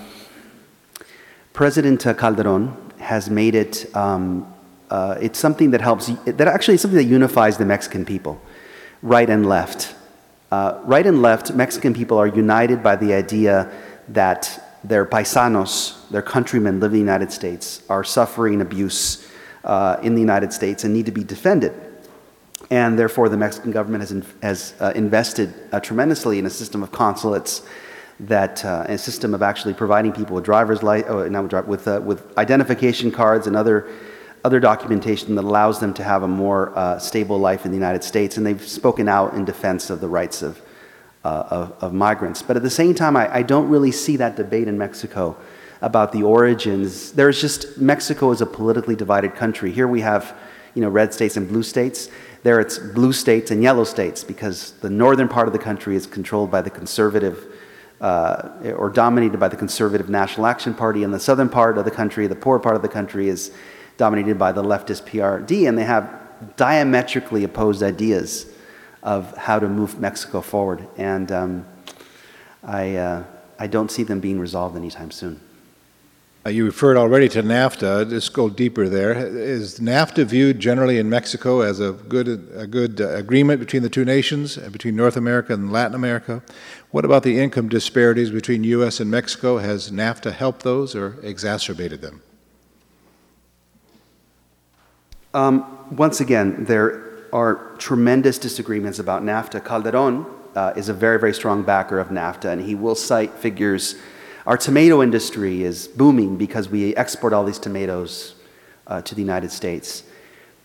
President 1.53 2.01
Calderon 2.17 2.75
has 2.97 3.29
made 3.29 3.53
it, 3.53 3.95
um, 3.95 4.51
uh, 4.89 5.15
it's 5.21 5.37
something 5.37 5.69
that 5.69 5.81
helps, 5.81 6.07
that 6.25 6.47
actually 6.47 6.73
is 6.73 6.81
something 6.81 6.97
that 6.97 7.03
unifies 7.03 7.59
the 7.59 7.65
Mexican 7.65 8.03
people, 8.03 8.41
right 9.03 9.29
and 9.29 9.47
left. 9.47 9.93
Uh, 10.51 10.79
right 10.85 11.05
and 11.05 11.21
left, 11.21 11.53
Mexican 11.53 11.93
people 11.93 12.17
are 12.17 12.25
united 12.25 12.81
by 12.81 12.95
the 12.95 13.13
idea 13.13 13.71
that 14.07 14.65
their 14.83 15.05
paisanos, 15.05 16.09
their 16.09 16.21
countrymen 16.21 16.79
living 16.79 17.01
in 17.01 17.05
the 17.05 17.11
United 17.11 17.31
States, 17.31 17.83
are 17.89 18.03
suffering 18.03 18.61
abuse 18.61 19.27
uh, 19.63 19.97
in 20.01 20.15
the 20.15 20.21
United 20.21 20.53
States 20.53 20.83
and 20.83 20.93
need 20.93 21.05
to 21.05 21.11
be 21.11 21.23
defended. 21.23 21.73
And 22.71 22.99
therefore, 22.99 23.29
the 23.29 23.37
Mexican 23.37 23.71
government 23.71 24.01
has, 24.01 24.11
in, 24.11 24.25
has 24.41 24.73
uh, 24.79 24.91
invested 24.95 25.53
uh, 25.71 25.79
tremendously 25.79 26.37
in 26.39 26.45
a 26.45 26.49
system 26.49 26.83
of 26.83 26.91
consulates, 26.91 27.63
that 28.19 28.63
uh, 28.65 28.85
a 28.87 28.97
system 28.97 29.33
of 29.33 29.41
actually 29.41 29.73
providing 29.73 30.11
people 30.11 30.35
with 30.35 30.43
driver's 30.43 30.83
li- 30.83 31.03
oh, 31.07 31.63
with, 31.65 31.87
uh, 31.87 32.01
with 32.03 32.37
identification 32.37 33.11
cards 33.11 33.47
and 33.47 33.55
other, 33.55 33.87
other 34.43 34.59
documentation 34.59 35.35
that 35.35 35.45
allows 35.45 35.79
them 35.79 35.93
to 35.93 36.03
have 36.03 36.23
a 36.23 36.27
more 36.27 36.77
uh, 36.77 36.99
stable 36.99 37.39
life 37.39 37.65
in 37.65 37.71
the 37.71 37.77
United 37.77 38.03
States. 38.03 38.35
And 38.35 38.45
they've 38.45 38.61
spoken 38.61 39.07
out 39.07 39.33
in 39.35 39.45
defense 39.45 39.89
of 39.89 40.01
the 40.01 40.09
rights 40.09 40.41
of 40.41 40.61
uh, 41.23 41.43
of, 41.49 41.83
of, 41.83 41.93
migrants. 41.93 42.41
But 42.41 42.55
at 42.55 42.63
the 42.63 42.69
same 42.69 42.95
time, 42.95 43.17
I, 43.17 43.35
I, 43.35 43.43
don't 43.43 43.67
really 43.67 43.91
see 43.91 44.15
that 44.17 44.37
debate 44.37 44.69
in 44.69 44.77
Mexico 44.77 45.35
about 45.81 46.13
the 46.13 46.23
origins. 46.23 47.11
There's 47.11 47.41
just 47.41 47.77
Mexico 47.77 48.31
is 48.31 48.39
a 48.39 48.45
politically 48.45 48.95
divided 48.95 49.35
country. 49.35 49.71
Here 49.71 49.87
we 49.87 49.99
have, 49.99 50.33
you 50.75 50.81
know, 50.81 50.89
red 50.89 51.13
states 51.13 51.35
and 51.35 51.45
blue 51.47 51.63
states. 51.63 52.09
There 52.43 52.61
it's 52.61 52.79
blue 52.79 53.11
states 53.11 53.51
and 53.51 53.61
yellow 53.61 53.83
states 53.83 54.23
because 54.23 54.71
the 54.79 54.89
northern 54.89 55.27
part 55.27 55.47
of 55.47 55.53
the 55.53 55.59
country 55.59 55.97
is 55.97 56.05
controlled 56.05 56.51
by 56.51 56.61
the 56.61 56.69
conservative 56.69 57.53
uh, 57.99 58.73
or 58.77 58.89
dominated 58.89 59.41
by 59.41 59.49
the 59.49 59.57
conservative 59.57 60.07
National 60.07 60.45
Action 60.45 60.73
Party, 60.73 61.03
and 61.03 61.13
the 61.13 61.19
southern 61.19 61.49
part 61.49 61.77
of 61.77 61.83
the 61.83 61.91
country, 61.91 62.27
the 62.27 62.35
poor 62.35 62.57
part 62.57 62.77
of 62.77 62.81
the 62.81 62.87
country, 62.87 63.27
is 63.27 63.51
dominated 63.97 64.39
by 64.39 64.53
the 64.53 64.63
leftist 64.63 65.03
PRD, 65.03 65.67
and 65.67 65.77
they 65.77 65.83
have 65.83 66.09
diametrically 66.55 67.43
opposed 67.43 67.83
ideas 67.83 68.45
of 69.03 69.35
how 69.37 69.59
to 69.59 69.67
move 69.67 69.99
Mexico 69.99 70.41
forward. 70.41 70.87
And 70.97 71.31
um, 71.31 71.65
I, 72.63 72.95
uh, 72.95 73.23
I 73.57 73.67
don't 73.67 73.89
see 73.89 74.03
them 74.03 74.19
being 74.19 74.39
resolved 74.39 74.75
anytime 74.75 75.11
soon. 75.11 75.39
Uh, 76.45 76.49
you 76.49 76.65
referred 76.65 76.95
already 76.95 77.27
to 77.27 77.43
NAFTA. 77.43 78.09
Just 78.09 78.31
go 78.31 78.49
deeper 78.49 78.87
there. 78.87 79.11
Is 79.11 79.79
NAFTA 79.79 80.25
viewed 80.25 80.59
generally 80.59 80.97
in 80.97 81.09
Mexico 81.09 81.59
as 81.59 81.81
a 81.81 81.91
good, 81.91 82.27
a 82.55 82.65
good 82.65 83.01
uh, 83.01 83.09
agreement 83.09 83.59
between 83.59 83.83
the 83.83 83.89
two 83.89 84.05
nations, 84.05 84.57
uh, 84.57 84.69
between 84.69 84.95
North 84.95 85.17
America 85.17 85.53
and 85.53 85.71
Latin 85.71 85.95
America? 85.95 86.41
What 86.91 87.03
about 87.03 87.23
the 87.23 87.37
income 87.37 87.67
disparities 87.67 88.31
between 88.31 88.63
U.S. 88.63 89.01
and 89.01 89.11
Mexico? 89.11 89.57
Has 89.57 89.91
NAFTA 89.91 90.31
helped 90.31 90.63
those 90.63 90.95
or 90.95 91.19
exacerbated 91.23 92.01
them? 92.01 92.21
Um, 95.33 95.87
once 95.91 96.21
again, 96.21 96.63
there 96.65 97.08
are 97.33 97.75
tremendous 97.77 98.37
disagreements 98.37 98.99
about 98.99 99.23
NAFTA. 99.23 99.63
Calderon 99.63 100.25
uh, 100.55 100.73
is 100.75 100.89
a 100.89 100.93
very, 100.93 101.19
very 101.19 101.33
strong 101.33 101.63
backer 101.63 101.99
of 101.99 102.09
NAFTA, 102.09 102.45
and 102.45 102.61
he 102.61 102.75
will 102.75 102.95
cite 102.95 103.31
figures. 103.33 103.95
Our 104.45 104.57
tomato 104.57 105.01
industry 105.01 105.63
is 105.63 105.87
booming 105.87 106.37
because 106.37 106.69
we 106.69 106.95
export 106.95 107.33
all 107.33 107.45
these 107.45 107.59
tomatoes 107.59 108.35
uh, 108.87 109.01
to 109.03 109.15
the 109.15 109.21
United 109.21 109.51
States. 109.51 110.03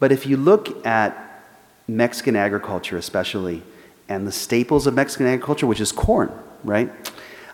But 0.01 0.12
if 0.12 0.27
you 0.27 0.37
look 0.37 0.85
at 0.87 1.45
Mexican 1.87 2.37
agriculture, 2.37 2.97
especially, 2.97 3.62
and 4.09 4.27
the 4.27 4.33
staples 4.33 4.87
of 4.87 4.95
Mexican 4.95 5.27
agriculture, 5.27 5.67
which 5.67 5.81
is 5.81 5.93
corn, 5.93 6.33
right? 6.62 6.91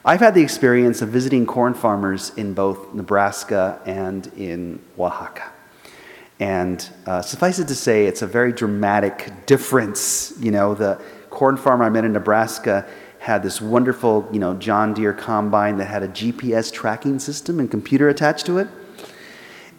I've 0.04 0.20
had 0.20 0.34
the 0.34 0.42
experience 0.42 1.02
of 1.02 1.10
visiting 1.10 1.46
corn 1.46 1.74
farmers 1.74 2.32
in 2.36 2.54
both 2.54 2.94
Nebraska 2.94 3.80
and 3.84 4.26
in 4.36 4.80
Oaxaca. 4.98 5.52
And 6.40 6.88
uh, 7.06 7.20
suffice 7.20 7.58
it 7.58 7.68
to 7.68 7.74
say, 7.74 8.06
it's 8.06 8.22
a 8.22 8.26
very 8.26 8.52
dramatic 8.52 9.30
difference. 9.46 10.32
You 10.40 10.50
know, 10.50 10.74
the 10.74 11.00
corn 11.28 11.58
farmer 11.58 11.84
I 11.84 11.90
met 11.90 12.04
in 12.04 12.14
Nebraska 12.14 12.88
had 13.18 13.42
this 13.42 13.60
wonderful, 13.60 14.26
you 14.32 14.40
know, 14.40 14.54
John 14.54 14.94
Deere 14.94 15.12
combine 15.12 15.76
that 15.76 15.84
had 15.84 16.02
a 16.02 16.08
GPS 16.08 16.72
tracking 16.72 17.18
system 17.18 17.60
and 17.60 17.70
computer 17.70 18.08
attached 18.08 18.46
to 18.46 18.56
it. 18.56 18.68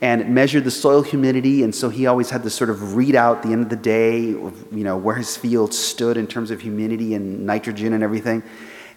And 0.02 0.22
it 0.22 0.30
measured 0.30 0.64
the 0.64 0.72
soil 0.72 1.04
humidity, 1.04 1.62
and 1.64 1.74
so 1.74 1.90
he 1.90 2.08
always 2.08 2.32
had 2.32 2.42
to 2.44 2.50
sort 2.50 2.72
of 2.72 2.96
read 2.96 3.16
out 3.16 3.44
the 3.44 3.50
end 3.50 3.62
of 3.62 3.70
the 3.70 3.76
day, 3.76 4.34
of, 4.34 4.66
you 4.72 4.84
know, 4.84 4.98
where 4.98 5.16
his 5.16 5.38
field 5.38 5.76
stood 5.76 6.18
in 6.18 6.26
terms 6.26 6.50
of 6.50 6.62
humidity 6.62 7.14
and 7.14 7.46
nitrogen 7.46 7.94
and 7.94 8.04
everything. 8.04 8.42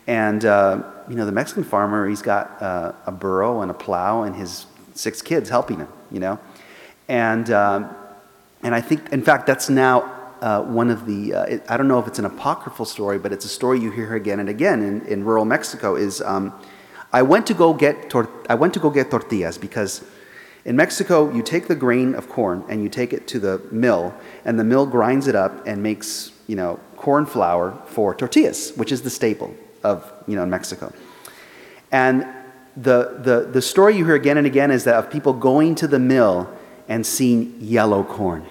And 0.07 0.45
uh, 0.45 0.83
you 1.09 1.15
know, 1.15 1.27
the 1.27 1.33
Mexican 1.33 1.65
farmer, 1.65 2.09
he's 2.09 2.23
got 2.23 2.61
uh, 2.63 2.93
a 3.07 3.13
burro 3.13 3.63
and 3.63 3.71
a 3.71 3.75
plow 3.75 4.23
and 4.23 4.35
his 4.35 4.67
six 4.95 5.23
kids 5.23 5.49
helping 5.49 5.79
him. 5.79 5.89
You 6.11 6.21
know, 6.21 6.39
and, 7.09 7.51
um, 7.51 7.95
and 8.63 8.75
I 8.75 8.81
think, 8.81 9.13
in 9.13 9.23
fact, 9.23 9.47
that's 9.47 9.69
now 9.69 10.11
uh, 10.41 10.63
one 10.63 10.91
of 10.91 11.07
the, 11.07 11.35
uh, 11.35 11.59
I 11.69 11.77
don't 11.77 11.89
know 11.89 11.99
if 11.99 12.07
it's 12.07 12.19
an 12.19 12.25
apocryphal 12.25 12.87
story, 12.87 13.19
but 13.19 13.33
it's 13.33 13.45
a 13.45 13.49
story 13.49 13.81
you 13.81 13.91
hear 13.91 14.15
again 14.15 14.41
and 14.41 14.49
again 14.49 14.83
in, 14.83 15.07
in 15.07 15.25
rural 15.25 15.45
Mexico 15.45 15.97
is 15.97 16.21
um, 16.21 16.53
I, 17.13 17.23
went 17.23 17.47
to 17.47 17.55
go 17.55 17.73
get 17.73 18.11
tor- 18.11 18.29
I 18.49 18.55
went 18.55 18.75
to 18.75 18.81
go 18.81 18.91
get 18.91 19.11
tortillas 19.11 19.59
because 19.59 20.05
in 20.65 20.77
Mexico, 20.77 21.31
you 21.31 21.43
take 21.43 21.69
the 21.69 21.75
grain 21.75 22.15
of 22.15 22.29
corn 22.29 22.65
and 22.69 22.83
you 22.83 22.89
take 22.89 23.13
it 23.13 23.27
to 23.29 23.39
the 23.39 23.61
mill, 23.71 24.15
and 24.47 24.59
the 24.59 24.65
mill 24.65 24.87
grinds 24.87 25.27
it 25.27 25.35
up 25.35 25.67
and 25.67 25.83
makes, 25.83 26.33
you 26.47 26.57
know, 26.57 26.81
corn 26.97 27.27
flour 27.27 27.79
for 27.87 28.15
tortillas, 28.15 28.73
which 28.77 28.91
is 28.91 29.03
the 29.03 29.11
staple 29.11 29.55
of, 29.83 30.11
you 30.27 30.37
know, 30.37 30.47
Mexico. 30.47 30.91
And 31.93 32.27
the, 32.77 33.21
the, 33.23 33.49
the 33.53 33.61
story 33.61 33.97
you 33.97 34.07
hear 34.07 34.15
again 34.15 34.39
and 34.39 34.47
again 34.47 34.71
is 34.71 34.85
that 34.85 34.97
of 34.97 35.11
people 35.11 35.35
going 35.35 35.75
to 35.77 35.87
the 35.87 35.99
mill 35.99 36.51
and 36.89 37.07
seen 37.07 37.57
yellow 37.61 38.05
corn. 38.05 38.45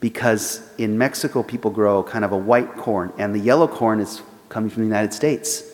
Because 0.00 0.62
in 0.78 0.96
Mexico, 0.96 1.42
people 1.42 1.70
grow 1.70 2.02
kind 2.02 2.24
of 2.24 2.32
a 2.32 2.36
white 2.36 2.76
corn, 2.76 3.12
and 3.18 3.34
the 3.34 3.38
yellow 3.38 3.68
corn 3.68 4.00
is 4.00 4.22
coming 4.48 4.70
from 4.70 4.82
the 4.82 4.86
United 4.86 5.12
States. 5.12 5.64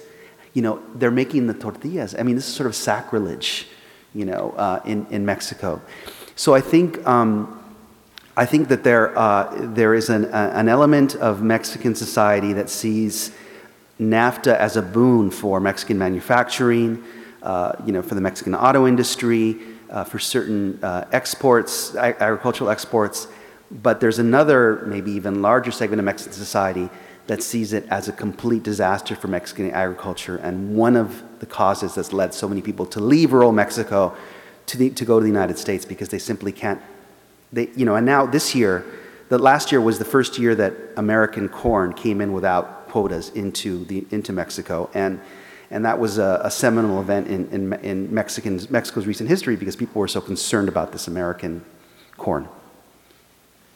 You 0.52 0.62
know, 0.62 0.82
they're 0.94 1.10
making 1.10 1.46
the 1.46 1.54
tortillas. 1.54 2.14
I 2.18 2.22
mean, 2.22 2.34
this 2.34 2.48
is 2.48 2.54
sort 2.54 2.66
of 2.66 2.74
sacrilege, 2.74 3.68
you 4.14 4.24
know, 4.24 4.52
uh, 4.56 4.80
in, 4.84 5.06
in 5.10 5.24
Mexico. 5.24 5.80
So 6.34 6.54
I 6.54 6.60
think, 6.60 7.06
um, 7.06 7.62
I 8.36 8.46
think 8.46 8.68
that 8.68 8.82
there, 8.82 9.16
uh, 9.16 9.54
there 9.74 9.94
is 9.94 10.10
an, 10.10 10.26
uh, 10.26 10.52
an 10.54 10.68
element 10.68 11.14
of 11.16 11.42
Mexican 11.42 11.94
society 11.94 12.52
that 12.54 12.68
sees 12.68 13.30
NAFTA 14.00 14.56
as 14.56 14.76
a 14.76 14.82
boon 14.82 15.30
for 15.30 15.60
Mexican 15.60 15.98
manufacturing, 15.98 17.02
uh, 17.42 17.72
you 17.86 17.92
know, 17.92 18.02
for 18.02 18.14
the 18.14 18.20
Mexican 18.20 18.54
auto 18.54 18.86
industry, 18.86 19.56
uh, 19.96 20.04
for 20.04 20.18
certain 20.18 20.78
uh, 20.82 21.06
exports, 21.10 21.96
agricultural 21.96 22.68
exports, 22.68 23.28
but 23.70 23.98
there's 23.98 24.18
another, 24.18 24.84
maybe 24.84 25.10
even 25.10 25.40
larger 25.40 25.70
segment 25.70 25.98
of 25.98 26.04
Mexican 26.04 26.34
society 26.34 26.90
that 27.28 27.42
sees 27.42 27.72
it 27.72 27.86
as 27.88 28.06
a 28.06 28.12
complete 28.12 28.62
disaster 28.62 29.16
for 29.16 29.28
Mexican 29.28 29.70
agriculture 29.70 30.36
and 30.36 30.76
one 30.76 30.96
of 30.96 31.22
the 31.38 31.46
causes 31.46 31.94
that's 31.94 32.12
led 32.12 32.34
so 32.34 32.46
many 32.46 32.60
people 32.60 32.84
to 32.84 33.00
leave 33.00 33.32
rural 33.32 33.52
Mexico 33.52 34.14
to, 34.66 34.76
the, 34.76 34.90
to 34.90 35.06
go 35.06 35.18
to 35.18 35.22
the 35.22 35.30
United 35.30 35.58
States 35.58 35.86
because 35.86 36.10
they 36.10 36.18
simply 36.18 36.52
can't. 36.52 36.80
They, 37.50 37.70
you 37.74 37.86
know, 37.86 37.96
and 37.96 38.04
now 38.04 38.26
this 38.26 38.54
year, 38.54 38.84
the 39.30 39.38
last 39.38 39.72
year 39.72 39.80
was 39.80 39.98
the 39.98 40.04
first 40.04 40.38
year 40.38 40.54
that 40.56 40.74
American 40.98 41.48
corn 41.48 41.94
came 41.94 42.20
in 42.20 42.34
without 42.34 42.90
quotas 42.90 43.30
into, 43.30 43.86
the, 43.86 44.06
into 44.10 44.34
Mexico. 44.34 44.90
And, 44.92 45.22
and 45.70 45.84
that 45.84 45.98
was 45.98 46.18
a, 46.18 46.40
a 46.44 46.50
seminal 46.50 47.00
event 47.00 47.26
in, 47.28 47.48
in, 47.50 47.72
in 47.84 48.14
Mexican's, 48.14 48.70
Mexico's 48.70 49.06
recent 49.06 49.28
history 49.28 49.56
because 49.56 49.76
people 49.76 50.00
were 50.00 50.08
so 50.08 50.20
concerned 50.20 50.68
about 50.68 50.92
this 50.92 51.08
American 51.08 51.64
corn. 52.16 52.48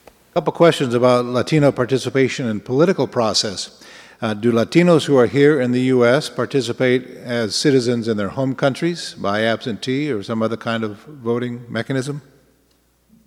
A 0.07 0.35
couple 0.35 0.53
questions 0.53 0.95
about 0.95 1.25
Latino 1.25 1.73
participation 1.73 2.47
in 2.47 2.61
political 2.61 3.07
process. 3.07 3.83
Uh, 4.23 4.35
do 4.35 4.53
Latinos 4.53 5.07
who 5.07 5.17
are 5.17 5.27
here 5.27 5.61
in 5.61 5.73
the 5.73 5.81
U.S. 5.95 6.29
participate 6.29 7.07
as 7.09 7.55
citizens 7.57 8.07
in 8.07 8.19
their 8.19 8.29
home 8.29 8.55
countries 8.55 9.15
by 9.15 9.43
absentee 9.43 10.13
or 10.13 10.23
some 10.23 10.43
other 10.43 10.59
kind 10.59 10.85
of 10.85 10.99
voting 10.99 11.65
mechanism? 11.69 12.21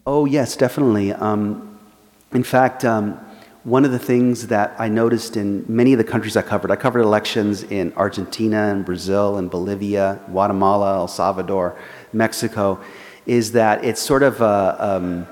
Oh, 0.05 0.25
yes, 0.25 0.55
definitely. 0.55 1.11
Um, 1.13 1.79
in 2.31 2.43
fact, 2.43 2.85
um, 2.85 3.19
one 3.63 3.85
of 3.85 3.91
the 3.91 3.99
things 3.99 4.47
that 4.47 4.75
I 4.77 4.89
noticed 4.89 5.37
in 5.37 5.63
many 5.69 5.93
of 5.93 5.97
the 5.97 6.03
countries 6.03 6.35
I 6.35 6.41
covered, 6.41 6.69
I 6.69 6.75
covered 6.75 6.99
elections 6.99 7.63
in 7.63 7.93
Argentina 7.93 8.57
and 8.71 8.83
Brazil 8.83 9.37
and 9.37 9.49
Bolivia, 9.49 10.19
Guatemala, 10.27 10.95
El 10.97 11.07
Salvador, 11.07 11.77
Mexico, 12.11 12.81
is 13.25 13.53
that 13.53 13.85
it's 13.85 14.01
sort 14.01 14.21
of 14.21 14.41
a, 14.41 14.75
um, 14.79 15.27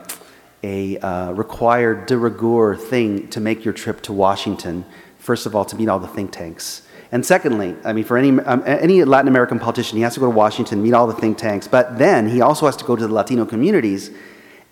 a 0.64 0.98
uh, 1.00 1.34
required 1.34 2.06
de 2.06 2.18
rigueur 2.18 2.74
thing 2.74 3.28
to 3.30 3.42
make 3.42 3.66
your 3.66 3.74
trip 3.74 4.02
to 4.04 4.14
Washington, 4.14 4.86
first 5.18 5.46
of 5.46 5.54
all, 5.54 5.66
to 5.66 5.76
meet 5.76 5.90
all 5.90 6.00
the 6.00 6.08
think 6.08 6.32
tanks. 6.32 6.84
And 7.12 7.26
secondly, 7.26 7.76
I 7.84 7.92
mean, 7.92 8.06
for 8.06 8.18
any, 8.18 8.40
um, 8.40 8.64
any 8.66 9.04
Latin 9.04 9.28
American 9.28 9.60
politician, 9.60 9.98
he 9.98 10.04
has 10.04 10.14
to 10.14 10.22
go 10.22 10.28
to 10.28 10.32
Washington, 10.32 10.82
meet 10.82 10.94
all 10.94 11.06
the 11.06 11.14
think 11.14 11.38
tanks, 11.38 11.68
but 11.68 11.98
then 11.98 12.30
he 12.30 12.40
also 12.40 12.66
has 12.66 12.78
to 12.78 12.86
go 12.86 12.96
to 12.96 13.06
the 13.06 13.14
Latino 13.14 13.46
communities 13.46 14.10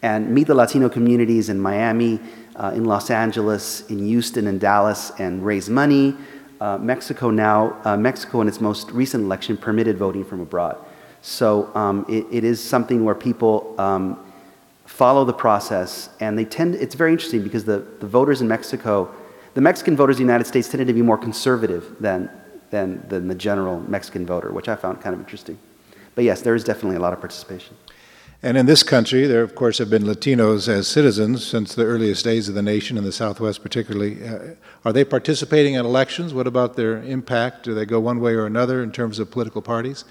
and 0.02 0.34
meet 0.34 0.48
the 0.48 0.56
Latino 0.56 0.88
communities 0.88 1.50
in 1.50 1.60
Miami, 1.60 2.22
uh, 2.60 2.72
in 2.76 2.86
Los 2.86 3.10
Angeles, 3.10 3.90
in 3.90 4.06
Houston, 4.06 4.48
and 4.48 4.60
Dallas, 4.60 5.12
and 5.18 5.46
raise 5.46 5.70
money. 5.70 6.16
Uh, 6.60 6.78
Mexico 6.78 7.30
now, 7.30 7.80
uh, 7.86 7.96
Mexico 7.96 8.42
in 8.42 8.48
its 8.48 8.60
most 8.60 8.92
recent 8.92 9.24
election 9.24 9.56
permitted 9.56 9.98
voting 9.98 10.26
from 10.26 10.42
abroad. 10.42 10.78
So 11.22 11.74
um, 11.76 12.06
it, 12.10 12.26
it 12.32 12.44
is 12.44 12.62
something 12.62 13.06
where 13.06 13.16
people 13.16 13.76
um, 13.80 14.32
follow 14.86 15.24
the 15.24 15.34
process, 15.34 16.10
and 16.20 16.38
they 16.38 16.46
tend, 16.46 16.76
it's 16.76 16.96
very 16.96 17.12
interesting 17.12 17.44
because 17.44 17.64
the, 17.64 17.80
the 18.00 18.08
voters 18.08 18.42
in 18.42 18.48
Mexico, 18.48 19.10
the 19.54 19.62
Mexican 19.62 19.96
voters 19.96 20.18
in 20.18 20.26
the 20.26 20.32
United 20.32 20.48
States 20.48 20.68
tended 20.68 20.88
to 20.88 20.94
be 20.94 21.02
more 21.02 21.18
conservative 21.18 21.96
than, 22.00 22.30
than, 22.72 23.06
than 23.08 23.28
the 23.28 23.36
general 23.36 23.80
Mexican 23.82 24.26
voter, 24.26 24.52
which 24.52 24.68
I 24.68 24.76
found 24.76 25.00
kind 25.00 25.14
of 25.14 25.20
interesting. 25.22 25.58
But 26.16 26.26
yes, 26.26 26.42
there 26.42 26.56
is 26.56 26.66
definitely 26.66 26.98
a 26.98 27.00
lot 27.00 27.14
of 27.14 27.20
participation. 27.20 27.78
And 28.42 28.58
in 28.58 28.68
this 28.68 28.84
country, 28.84 29.28
there, 29.28 29.42
of 29.42 29.54
course, 29.54 29.80
have 29.80 29.90
been 29.90 30.04
Latinos 30.04 30.70
as 30.70 30.88
citizens 30.88 31.46
since 31.46 31.76
the 31.76 31.84
earliest 31.84 32.24
days 32.24 32.48
of 32.48 32.56
the 32.56 32.62
nation, 32.62 32.98
in 32.98 33.04
the 33.04 33.12
Southwest 33.12 33.62
particularly. 33.62 34.26
Uh, 34.26 34.56
are 34.86 34.94
they 34.94 35.04
participating 35.04 35.74
in 35.74 35.86
elections? 35.86 36.34
What 36.34 36.48
about 36.48 36.78
their 36.78 37.04
impact? 37.04 37.64
Do 37.64 37.74
they 37.74 37.86
go 37.86 38.00
one 38.00 38.22
way 38.22 38.34
or 38.34 38.46
another 38.46 38.82
in 38.82 38.94
terms 38.94 39.20
of 39.20 39.30
political 39.30 39.62
parties? 39.62 40.06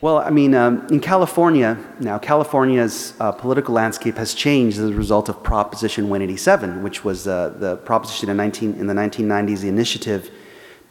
Well, 0.00 0.18
I 0.18 0.30
mean, 0.30 0.54
um, 0.54 0.86
in 0.88 1.00
California, 1.00 1.78
now, 2.00 2.18
California's 2.18 3.12
uh, 3.20 3.30
political 3.30 3.74
landscape 3.74 4.16
has 4.16 4.32
changed 4.32 4.78
as 4.78 4.88
a 4.88 4.94
result 4.94 5.28
of 5.28 5.42
Proposition 5.42 6.08
187, 6.08 6.82
which 6.82 7.04
was 7.04 7.28
uh, 7.28 7.50
the 7.58 7.76
proposition 7.76 8.30
in, 8.30 8.38
19, 8.38 8.74
in, 8.80 8.86
the 8.86 8.94
1990s, 8.94 9.60
the 9.60 9.68
initiative 9.68 10.30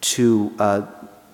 to, 0.02 0.54
uh, 0.60 0.86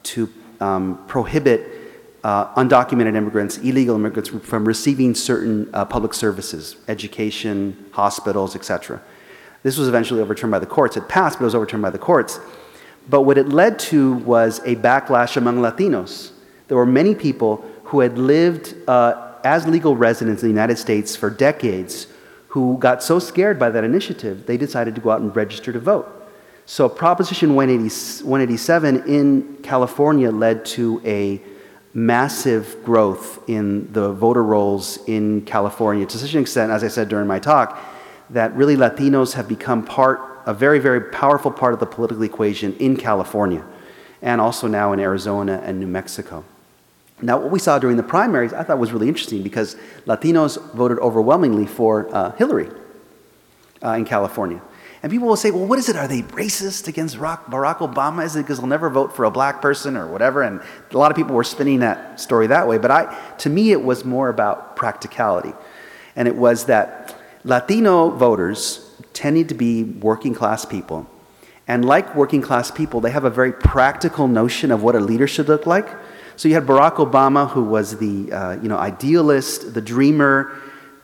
to 0.04 0.34
um, 0.62 1.06
prohibit 1.08 1.87
uh, 2.28 2.54
undocumented 2.56 3.16
immigrants, 3.16 3.58
illegal 3.60 3.96
immigrants, 3.96 4.30
from 4.30 4.68
receiving 4.68 5.16
certain 5.16 5.70
uh, 5.74 5.86
public 5.86 6.14
services, 6.14 6.76
education, 6.90 7.86
hospitals, 7.92 8.54
etc. 8.54 9.02
This 9.64 9.78
was 9.78 9.88
eventually 9.88 10.20
overturned 10.20 10.52
by 10.52 10.60
the 10.60 10.66
courts. 10.66 10.98
It 10.98 11.08
passed, 11.08 11.38
but 11.38 11.44
it 11.44 11.46
was 11.46 11.56
overturned 11.56 11.84
by 11.84 11.90
the 11.90 11.98
courts. 11.98 12.42
But 13.10 13.22
what 13.22 13.38
it 13.38 13.48
led 13.48 13.80
to 13.92 14.16
was 14.16 14.60
a 14.66 14.76
backlash 14.76 15.38
among 15.38 15.60
Latinos. 15.60 16.32
There 16.68 16.76
were 16.76 16.86
many 16.86 17.16
people 17.16 17.64
who 17.86 18.02
had 18.02 18.18
lived 18.18 18.76
uh, 18.90 19.36
as 19.46 19.66
legal 19.66 19.96
residents 19.96 20.44
in 20.44 20.50
the 20.50 20.54
United 20.54 20.76
States 20.76 21.16
for 21.16 21.30
decades 21.30 22.08
who 22.50 22.78
got 22.80 23.02
so 23.02 23.20
scared 23.20 23.58
by 23.58 23.70
that 23.70 23.86
initiative, 23.86 24.48
they 24.48 24.58
decided 24.58 24.96
to 24.96 25.00
go 25.00 25.12
out 25.12 25.22
and 25.22 25.34
register 25.34 25.72
to 25.72 25.80
vote. 25.80 26.14
So, 26.66 26.90
Proposition 26.90 27.56
180, 27.56 28.26
187 28.26 29.04
in 29.08 29.60
California 29.64 30.30
led 30.30 30.66
to 30.66 31.02
a 31.06 31.42
massive 31.98 32.78
growth 32.86 33.40
in 33.50 33.92
the 33.92 34.14
voter 34.14 34.44
rolls 34.44 35.00
in 35.08 35.42
California 35.42 36.06
to 36.06 36.16
such 36.20 36.36
an 36.36 36.40
extent, 36.40 36.72
as 36.72 36.84
I 36.84 36.90
said 36.90 37.10
during 37.10 37.26
my 37.26 37.40
talk, 37.40 37.76
that 38.30 38.56
really 38.56 38.76
Latinos 38.76 39.34
have 39.34 39.48
become 39.48 39.84
part, 39.84 40.22
a 40.46 40.54
very, 40.54 40.78
very 40.78 41.02
powerful 41.02 41.50
part 41.50 41.74
of 41.74 41.80
the 41.80 41.88
political 41.88 42.22
equation 42.22 42.76
in 42.78 42.98
California 42.98 43.66
and 44.22 44.40
also 44.40 44.68
now 44.68 44.94
in 44.94 45.00
Arizona 45.00 45.60
and 45.66 45.80
New 45.80 45.88
Mexico. 45.88 46.46
Now, 47.20 47.40
what 47.40 47.50
we 47.50 47.58
saw 47.58 47.80
during 47.80 47.98
the 47.98 48.04
primaries 48.04 48.54
I 48.54 48.62
thought 48.62 48.78
was 48.78 48.92
really 48.92 49.08
interesting 49.08 49.42
because 49.42 49.76
Latinos 50.06 50.62
voted 50.74 51.00
overwhelmingly 51.00 51.66
for 51.66 52.14
uh, 52.16 52.32
Hillary 52.34 52.70
uh, 53.84 53.94
in 53.94 54.06
California. 54.06 54.62
And 55.08 55.12
people 55.14 55.30
will 55.30 55.38
say, 55.38 55.52
well, 55.52 55.66
what 55.66 55.80
is 55.80 55.88
it? 55.88 55.96
Are 55.96 56.06
they 56.06 56.24
racist 56.24 56.90
against 56.90 57.16
Barack 57.16 57.78
Obama? 57.78 58.26
Is 58.26 58.36
it 58.36 58.42
because 58.42 58.58
they'll 58.58 58.68
never 58.68 58.90
vote 58.90 59.16
for 59.16 59.24
a 59.24 59.32
black 59.32 59.62
person 59.62 59.96
or 59.96 60.06
whatever? 60.06 60.42
And 60.42 60.60
a 60.92 60.98
lot 60.98 61.12
of 61.12 61.16
people 61.16 61.34
were 61.34 61.46
spinning 61.46 61.80
that 61.80 62.20
story 62.20 62.48
that 62.48 62.68
way. 62.68 62.78
But 62.78 62.92
I, 62.92 63.18
to 63.38 63.50
me, 63.50 63.72
it 63.72 63.82
was 63.82 64.04
more 64.04 64.28
about 64.28 64.76
practicality. 64.76 65.54
And 66.18 66.28
it 66.28 66.36
was 66.36 66.66
that 66.66 67.16
Latino 67.46 68.10
voters 68.10 68.94
tended 69.14 69.48
to 69.48 69.56
be 69.56 69.86
working 69.86 70.34
class 70.34 70.66
people. 70.66 71.10
And 71.70 71.86
like 71.86 72.14
working 72.14 72.42
class 72.42 72.70
people, 72.70 73.00
they 73.00 73.12
have 73.12 73.24
a 73.24 73.30
very 73.30 73.54
practical 73.54 74.28
notion 74.28 74.72
of 74.72 74.84
what 74.84 74.94
a 74.94 75.00
leader 75.00 75.26
should 75.26 75.48
look 75.48 75.66
like. 75.66 75.88
So 76.36 76.50
you 76.50 76.54
had 76.54 76.66
Barack 76.66 76.96
Obama, 76.96 77.50
who 77.50 77.64
was 77.64 77.98
the 77.98 78.34
uh, 78.34 78.62
you 78.62 78.68
know, 78.68 78.78
idealist, 78.78 79.74
the 79.74 79.80
dreamer, 79.80 80.54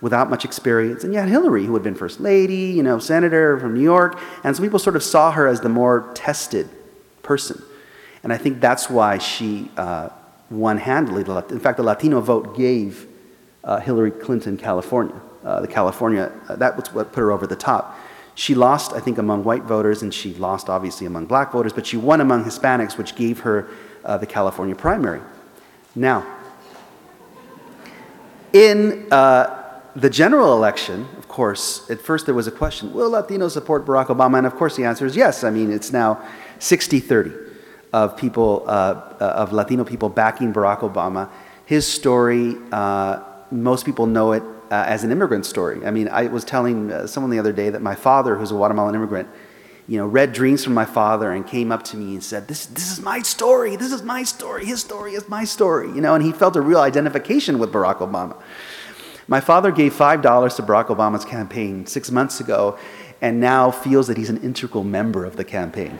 without 0.03 0.29
much 0.29 0.43
experience. 0.43 1.05
And 1.05 1.15
had 1.15 1.29
Hillary, 1.29 1.65
who 1.65 1.73
had 1.73 1.81
been 1.81 1.95
first 1.95 2.19
lady, 2.19 2.65
you 2.77 2.83
know, 2.83 2.99
senator 2.99 3.57
from 3.57 3.73
New 3.73 3.81
York. 3.81 4.19
And 4.43 4.53
some 4.53 4.63
people 4.63 4.77
sort 4.77 4.97
of 4.97 5.01
saw 5.01 5.31
her 5.31 5.47
as 5.47 5.61
the 5.61 5.69
more 5.69 6.11
tested 6.13 6.67
person. 7.21 7.63
And 8.21 8.33
I 8.33 8.37
think 8.37 8.59
that's 8.59 8.89
why 8.89 9.17
she 9.17 9.71
uh, 9.77 10.09
won 10.49 10.77
handily. 10.77 11.23
In 11.49 11.59
fact, 11.61 11.77
the 11.77 11.83
Latino 11.83 12.19
vote 12.19 12.57
gave 12.57 13.07
uh, 13.63 13.79
Hillary 13.79 14.11
Clinton 14.11 14.57
California. 14.57 15.15
Uh, 15.41 15.61
the 15.61 15.69
California, 15.69 16.33
uh, 16.49 16.57
that 16.57 16.75
was 16.75 16.93
what 16.93 17.13
put 17.13 17.21
her 17.21 17.31
over 17.31 17.47
the 17.47 17.55
top. 17.55 17.97
She 18.35 18.55
lost, 18.55 18.91
I 18.91 18.99
think, 18.99 19.17
among 19.19 19.45
white 19.45 19.63
voters, 19.63 20.01
and 20.01 20.13
she 20.13 20.33
lost, 20.33 20.69
obviously, 20.69 21.07
among 21.07 21.27
black 21.27 21.53
voters, 21.53 21.71
but 21.71 21.85
she 21.85 21.95
won 21.95 22.19
among 22.19 22.43
Hispanics, 22.43 22.97
which 22.97 23.15
gave 23.15 23.39
her 23.39 23.69
uh, 24.03 24.17
the 24.17 24.25
California 24.25 24.75
primary. 24.75 25.21
Now, 25.95 26.25
in 28.51 29.07
uh, 29.11 29.62
the 29.95 30.09
general 30.09 30.53
election, 30.53 31.07
of 31.17 31.27
course, 31.27 31.89
at 31.89 32.01
first 32.01 32.25
there 32.25 32.35
was 32.35 32.47
a 32.47 32.51
question 32.51 32.93
will 32.93 33.11
Latinos 33.11 33.51
support 33.51 33.85
Barack 33.85 34.07
Obama? 34.07 34.37
And 34.37 34.47
of 34.47 34.55
course, 34.55 34.75
the 34.75 34.85
answer 34.85 35.05
is 35.05 35.15
yes. 35.15 35.43
I 35.43 35.49
mean, 35.49 35.71
it's 35.71 35.91
now 35.91 36.21
60 36.59 36.99
30 36.99 37.31
of 37.93 38.17
people, 38.17 38.63
uh, 38.67 39.13
of 39.19 39.53
Latino 39.53 39.83
people 39.83 40.09
backing 40.09 40.51
Barack 40.51 40.79
Obama. 40.79 41.29
His 41.65 41.87
story, 41.87 42.55
uh, 42.71 43.21
most 43.51 43.85
people 43.85 44.07
know 44.07 44.31
it 44.31 44.43
uh, 44.71 44.83
as 44.87 45.03
an 45.03 45.11
immigrant 45.11 45.45
story. 45.45 45.85
I 45.85 45.91
mean, 45.91 46.07
I 46.07 46.27
was 46.27 46.43
telling 46.43 46.91
uh, 46.91 47.05
someone 47.05 47.29
the 47.29 47.39
other 47.39 47.53
day 47.53 47.69
that 47.69 47.81
my 47.81 47.93
father, 47.93 48.35
who's 48.35 48.51
a 48.51 48.55
Guatemalan 48.55 48.95
immigrant, 48.95 49.29
you 49.87 49.97
know, 49.97 50.07
read 50.07 50.33
dreams 50.33 50.63
from 50.63 50.73
my 50.73 50.85
father 50.85 51.31
and 51.31 51.45
came 51.45 51.71
up 51.71 51.83
to 51.83 51.97
me 51.97 52.13
and 52.13 52.23
said, 52.23 52.47
this, 52.47 52.65
this 52.65 52.91
is 52.91 53.01
my 53.01 53.21
story. 53.21 53.75
This 53.75 53.91
is 53.91 54.01
my 54.01 54.23
story. 54.23 54.65
His 54.65 54.81
story 54.81 55.13
is 55.13 55.27
my 55.29 55.43
story. 55.43 55.87
You 55.89 56.01
know, 56.01 56.15
and 56.15 56.23
he 56.23 56.31
felt 56.31 56.55
a 56.55 56.61
real 56.61 56.79
identification 56.79 57.59
with 57.59 57.71
Barack 57.71 57.97
Obama. 57.97 58.41
My 59.27 59.39
father 59.39 59.71
gave 59.71 59.93
$5 59.93 60.21
to 60.55 60.63
Barack 60.63 60.87
Obama's 60.87 61.23
campaign 61.23 61.85
six 61.85 62.11
months 62.11 62.39
ago 62.39 62.77
and 63.21 63.39
now 63.39 63.71
feels 63.71 64.07
that 64.07 64.17
he's 64.17 64.29
an 64.29 64.43
integral 64.43 64.83
member 64.83 65.23
of 65.23 65.37
the 65.37 65.45
campaign. 65.45 65.97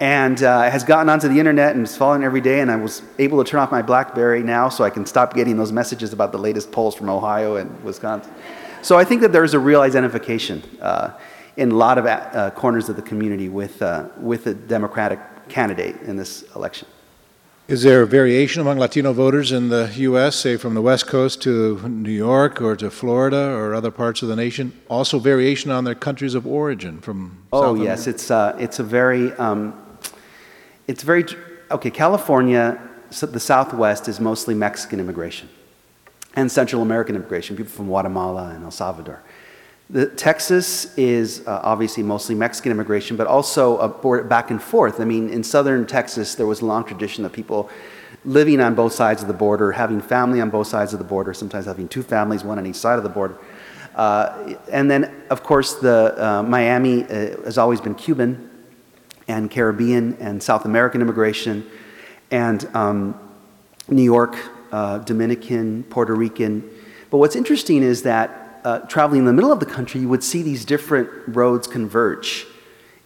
and 0.00 0.42
uh, 0.42 0.70
has 0.70 0.82
gotten 0.82 1.10
onto 1.10 1.28
the 1.28 1.38
internet 1.38 1.74
and 1.74 1.84
is 1.84 1.96
following 1.96 2.24
every 2.24 2.40
day. 2.40 2.60
And 2.60 2.70
I 2.70 2.76
was 2.76 3.02
able 3.18 3.42
to 3.44 3.50
turn 3.50 3.60
off 3.60 3.70
my 3.70 3.82
Blackberry 3.82 4.42
now 4.42 4.70
so 4.70 4.82
I 4.82 4.90
can 4.90 5.04
stop 5.04 5.34
getting 5.34 5.58
those 5.58 5.72
messages 5.72 6.12
about 6.12 6.32
the 6.32 6.38
latest 6.38 6.72
polls 6.72 6.94
from 6.94 7.10
Ohio 7.10 7.56
and 7.56 7.82
Wisconsin. 7.84 8.32
So 8.80 8.96
I 8.96 9.04
think 9.04 9.20
that 9.20 9.32
there's 9.32 9.54
a 9.54 9.58
real 9.58 9.82
identification 9.82 10.62
uh, 10.80 11.18
in 11.56 11.72
a 11.72 11.74
lot 11.74 11.98
of 11.98 12.06
uh, 12.06 12.50
corners 12.52 12.88
of 12.88 12.96
the 12.96 13.02
community 13.02 13.48
with, 13.48 13.82
uh, 13.82 14.08
with 14.18 14.46
a 14.46 14.54
Democratic 14.54 15.18
candidate 15.48 15.96
in 16.02 16.16
this 16.16 16.44
election. 16.54 16.88
Is 17.68 17.82
there 17.82 18.06
variation 18.06 18.62
among 18.62 18.78
Latino 18.78 19.12
voters 19.12 19.52
in 19.52 19.68
the 19.68 19.92
U.S., 19.96 20.36
say 20.36 20.56
from 20.56 20.72
the 20.72 20.80
West 20.80 21.06
Coast 21.06 21.42
to 21.42 21.86
New 21.86 22.10
York 22.10 22.62
or 22.62 22.74
to 22.76 22.90
Florida 22.90 23.50
or 23.50 23.74
other 23.74 23.90
parts 23.90 24.22
of 24.22 24.28
the 24.28 24.36
nation? 24.36 24.72
Also, 24.88 25.18
variation 25.18 25.70
on 25.70 25.84
their 25.84 25.94
countries 25.94 26.34
of 26.34 26.46
origin 26.46 26.98
from. 26.98 27.42
Oh 27.52 27.76
South 27.76 27.84
yes, 27.84 28.06
it's 28.06 28.30
uh, 28.30 28.56
it's 28.58 28.78
a 28.78 28.82
very 28.82 29.34
um, 29.34 29.74
it's 30.86 31.02
very 31.02 31.26
okay. 31.70 31.90
California, 31.90 32.80
so 33.10 33.26
the 33.26 33.38
Southwest 33.38 34.08
is 34.08 34.18
mostly 34.18 34.54
Mexican 34.54 34.98
immigration 34.98 35.50
and 36.36 36.50
Central 36.50 36.80
American 36.80 37.16
immigration, 37.16 37.54
people 37.54 37.72
from 37.72 37.88
Guatemala 37.88 38.48
and 38.54 38.64
El 38.64 38.70
Salvador. 38.70 39.22
The, 39.90 40.06
Texas 40.06 40.96
is 40.98 41.46
uh, 41.46 41.60
obviously 41.62 42.02
mostly 42.02 42.34
Mexican 42.34 42.72
immigration, 42.72 43.16
but 43.16 43.26
also 43.26 43.78
a 43.78 44.22
back 44.22 44.50
and 44.50 44.62
forth. 44.62 45.00
I 45.00 45.04
mean, 45.04 45.30
in 45.30 45.42
southern 45.42 45.86
Texas, 45.86 46.34
there 46.34 46.46
was 46.46 46.60
a 46.60 46.66
long 46.66 46.84
tradition 46.84 47.24
of 47.24 47.32
people 47.32 47.70
living 48.24 48.60
on 48.60 48.74
both 48.74 48.92
sides 48.92 49.22
of 49.22 49.28
the 49.28 49.34
border, 49.34 49.72
having 49.72 50.02
family 50.02 50.42
on 50.42 50.50
both 50.50 50.66
sides 50.66 50.92
of 50.92 50.98
the 50.98 51.04
border, 51.06 51.32
sometimes 51.32 51.64
having 51.64 51.88
two 51.88 52.02
families, 52.02 52.44
one 52.44 52.58
on 52.58 52.66
each 52.66 52.76
side 52.76 52.98
of 52.98 53.02
the 53.02 53.08
border. 53.08 53.38
Uh, 53.94 54.54
and 54.70 54.90
then, 54.90 55.22
of 55.30 55.42
course, 55.42 55.74
the 55.74 56.14
uh, 56.22 56.42
Miami 56.42 57.04
uh, 57.04 57.42
has 57.44 57.56
always 57.56 57.80
been 57.80 57.94
Cuban 57.94 58.50
and 59.26 59.50
Caribbean 59.50 60.18
and 60.20 60.42
South 60.42 60.66
American 60.66 61.00
immigration, 61.00 61.66
and 62.30 62.68
um, 62.76 63.18
New 63.88 64.02
York, 64.02 64.36
uh, 64.70 64.98
Dominican, 64.98 65.82
Puerto 65.84 66.14
Rican. 66.14 66.68
But 67.10 67.18
what's 67.18 67.36
interesting 67.36 67.82
is 67.82 68.02
that 68.02 68.47
uh, 68.68 68.80
traveling 68.80 69.20
in 69.20 69.24
the 69.24 69.32
middle 69.32 69.50
of 69.50 69.60
the 69.60 69.66
country, 69.66 69.98
you 69.98 70.10
would 70.10 70.22
see 70.22 70.42
these 70.42 70.66
different 70.66 71.08
roads 71.28 71.66
converge. 71.66 72.46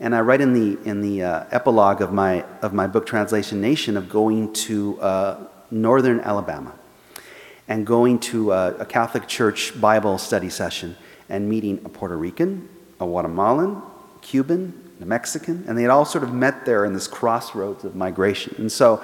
And 0.00 0.12
I 0.12 0.20
write 0.20 0.40
in 0.40 0.54
the, 0.54 0.76
in 0.84 1.00
the 1.00 1.22
uh, 1.22 1.44
epilogue 1.52 2.02
of 2.02 2.12
my, 2.12 2.42
of 2.62 2.72
my 2.72 2.88
book, 2.88 3.06
Translation 3.06 3.60
Nation, 3.60 3.96
of 3.96 4.08
going 4.08 4.52
to 4.54 5.00
uh, 5.00 5.46
northern 5.70 6.18
Alabama 6.18 6.72
and 7.68 7.86
going 7.86 8.18
to 8.18 8.50
a, 8.50 8.74
a, 8.78 8.84
Catholic 8.84 9.28
Church 9.28 9.80
Bible 9.80 10.18
study 10.18 10.50
session 10.50 10.96
and 11.28 11.48
meeting 11.48 11.80
a 11.84 11.88
Puerto 11.88 12.16
Rican, 12.16 12.68
a 13.00 13.04
Guatemalan, 13.04 13.80
Cuban, 14.20 14.90
a 15.00 15.06
Mexican, 15.06 15.64
and 15.68 15.78
they 15.78 15.82
had 15.82 15.92
all 15.92 16.04
sort 16.04 16.24
of 16.24 16.34
met 16.34 16.66
there 16.66 16.84
in 16.84 16.92
this 16.92 17.06
crossroads 17.06 17.84
of 17.84 17.94
migration. 17.94 18.52
And 18.58 18.72
so 18.72 19.00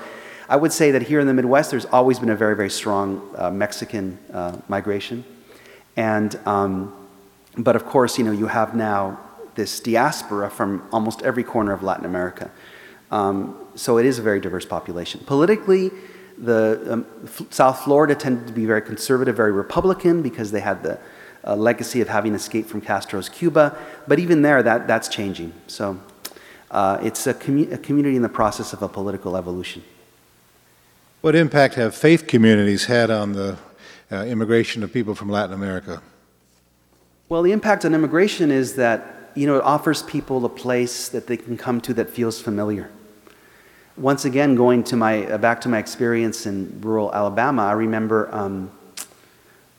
I 0.48 0.56
would 0.56 0.72
say 0.72 0.90
that 0.90 1.02
here 1.02 1.20
in 1.20 1.28
the 1.28 1.34
Midwest, 1.34 1.70
there's 1.70 1.86
always 1.86 2.18
been 2.18 2.30
a 2.30 2.36
very, 2.36 2.56
very 2.56 2.70
strong 2.70 3.32
uh, 3.36 3.48
Mexican 3.48 4.18
uh, 4.32 4.56
migration. 4.66 5.24
And, 5.98 6.38
um, 6.46 6.94
but 7.56 7.74
of 7.74 7.84
course, 7.84 8.18
you 8.18 8.24
know, 8.24 8.30
you 8.30 8.46
have 8.46 8.76
now 8.76 9.18
this 9.56 9.80
diaspora 9.80 10.48
from 10.48 10.88
almost 10.92 11.22
every 11.22 11.42
corner 11.42 11.72
of 11.72 11.82
Latin 11.82 12.04
America. 12.04 12.52
Um, 13.10 13.58
so 13.74 13.98
it 13.98 14.06
is 14.06 14.20
a 14.20 14.22
very 14.22 14.40
diverse 14.40 14.64
population. 14.64 15.20
Politically, 15.26 15.90
the 16.38 16.80
um, 16.88 17.06
South 17.50 17.80
Florida 17.80 18.14
tended 18.14 18.46
to 18.46 18.52
be 18.52 18.64
very 18.64 18.80
conservative, 18.80 19.34
very 19.34 19.50
Republican, 19.50 20.22
because 20.22 20.52
they 20.52 20.60
had 20.60 20.84
the 20.84 21.00
uh, 21.44 21.56
legacy 21.56 22.00
of 22.00 22.08
having 22.08 22.32
escaped 22.32 22.68
from 22.68 22.80
Castro's 22.80 23.28
Cuba. 23.28 23.76
But 24.06 24.20
even 24.20 24.42
there, 24.42 24.62
that, 24.62 24.86
that's 24.86 25.08
changing. 25.08 25.52
So 25.66 25.98
uh, 26.70 26.98
it's 27.02 27.26
a, 27.26 27.34
commu- 27.34 27.72
a 27.72 27.78
community 27.78 28.14
in 28.14 28.22
the 28.22 28.28
process 28.28 28.72
of 28.72 28.82
a 28.82 28.88
political 28.88 29.36
evolution. 29.36 29.82
What 31.22 31.34
impact 31.34 31.74
have 31.74 31.92
faith 31.96 32.28
communities 32.28 32.84
had 32.84 33.10
on 33.10 33.32
the 33.32 33.58
uh, 34.10 34.24
immigration 34.24 34.82
of 34.82 34.92
people 34.92 35.14
from 35.14 35.28
Latin 35.28 35.54
America? 35.54 36.02
Well, 37.28 37.42
the 37.42 37.52
impact 37.52 37.84
on 37.84 37.94
immigration 37.94 38.50
is 38.50 38.76
that 38.76 39.30
you 39.34 39.46
know 39.46 39.56
it 39.56 39.64
offers 39.64 40.02
people 40.02 40.44
a 40.44 40.48
place 40.48 41.08
that 41.10 41.26
they 41.26 41.36
can 41.36 41.56
come 41.56 41.80
to 41.82 41.94
that 41.94 42.10
feels 42.10 42.40
familiar. 42.40 42.90
Once 43.96 44.24
again, 44.24 44.54
going 44.54 44.82
to 44.84 44.96
my 44.96 45.26
uh, 45.26 45.38
back 45.38 45.60
to 45.62 45.68
my 45.68 45.78
experience 45.78 46.46
in 46.46 46.80
rural 46.80 47.12
Alabama, 47.12 47.62
I 47.62 47.72
remember 47.72 48.34
um, 48.34 48.70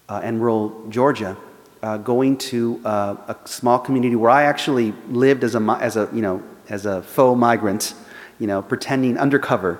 uh, 0.07 0.21
in 0.23 0.39
rural 0.39 0.85
Georgia, 0.89 1.35
uh, 1.81 1.97
going 1.97 2.37
to 2.37 2.81
uh, 2.85 3.15
a 3.27 3.47
small 3.47 3.79
community 3.79 4.15
where 4.15 4.31
I 4.31 4.43
actually 4.43 4.93
lived 5.09 5.43
as 5.43 5.55
a 5.55 5.59
as 5.81 5.97
a 5.97 6.09
you 6.13 6.21
know 6.21 6.43
as 6.69 6.85
a 6.85 7.01
faux 7.01 7.39
migrant, 7.39 7.95
you 8.37 8.45
know, 8.45 8.61
pretending 8.61 9.17
undercover, 9.17 9.79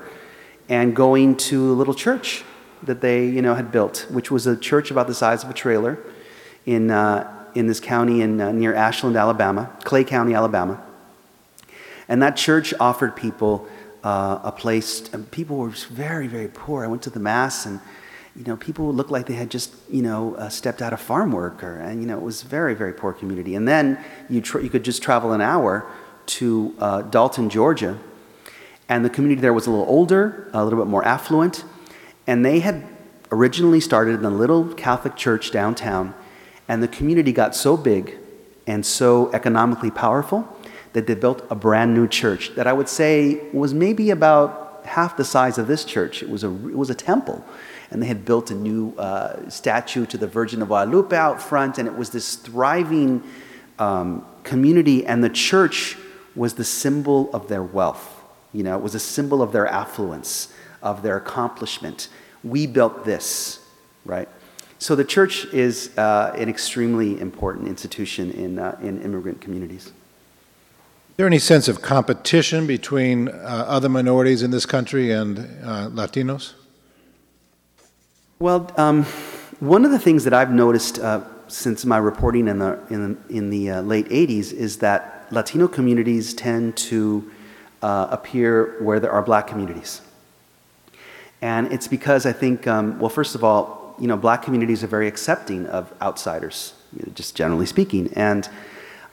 and 0.70 0.95
going 0.95 1.36
to 1.36 1.72
a 1.72 1.76
little 1.76 1.93
church 1.93 2.43
that 2.84 3.02
they 3.02 3.26
you 3.26 3.42
know, 3.42 3.56
had 3.56 3.72
built, 3.72 4.08
which 4.10 4.32
was 4.32 4.48
a 4.48 4.56
church 4.56 4.92
about 4.92 5.08
the 5.08 5.14
size 5.14 5.44
of 5.44 5.50
a 5.50 5.54
trailer 5.54 5.98
in, 6.66 6.92
uh, 6.92 7.48
in 7.56 7.68
this 7.68 7.80
county 7.80 8.22
in, 8.22 8.40
uh, 8.40 8.52
near 8.52 8.74
Ashland, 8.74 9.16
Alabama, 9.16 9.76
Clay 9.84 10.04
County, 10.04 10.34
Alabama. 10.34 10.82
And 12.08 12.22
that 12.22 12.36
church 12.36 12.74
offered 12.80 13.16
people 13.16 13.68
uh, 14.04 14.40
a 14.44 14.52
place, 14.52 15.12
and 15.14 15.30
people 15.30 15.58
were 15.58 15.70
very, 15.70 16.28
very 16.28 16.48
poor. 16.48 16.84
I 16.84 16.88
went 16.88 17.02
to 17.04 17.10
the 17.10 17.20
Mass, 17.20 17.66
and 17.66 17.80
you 18.36 18.46
know, 18.46 18.56
people 18.56 18.94
looked 18.94 19.12
like 19.12 19.26
they 19.26 19.34
had 19.34 19.50
just, 19.52 19.74
you 19.90 20.02
know, 20.02 20.36
uh, 20.36 20.50
stepped 20.50 20.82
out 20.82 20.94
of 20.94 21.02
farm 21.02 21.32
work, 21.32 21.64
or, 21.64 21.78
and 21.78 22.02
you 22.02 22.08
know, 22.08 22.18
it 22.18 22.24
was 22.24 22.42
very, 22.44 22.74
very 22.74 22.94
poor 22.94 23.12
community. 23.12 23.56
And 23.56 23.68
then 23.68 24.04
you, 24.30 24.42
you 24.62 24.70
could 24.70 24.84
just 24.84 25.04
travel 25.04 25.34
an 25.34 25.42
hour 25.42 25.86
to 26.28 26.76
uh, 26.80 27.02
Dalton, 27.02 27.50
Georgia, 27.50 28.00
and 28.88 29.04
the 29.04 29.10
community 29.10 29.42
there 29.42 29.54
was 29.54 29.68
a 29.68 29.72
little 29.72 29.86
older, 29.88 30.50
a 30.54 30.64
little 30.64 30.80
bit 30.80 30.90
more 30.90 31.04
affluent, 31.04 31.64
and 32.30 32.46
they 32.46 32.60
had 32.60 32.84
originally 33.32 33.80
started 33.80 34.20
in 34.20 34.24
a 34.24 34.30
little 34.30 34.72
Catholic 34.76 35.16
church 35.16 35.50
downtown, 35.50 36.14
and 36.68 36.84
the 36.84 36.88
community 36.88 37.32
got 37.32 37.56
so 37.56 37.76
big 37.76 38.20
and 38.68 38.86
so 38.86 39.32
economically 39.34 39.90
powerful 39.90 40.48
that 40.94 41.08
they 41.08 41.16
built 41.16 41.44
a 41.50 41.56
brand 41.56 41.96
new 41.96 42.08
church 42.08 42.54
that 42.54 42.68
I 42.68 42.74
would 42.74 42.88
say 42.88 43.42
was 43.52 43.74
maybe 43.74 44.12
about 44.12 44.84
half 44.86 45.18
the 45.18 45.26
size 45.26 45.58
of 45.58 45.66
this 45.66 45.84
church. 45.84 46.22
It 46.22 46.30
was 46.30 46.44
a, 46.44 46.50
it 46.50 46.78
was 46.78 46.92
a 46.92 46.96
temple. 46.96 47.44
And 47.90 48.00
they 48.00 48.06
had 48.06 48.26
built 48.26 48.52
a 48.52 48.56
new 48.56 48.94
uh, 49.00 49.50
statue 49.50 50.06
to 50.06 50.18
the 50.20 50.28
Virgin 50.28 50.62
of 50.62 50.68
Guadalupe 50.68 51.18
out 51.18 51.42
front, 51.42 51.80
and 51.80 51.88
it 51.88 51.96
was 51.98 52.12
this 52.12 52.36
thriving 52.36 53.24
um, 53.80 54.24
community, 54.44 55.04
and 55.04 55.24
the 55.24 55.32
church 55.32 55.98
was 56.36 56.54
the 56.54 56.64
symbol 56.64 57.34
of 57.34 57.48
their 57.48 57.64
wealth. 57.64 58.22
You 58.54 58.62
know, 58.62 58.78
it 58.78 58.84
was 58.84 58.94
a 58.94 59.00
symbol 59.00 59.42
of 59.42 59.52
their 59.52 59.66
affluence, 59.66 60.54
of 60.82 61.02
their 61.04 61.18
accomplishment 61.18 62.10
we 62.44 62.68
built 62.68 63.06
this, 63.06 63.60
right? 64.06 64.30
So 64.78 64.96
the 64.96 65.04
church 65.04 65.46
is 65.46 65.98
uh, 65.98 66.34
an 66.38 66.48
extremely 66.48 67.20
important 67.20 67.68
institution 67.68 68.32
in, 68.32 68.60
uh, 68.60 68.78
in 68.82 69.02
immigrant 69.02 69.42
communities. 69.42 69.88
Is 69.88 69.94
there 71.18 71.28
any 71.28 71.40
sense 71.40 71.68
of 71.68 71.82
competition 71.82 72.66
between 72.66 73.28
uh, 73.28 73.66
other 73.68 73.90
minorities 73.90 74.42
in 74.42 74.52
this 74.52 74.66
country 74.66 75.12
and 75.12 75.40
uh, 75.40 75.90
Latinos? 75.90 76.54
Well, 78.40 78.72
um, 78.78 79.04
one 79.60 79.84
of 79.84 79.92
the 79.92 80.00
things 80.00 80.24
that 80.24 80.34
I've 80.34 80.52
noticed 80.52 80.98
uh, 81.00 81.24
since 81.50 81.84
my 81.84 81.98
reporting 81.98 82.48
in 82.48 82.60
the, 82.60 82.80
in 82.90 83.22
in 83.30 83.50
the 83.50 83.72
uh, 83.72 83.82
late 83.82 84.08
80s 84.08 84.54
is 84.54 84.78
that 84.78 85.28
Latino 85.30 85.68
communities 85.68 86.34
tend 86.34 86.78
to 86.78 87.30
appear 87.82 88.82
where 88.82 89.00
there 89.00 89.12
are 89.12 89.22
black 89.22 89.48
communities. 89.48 90.02
And 91.42 91.72
it's 91.72 91.88
because 91.88 92.26
I 92.26 92.34
think, 92.34 92.68
um, 92.68 93.00
well, 93.00 93.10
first 93.10 93.36
of 93.36 93.44
all, 93.44 93.96
you 94.00 94.08
know, 94.08 94.18
black 94.18 94.44
communities 94.44 94.84
are 94.84 94.88
very 94.88 95.08
accepting 95.08 95.66
of 95.68 95.94
outsiders, 96.02 96.74
just 97.14 97.36
generally 97.36 97.66
speaking. 97.66 98.12
And, 98.16 98.48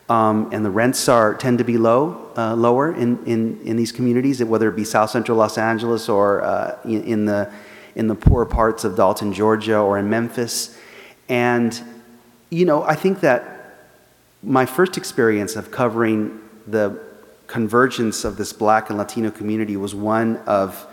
um, 0.08 0.48
and 0.52 0.64
the 0.64 0.70
rents 0.70 1.08
are, 1.08 1.34
tend 1.34 1.58
to 1.58 1.64
be 1.64 1.78
low, 1.78 2.30
uh, 2.36 2.54
lower 2.54 2.94
in, 2.94 3.24
in, 3.26 3.60
in 3.62 3.76
these 3.76 3.92
communities, 3.92 4.42
whether 4.42 4.68
it 4.68 4.76
be 4.76 4.84
South 4.84 5.10
Central 5.10 5.36
Los 5.36 5.58
Angeles 5.58 6.08
or 6.08 6.42
uh, 6.42 6.78
in, 6.84 7.02
in, 7.04 7.24
the, 7.24 7.52
in 7.94 8.06
the 8.06 8.14
poorer 8.14 8.46
parts 8.46 8.84
of 8.84 8.96
Dalton, 8.96 9.32
Georgia, 9.32 9.78
or 9.78 9.98
in 9.98 10.08
Memphis. 10.08 10.78
And, 11.28 11.80
you 12.50 12.64
know, 12.64 12.82
I 12.84 12.94
think 12.94 13.20
that 13.20 13.52
my 14.42 14.66
first 14.66 14.96
experience 14.96 15.56
of 15.56 15.70
covering 15.72 16.40
the 16.68 17.00
convergence 17.46 18.24
of 18.24 18.36
this 18.36 18.52
black 18.52 18.90
and 18.90 18.98
Latino 18.98 19.30
community 19.30 19.76
was 19.76 19.94
one 19.94 20.36
of 20.46 20.86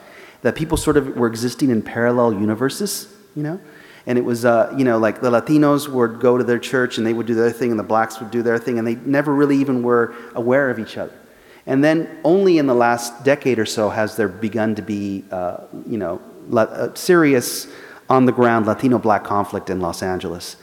that 0.44 0.56
people 0.56 0.78
sort 0.78 0.96
of 0.96 1.18
were 1.18 1.28
existing 1.28 1.70
in 1.72 1.82
parallel 1.82 2.34
universes, 2.34 3.08
you 3.36 3.44
know? 3.44 3.60
And 4.06 4.18
it 4.18 4.22
was, 4.22 4.44
uh, 4.44 4.74
you 4.78 4.84
know, 4.84 4.98
like 4.98 5.22
the 5.22 5.32
Latinos 5.32 5.88
would 5.88 6.20
go 6.20 6.38
to 6.38 6.44
their 6.44 6.60
church 6.60 6.98
and 6.98 7.08
they 7.08 7.14
would 7.14 7.26
do 7.26 7.34
their 7.34 7.52
thing, 7.52 7.72
and 7.72 7.80
the 7.80 7.84
blacks 7.84 8.20
would 8.20 8.32
do 8.32 8.44
their 8.44 8.58
thing, 8.58 8.78
and 8.78 8.86
they 8.86 8.96
never 8.96 9.34
really 9.34 9.58
even 9.58 9.82
were 9.82 10.14
aware 10.36 10.70
of 10.70 10.78
each 10.78 10.98
other. 10.98 11.18
And 11.66 11.82
then 11.82 12.20
only 12.26 12.58
in 12.58 12.68
the 12.68 12.76
last 12.76 13.24
decade 13.24 13.58
or 13.58 13.66
so 13.66 13.89
has 13.89 14.18
there 14.18 14.28
begun 14.28 14.76
to 14.76 14.82
be, 14.82 15.24
uh, 15.32 15.62
you 15.88 15.98
know, 15.98 16.22
uh, 16.54 16.94
serious 16.94 17.68
on 18.10 18.26
the 18.26 18.34
ground 18.34 18.66
Latino 18.66 19.00
black 19.00 19.24
conflict 19.24 19.70
in 19.70 19.80
Los 19.80 20.04
Angeles. 20.04 20.58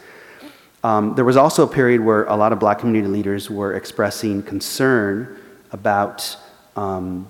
Um, 0.85 1.15
there 1.15 1.25
was 1.25 1.39
also 1.39 1.65
a 1.65 1.67
period 1.67 2.03
where 2.03 2.25
a 2.25 2.37
lot 2.37 2.53
of 2.53 2.59
black 2.59 2.81
community 2.81 3.11
leaders 3.11 3.51
were 3.51 3.75
expressing 3.75 4.43
concern 4.43 5.39
about, 5.73 6.37
um, 6.77 7.27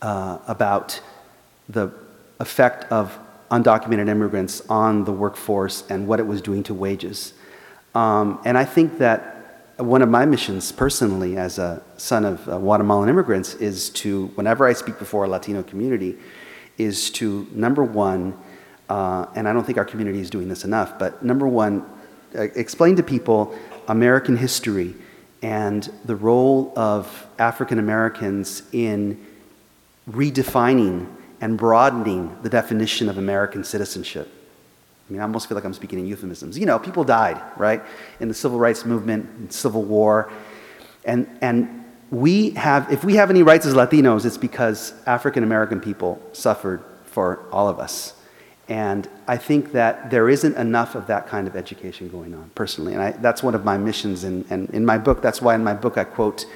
uh, 0.00 0.38
about 0.48 1.00
the 1.72 1.92
effect 2.40 2.90
of 2.92 3.18
undocumented 3.50 4.08
immigrants 4.08 4.62
on 4.68 5.04
the 5.04 5.12
workforce 5.12 5.84
and 5.90 6.06
what 6.06 6.18
it 6.18 6.26
was 6.26 6.40
doing 6.40 6.62
to 6.62 6.74
wages. 6.74 7.34
Um, 7.94 8.40
and 8.44 8.56
I 8.56 8.64
think 8.64 8.98
that 8.98 9.74
one 9.76 10.02
of 10.02 10.08
my 10.08 10.24
missions 10.24 10.72
personally 10.72 11.36
as 11.36 11.58
a 11.58 11.82
son 11.96 12.24
of 12.24 12.48
uh, 12.48 12.58
Guatemalan 12.58 13.08
immigrants 13.08 13.54
is 13.54 13.90
to, 13.90 14.26
whenever 14.34 14.66
I 14.66 14.72
speak 14.72 14.98
before 14.98 15.24
a 15.24 15.28
Latino 15.28 15.62
community, 15.62 16.16
is 16.78 17.10
to, 17.10 17.46
number 17.52 17.84
one, 17.84 18.36
uh, 18.88 19.26
and 19.34 19.48
I 19.48 19.52
don't 19.52 19.64
think 19.64 19.78
our 19.78 19.84
community 19.84 20.20
is 20.20 20.30
doing 20.30 20.48
this 20.48 20.64
enough, 20.64 20.98
but 20.98 21.22
number 21.22 21.46
one, 21.46 21.84
uh, 22.34 22.42
explain 22.42 22.96
to 22.96 23.02
people 23.02 23.54
American 23.88 24.36
history 24.36 24.94
and 25.42 25.92
the 26.04 26.16
role 26.16 26.72
of 26.76 27.26
African 27.38 27.78
Americans 27.78 28.62
in 28.72 29.26
redefining 30.08 31.08
and 31.42 31.58
broadening 31.58 32.34
the 32.42 32.48
definition 32.48 33.08
of 33.08 33.18
American 33.18 33.64
citizenship. 33.64 34.28
I 35.08 35.12
mean, 35.12 35.20
I 35.20 35.24
almost 35.24 35.48
feel 35.48 35.56
like 35.56 35.64
I'm 35.64 35.74
speaking 35.74 35.98
in 35.98 36.06
euphemisms. 36.06 36.56
You 36.56 36.64
know, 36.64 36.78
people 36.78 37.02
died, 37.02 37.42
right, 37.58 37.82
in 38.20 38.28
the 38.28 38.34
civil 38.34 38.58
rights 38.58 38.86
movement, 38.86 39.52
Civil 39.52 39.82
War. 39.82 40.32
And, 41.04 41.26
and 41.42 41.84
we 42.12 42.50
have, 42.50 42.92
if 42.92 43.04
we 43.04 43.16
have 43.16 43.28
any 43.28 43.42
rights 43.42 43.66
as 43.66 43.74
Latinos, 43.74 44.24
it's 44.24 44.38
because 44.38 44.94
African 45.04 45.42
American 45.42 45.80
people 45.80 46.22
suffered 46.32 46.84
for 47.06 47.44
all 47.50 47.68
of 47.68 47.80
us. 47.80 48.14
And 48.68 49.08
I 49.26 49.36
think 49.36 49.72
that 49.72 50.10
there 50.10 50.28
isn't 50.28 50.56
enough 50.56 50.94
of 50.94 51.08
that 51.08 51.26
kind 51.26 51.48
of 51.48 51.56
education 51.56 52.08
going 52.08 52.34
on, 52.34 52.52
personally. 52.54 52.92
And 52.92 53.02
I, 53.02 53.10
that's 53.10 53.42
one 53.42 53.56
of 53.56 53.64
my 53.64 53.76
missions. 53.76 54.22
And, 54.22 54.46
and 54.48 54.70
in 54.70 54.86
my 54.86 54.96
book, 54.96 55.20
that's 55.20 55.42
why 55.42 55.56
in 55.56 55.64
my 55.64 55.74
book 55.74 55.98
I 55.98 56.04
quote 56.04 56.46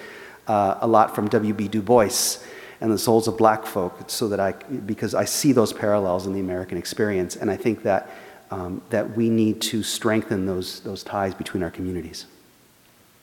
uh, 0.47 0.79
a 0.81 0.87
lot 0.87 1.17
from 1.17 1.27
W.B. 1.27 1.67
Du 1.67 1.83
Bois 1.83 2.39
and 2.81 2.91
the 2.93 2.99
souls 2.99 3.29
of 3.29 3.37
black 3.39 3.67
folk, 3.67 4.11
so 4.11 4.29
that 4.29 4.41
I, 4.41 4.53
because 4.53 5.15
I 5.15 5.25
see 5.25 5.53
those 5.53 5.73
parallels 5.73 6.27
in 6.27 6.33
the 6.33 6.41
American 6.41 6.77
experience. 6.79 7.37
And 7.37 7.51
I 7.51 7.57
think 7.57 7.83
that, 7.83 8.11
um, 8.51 8.83
that 8.91 9.17
we 9.17 9.31
need 9.31 9.61
to 9.63 9.83
strengthen 9.83 10.47
those, 10.47 10.81
those 10.81 11.03
ties 11.03 11.35
between 11.35 11.63
our 11.63 11.71
communities. 11.71 12.27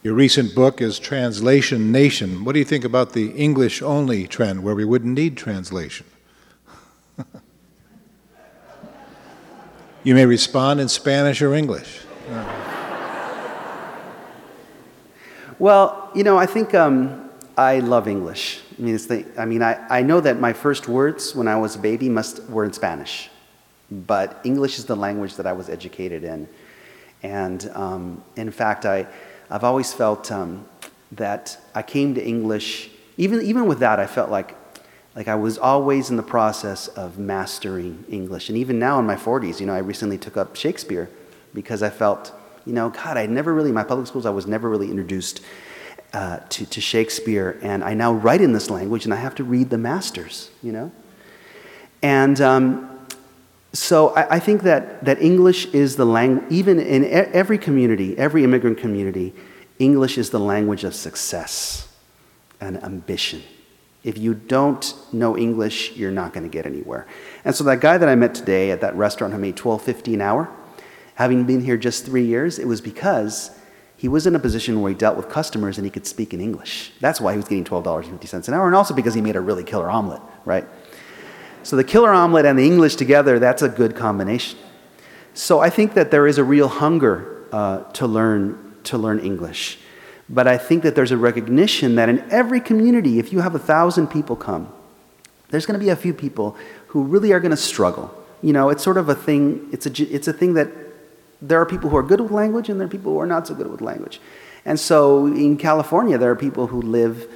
Your 0.01 0.15
recent 0.15 0.53
book 0.53 0.81
is 0.81 0.99
Translation 0.99 1.91
Nation. 1.91 2.43
What 2.43 2.53
do 2.53 2.59
you 2.59 2.65
think 2.65 2.83
about 2.83 3.13
the 3.13 3.29
English 3.31 3.81
only 3.81 4.27
trend 4.27 4.63
where 4.63 4.75
we 4.75 4.83
wouldn't 4.83 5.13
need 5.13 5.37
translation? 5.37 6.05
you 10.03 10.13
may 10.13 10.25
respond 10.25 10.81
in 10.81 10.89
Spanish 10.89 11.41
or 11.41 11.53
English. 11.53 12.01
Well, 15.59 16.11
you 16.13 16.25
know, 16.25 16.37
I 16.37 16.45
think 16.45 16.73
um, 16.73 17.29
I 17.55 17.79
love 17.79 18.07
English. 18.07 18.59
I 18.77 18.81
mean, 18.81 18.99
I, 19.37 19.45
mean 19.45 19.61
I, 19.61 19.85
I 19.89 20.01
know 20.01 20.19
that 20.21 20.39
my 20.39 20.53
first 20.53 20.87
words 20.87 21.35
when 21.35 21.47
I 21.47 21.55
was 21.55 21.75
a 21.75 21.79
baby 21.79 22.09
must, 22.09 22.43
were 22.49 22.63
in 22.63 22.73
Spanish, 22.73 23.29
but 23.91 24.39
English 24.43 24.79
is 24.79 24.85
the 24.85 24.95
language 24.95 25.35
that 25.35 25.45
I 25.45 25.53
was 25.53 25.69
educated 25.69 26.23
in. 26.23 26.47
And 27.21 27.69
um, 27.73 28.23
in 28.35 28.51
fact, 28.51 28.85
I, 28.85 29.07
I've 29.49 29.63
always 29.63 29.93
felt 29.93 30.31
um, 30.31 30.67
that 31.11 31.57
I 31.75 31.81
came 31.81 32.15
to 32.15 32.25
English, 32.25 32.89
even, 33.17 33.41
even 33.41 33.67
with 33.67 33.79
that, 33.79 33.99
I 33.99 34.07
felt 34.07 34.29
like, 34.29 34.55
like 35.15 35.27
I 35.27 35.35
was 35.35 35.57
always 35.57 36.09
in 36.09 36.17
the 36.17 36.23
process 36.23 36.87
of 36.87 37.17
mastering 37.17 38.03
English. 38.09 38.49
And 38.49 38.57
even 38.57 38.79
now 38.79 38.99
in 38.99 39.05
my 39.05 39.15
40s, 39.15 39.59
you 39.59 39.65
know, 39.65 39.73
I 39.73 39.79
recently 39.79 40.17
took 40.17 40.37
up 40.37 40.55
Shakespeare 40.55 41.09
because 41.53 41.83
I 41.83 41.89
felt, 41.89 42.31
you 42.65 42.73
know, 42.73 42.89
God, 42.89 43.17
I 43.17 43.27
never 43.27 43.53
really, 43.53 43.71
my 43.71 43.83
public 43.83 44.07
schools, 44.07 44.25
I 44.25 44.31
was 44.31 44.47
never 44.47 44.69
really 44.69 44.89
introduced 44.89 45.41
uh, 46.13 46.37
to, 46.49 46.65
to 46.65 46.79
Shakespeare. 46.79 47.59
And 47.61 47.83
I 47.83 47.93
now 47.93 48.13
write 48.13 48.41
in 48.41 48.53
this 48.53 48.69
language 48.69 49.05
and 49.05 49.13
I 49.13 49.17
have 49.17 49.35
to 49.35 49.43
read 49.43 49.69
the 49.69 49.77
masters, 49.77 50.51
you 50.61 50.71
know? 50.71 50.91
And 52.01 52.39
um, 52.41 53.07
so 53.73 54.09
I, 54.09 54.35
I, 54.35 54.39
think 54.39 54.61
that, 54.63 55.03
that 55.05 55.21
English 55.21 55.65
is 55.67 55.95
the 55.95 56.05
language, 56.05 56.45
even 56.51 56.79
in 56.79 57.05
every 57.05 57.57
community, 57.57 58.17
every 58.17 58.43
immigrant 58.43 58.77
community, 58.77 59.33
English 59.79 60.17
is 60.17 60.29
the 60.29 60.39
language 60.39 60.83
of 60.83 60.93
success 60.93 61.87
and 62.61 62.81
ambition. 62.83 63.41
If 64.03 64.17
you 64.17 64.33
don't 64.33 64.93
know 65.13 65.37
English, 65.37 65.93
you're 65.95 66.11
not 66.11 66.33
going 66.33 66.43
to 66.43 66.49
get 66.49 66.65
anywhere. 66.65 67.07
And 67.45 67.55
so 67.55 67.63
that 67.63 67.79
guy 67.79 67.97
that 67.97 68.09
I 68.09 68.15
met 68.15 68.35
today 68.35 68.71
at 68.71 68.81
that 68.81 68.95
restaurant 68.95 69.33
who 69.33 69.39
made 69.39 69.55
twelve 69.55 69.81
fifty 69.81 70.13
an 70.13 70.21
hour, 70.21 70.49
having 71.15 71.45
been 71.45 71.61
here 71.61 71.77
just 71.77 72.05
three 72.05 72.25
years, 72.25 72.59
it 72.59 72.67
was 72.67 72.81
because 72.81 73.57
he 74.03 74.09
was 74.09 74.27
in 74.27 74.35
a 74.35 74.39
position 74.39 74.81
where 74.81 74.89
he 74.89 74.97
dealt 74.97 75.15
with 75.15 75.29
customers 75.29 75.77
and 75.77 75.85
he 75.85 75.89
could 75.89 76.05
speak 76.05 76.33
in 76.33 76.41
English. 76.41 76.91
That's 76.99 77.21
why 77.21 77.31
he 77.31 77.37
was 77.37 77.47
getting 77.47 77.63
$12.50 77.63 78.49
an 78.49 78.53
hour, 78.53 78.67
and 78.67 78.75
also 78.75 78.93
because 78.93 79.13
he 79.13 79.21
made 79.21 79.37
a 79.37 79.39
really 79.39 79.63
killer 79.63 79.89
omelet, 79.89 80.21
right? 80.43 80.65
So 81.63 81.77
the 81.77 81.85
killer 81.85 82.11
omelet 82.11 82.45
and 82.45 82.59
the 82.59 82.65
English 82.65 82.97
together, 82.97 83.39
that's 83.39 83.61
a 83.61 83.69
good 83.69 83.95
combination. 83.95 84.59
So 85.33 85.61
I 85.61 85.69
think 85.69 85.93
that 85.93 86.11
there 86.11 86.27
is 86.27 86.37
a 86.37 86.43
real 86.43 86.67
hunger 86.67 87.47
uh, 87.53 87.83
to, 87.93 88.05
learn, 88.05 88.75
to 88.83 88.97
learn 88.97 89.21
English. 89.21 89.79
But 90.27 90.49
I 90.49 90.57
think 90.57 90.83
that 90.83 90.95
there's 90.95 91.13
a 91.13 91.17
recognition 91.17 91.95
that 91.95 92.09
in 92.09 92.29
every 92.29 92.59
community, 92.59 93.19
if 93.19 93.31
you 93.31 93.39
have 93.39 93.55
a 93.55 93.59
thousand 93.73 94.07
people 94.07 94.35
come, 94.35 94.67
there's 95.47 95.65
going 95.65 95.79
to 95.79 95.85
be 95.85 95.91
a 95.91 95.95
few 95.95 96.13
people 96.13 96.57
who 96.87 97.03
really 97.03 97.31
are 97.31 97.39
going 97.39 97.51
to 97.51 97.63
struggle. 97.71 98.13
You 98.41 98.51
know, 98.51 98.67
it's 98.67 98.83
sort 98.83 98.97
of 98.97 99.07
a 99.07 99.15
thing, 99.15 99.69
it's 99.71 99.85
a, 99.85 100.13
it's 100.13 100.27
a 100.27 100.33
thing 100.33 100.55
that 100.55 100.67
there 101.43 101.59
are 101.59 101.65
people 101.65 101.89
who 101.89 101.97
are 101.97 102.03
good 102.03 102.21
with 102.21 102.31
language 102.31 102.69
and 102.69 102.79
there 102.79 102.87
are 102.87 102.89
people 102.89 103.11
who 103.11 103.19
are 103.19 103.27
not 103.27 103.45
so 103.45 103.53
good 103.53 103.67
with 103.67 103.81
language. 103.81 104.21
And 104.65 104.79
so 104.79 105.27
in 105.27 105.57
California, 105.57 106.17
there 106.17 106.31
are 106.31 106.37
people 106.37 106.67
who 106.67 106.81
live 106.81 107.27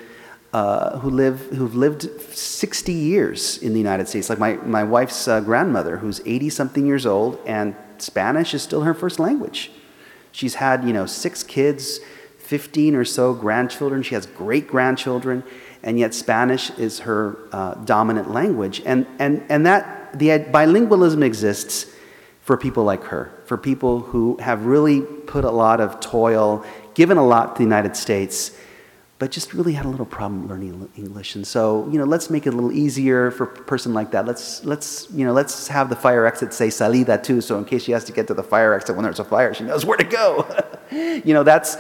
uh, 0.54 0.98
who 1.00 1.10
live, 1.10 1.42
who've 1.52 1.76
lived 1.76 2.04
60 2.32 2.94
years 2.94 3.58
in 3.58 3.74
the 3.74 3.78
United 3.78 4.08
States. 4.08 4.30
Like 4.30 4.40
my, 4.40 4.54
my 4.54 4.84
wife's 4.84 5.28
uh, 5.28 5.42
grandmother, 5.42 5.98
who's 5.98 6.22
80 6.26 6.50
something 6.50 6.86
years 6.86 7.06
old, 7.06 7.38
and 7.46 7.76
Spanish 7.98 8.54
is 8.54 8.64
still 8.64 8.82
her 8.82 8.94
first 8.94 9.20
language. 9.20 9.72
She's 10.32 10.56
had, 10.56 10.86
you 10.86 10.94
know, 10.94 11.06
six 11.06 11.44
kids, 11.44 12.00
15 12.40 12.96
or 12.96 13.04
so 13.04 13.34
grandchildren. 13.34 14.02
She 14.04 14.16
has 14.16 14.26
great 14.26 14.68
grandchildren, 14.68 15.44
and 15.84 16.00
yet 16.00 16.14
Spanish 16.14 16.70
is 16.72 17.00
her 17.00 17.38
uh, 17.52 17.74
dominant 17.84 18.32
language. 18.32 18.82
And, 18.86 19.06
and, 19.20 19.44
and 19.50 19.66
that, 19.66 20.18
the 20.18 20.30
bilingualism 20.30 21.24
exists 21.24 21.94
for 22.48 22.56
people 22.56 22.84
like 22.86 23.04
her, 23.04 23.30
for 23.46 23.58
people 23.58 24.00
who 24.00 24.38
have 24.38 24.66
really 24.66 25.02
put 25.02 25.44
a 25.44 25.52
lot 25.52 25.82
of 25.82 26.00
toil, 26.00 26.66
given 26.94 27.18
a 27.18 27.26
lot 27.26 27.56
to 27.56 27.58
the 27.60 27.64
United 27.64 27.96
States 27.96 28.58
but 29.20 29.32
just 29.32 29.54
really 29.54 29.74
had 29.74 29.86
a 29.86 29.90
little 29.90 30.06
problem 30.06 30.48
learning 30.48 30.90
English. 30.96 31.36
And 31.36 31.46
so, 31.46 31.90
you 31.92 31.98
know, 31.98 32.06
let's 32.06 32.30
make 32.30 32.46
it 32.46 32.50
a 32.50 32.56
little 32.56 32.72
easier 32.72 33.32
for 33.32 33.46
a 33.46 33.48
person 33.48 33.94
like 33.94 34.12
that. 34.12 34.26
Let's, 34.28 34.64
let's, 34.64 35.10
you 35.12 35.26
know, 35.26 35.34
let's 35.34 35.68
have 35.70 35.90
the 35.90 35.96
fire 35.96 36.26
exit 36.26 36.54
say 36.54 36.70
salida 36.70 37.18
too, 37.18 37.42
so 37.42 37.58
in 37.58 37.66
case 37.66 37.84
she 37.84 37.92
has 37.94 38.04
to 38.06 38.12
get 38.12 38.28
to 38.28 38.36
the 38.36 38.44
fire 38.44 38.76
exit 38.76 38.96
when 38.96 39.04
there's 39.04 39.20
a 39.20 39.24
fire, 39.24 39.54
she 39.54 39.64
knows 39.64 39.86
where 39.86 39.98
to 39.98 40.04
go. 40.04 40.46
you 40.92 41.34
know, 41.34 41.44
that's, 41.44 41.78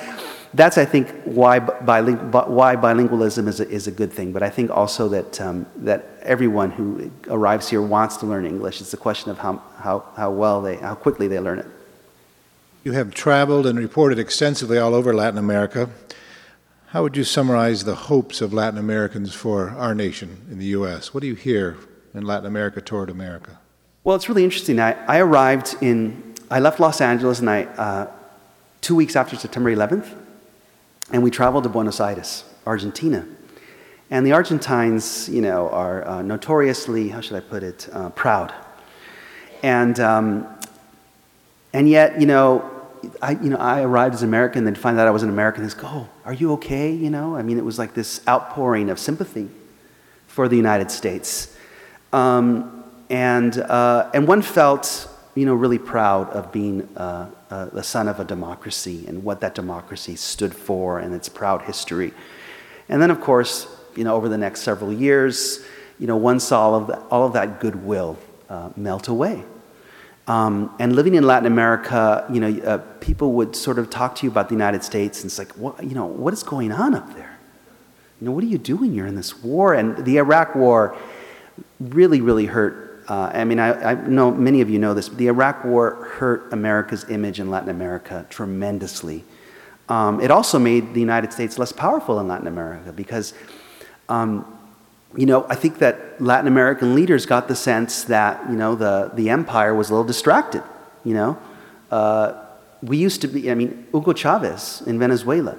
that's 0.58 0.78
I 0.78 0.86
think, 0.86 1.10
why, 1.24 1.60
biling- 1.60 2.32
why 2.32 2.76
bilingualism 2.76 3.48
is 3.48 3.60
a, 3.60 3.70
is 3.70 3.88
a 3.88 3.92
good 3.92 4.12
thing. 4.12 4.32
But 4.32 4.44
I 4.44 4.50
think 4.50 4.72
also 4.72 5.08
that, 5.10 5.40
um, 5.40 5.68
that 5.78 6.06
everyone 6.24 6.72
who 6.72 7.12
arrives 7.30 7.70
here 7.70 7.82
wants 7.82 8.18
to 8.18 8.26
learn 8.26 8.46
English. 8.46 8.82
It's 8.82 8.94
a 8.94 8.98
question 8.98 9.30
of 9.30 9.38
how, 9.38 9.62
how, 9.78 10.04
how 10.16 10.32
well 10.32 10.62
they, 10.62 10.78
how 10.78 10.96
quickly 10.96 11.28
they 11.28 11.40
learn 11.40 11.60
it. 11.60 11.68
You 12.84 12.94
have 12.94 13.14
traveled 13.14 13.68
and 13.68 13.78
reported 13.78 14.18
extensively 14.18 14.78
all 14.78 14.96
over 14.96 15.14
Latin 15.14 15.38
America. 15.38 15.90
How 16.88 17.04
would 17.04 17.18
you 17.18 17.24
summarize 17.24 17.84
the 17.84 17.96
hopes 17.96 18.42
of 18.42 18.54
Latin 18.54 18.80
Americans 18.80 19.34
for 19.34 19.72
our 19.72 19.94
nation 19.94 20.48
in 20.50 20.58
the 20.58 20.68
U.S.? 20.68 21.14
What 21.14 21.22
do 21.22 21.28
you 21.28 21.36
hear 21.36 21.78
in 22.14 22.26
Latin 22.26 22.46
America 22.48 22.82
toward 22.82 23.10
America? 23.10 23.60
Well, 24.04 24.16
it's 24.16 24.30
really 24.30 24.46
interesting. 24.46 24.80
I, 24.80 24.94
I 25.06 25.20
arrived 25.20 25.76
in, 25.82 26.36
I 26.50 26.62
left 26.62 26.80
Los 26.80 27.02
Angeles 27.02 27.42
and 27.42 27.50
I, 27.50 27.64
uh, 27.64 28.08
two 28.80 28.96
weeks 28.96 29.18
after 29.18 29.36
September 29.36 29.76
11th, 29.76 30.16
and 31.12 31.24
we 31.24 31.32
traveled 31.32 31.64
to 31.64 31.70
Buenos 31.70 32.00
Aires, 32.00 32.44
Argentina. 32.66 33.26
And 34.10 34.26
the 34.26 34.32
Argentines, 34.32 35.28
you 35.30 35.42
know, 35.42 35.70
are 35.70 36.08
uh, 36.08 36.22
notoriously, 36.22 37.10
how 37.10 37.22
should 37.22 37.36
I 37.36 37.42
put 37.42 37.64
it, 37.64 37.90
uh, 37.92 38.10
proud. 38.12 38.54
And, 39.64 40.00
um, 40.00 40.48
and 41.74 41.90
yet, 41.90 42.20
you 42.20 42.26
know, 42.26 42.70
I, 43.22 43.32
you 43.32 43.50
know, 43.50 43.58
I 43.58 43.82
arrived 43.82 44.16
as 44.16 44.24
an 44.24 44.30
American, 44.30 44.64
then 44.64 44.76
find 44.76 45.00
out 45.00 45.08
I 45.08 45.12
was 45.12 45.24
an 45.24 45.30
American. 45.30 45.68
Go, 45.68 45.74
oh, 45.84 46.10
are 46.26 46.34
you 46.34 46.54
okay? 46.54 46.92
You 46.92 47.10
know, 47.10 47.36
I 47.36 47.42
mean, 47.42 47.58
it 47.58 47.66
was 47.66 47.78
like 47.78 47.94
this 47.94 48.22
outpouring 48.28 48.90
of 48.90 49.00
sympathy 49.00 49.50
for 50.28 50.48
the 50.48 50.56
United 50.56 50.92
States. 50.92 51.56
Um, 52.14 52.84
and, 53.10 53.58
uh, 53.58 54.10
and 54.14 54.28
one 54.28 54.42
felt, 54.42 55.10
you 55.36 55.46
know, 55.46 55.54
really 55.54 55.80
proud 55.80 56.30
of 56.30 56.52
being 56.52 56.88
uh, 56.98 57.30
uh, 57.50 57.66
the 57.66 57.84
son 57.84 58.08
of 58.08 58.20
a 58.20 58.26
democracy 58.26 59.06
and 59.08 59.24
what 59.24 59.42
that 59.42 59.56
democracy 59.56 60.16
stood 60.16 60.54
for 60.54 61.00
and 61.00 61.14
its 61.14 61.30
proud 61.30 61.62
history. 61.64 62.14
And 62.90 63.02
then, 63.02 63.12
of 63.12 63.22
course, 63.22 63.68
you 63.96 64.04
know, 64.04 64.16
over 64.16 64.30
the 64.30 64.38
next 64.38 64.62
several 64.62 64.94
years, 64.94 65.66
you 66.00 66.08
know, 66.08 66.18
one 66.18 66.40
saw 66.40 66.62
all 66.62 66.76
of, 66.76 66.88
that, 66.88 67.02
all 67.10 67.26
of 67.26 67.34
that 67.34 67.60
goodwill 67.60 68.18
uh, 68.50 68.70
melt 68.76 69.08
away 69.08 69.44
um, 70.28 70.76
and 70.78 70.94
living 70.94 71.16
in 71.16 71.26
Latin 71.26 71.48
America, 71.48 72.26
you 72.32 72.42
know, 72.42 72.62
uh, 72.64 72.78
people 73.00 73.32
would 73.34 73.56
sort 73.56 73.80
of 73.80 73.90
talk 73.90 74.16
to 74.16 74.26
you 74.26 74.32
about 74.32 74.50
the 74.50 74.56
United 74.56 74.84
States, 74.84 75.22
and 75.22 75.30
it's 75.30 75.40
like, 75.40 75.54
what, 75.54 75.82
you 75.82 75.96
know, 75.96 76.06
what 76.06 76.34
is 76.34 76.44
going 76.44 76.72
on 76.72 76.94
up 76.94 77.16
there? 77.16 77.38
You 78.20 78.26
know, 78.26 78.34
what 78.34 78.44
are 78.44 78.48
you 78.48 78.58
doing? 78.58 78.94
You're 78.94 79.08
in 79.08 79.16
this 79.16 79.42
war, 79.42 79.74
and 79.74 80.04
the 80.04 80.18
Iraq 80.18 80.54
War 80.54 80.98
really, 81.80 82.20
really 82.20 82.46
hurt. 82.46 82.84
Uh, 83.08 83.32
I 83.34 83.46
mean, 83.46 83.60
I, 83.60 83.92
I, 83.92 83.94
know 83.94 84.32
many 84.32 84.60
of 84.60 84.70
you 84.70 84.80
know 84.80 84.94
this, 84.94 85.08
but 85.08 85.18
the 85.18 85.28
Iraq 85.28 85.64
War 85.64 85.96
hurt 86.18 86.52
America's 86.52 87.10
image 87.10 87.40
in 87.40 87.50
Latin 87.50 87.70
America 87.70 88.26
tremendously. 88.30 89.24
Um, 89.88 90.20
it 90.20 90.30
also 90.30 90.60
made 90.60 90.94
the 90.94 91.00
United 91.00 91.32
States 91.32 91.58
less 91.58 91.72
powerful 91.72 92.20
in 92.20 92.28
Latin 92.28 92.48
America 92.48 92.92
because 92.92 93.34
um, 94.10 94.46
you 95.16 95.26
know, 95.26 95.46
I 95.50 95.56
think 95.56 95.80
that 95.80 96.22
Latin 96.22 96.48
American 96.48 96.96
leaders 96.96 97.26
got 97.26 97.48
the 97.48 97.56
sense 97.56 98.04
that, 98.06 98.50
you 98.50 98.56
know, 98.56 98.76
the, 98.76 99.12
the 99.14 99.30
empire 99.30 99.74
was 99.74 99.90
a 99.90 99.94
little 99.94 100.06
distracted, 100.06 100.64
you 101.04 101.14
know. 101.14 101.38
Uh, 101.90 102.44
we 102.84 102.98
used 102.98 103.22
to 103.22 103.28
be, 103.28 103.50
I 103.50 103.56
mean, 103.56 103.88
Hugo 103.92 104.14
Chavez 104.14 104.84
in 104.86 105.00
Venezuela, 105.00 105.58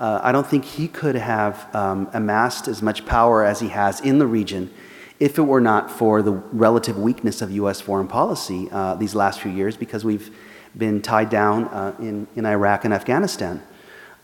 uh, 0.00 0.20
I 0.22 0.32
don't 0.32 0.46
think 0.46 0.64
he 0.64 0.88
could 0.88 1.14
have 1.14 1.74
um, 1.74 2.08
amassed 2.12 2.68
as 2.68 2.82
much 2.82 3.06
power 3.06 3.44
as 3.44 3.60
he 3.60 3.68
has 3.68 4.00
in 4.00 4.18
the 4.18 4.26
region 4.26 4.70
if 5.18 5.38
it 5.38 5.42
were 5.42 5.60
not 5.60 5.90
for 5.90 6.22
the 6.22 6.32
relative 6.32 6.98
weakness 6.98 7.40
of 7.40 7.50
U.S. 7.52 7.80
foreign 7.80 8.08
policy 8.08 8.68
uh, 8.70 8.94
these 8.94 9.14
last 9.14 9.40
few 9.40 9.50
years 9.50 9.76
because 9.76 10.04
we've 10.04 10.34
been 10.76 11.00
tied 11.00 11.30
down 11.30 11.64
uh, 11.68 11.94
in, 11.98 12.26
in 12.36 12.44
Iraq 12.44 12.84
and 12.84 12.92
Afghanistan. 12.92 13.62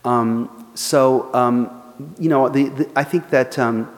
Um, 0.05 0.71
so, 0.75 1.33
um, 1.33 1.81
you 2.19 2.29
know, 2.29 2.49
the, 2.49 2.69
the, 2.69 2.91
I 2.95 3.03
think 3.03 3.29
that, 3.31 3.57
um, 3.57 3.89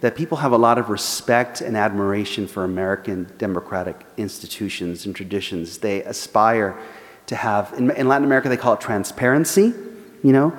that 0.00 0.16
people 0.16 0.38
have 0.38 0.52
a 0.52 0.58
lot 0.58 0.78
of 0.78 0.88
respect 0.88 1.60
and 1.60 1.76
admiration 1.76 2.46
for 2.46 2.64
American 2.64 3.30
democratic 3.36 4.06
institutions 4.16 5.04
and 5.04 5.14
traditions. 5.14 5.78
They 5.78 6.02
aspire 6.04 6.78
to 7.26 7.36
have, 7.36 7.72
in, 7.76 7.90
in 7.90 8.08
Latin 8.08 8.24
America, 8.24 8.48
they 8.48 8.56
call 8.56 8.74
it 8.74 8.80
transparency, 8.80 9.74
you 10.22 10.32
know, 10.32 10.56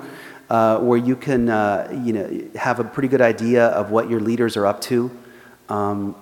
uh, 0.48 0.78
where 0.78 0.98
you 0.98 1.16
can, 1.16 1.48
uh, 1.48 1.88
you 2.04 2.12
know, 2.12 2.48
have 2.54 2.78
a 2.78 2.84
pretty 2.84 3.08
good 3.08 3.20
idea 3.20 3.66
of 3.68 3.90
what 3.90 4.08
your 4.08 4.20
leaders 4.20 4.56
are 4.56 4.66
up 4.66 4.80
to. 4.82 5.10
Um, 5.72 6.14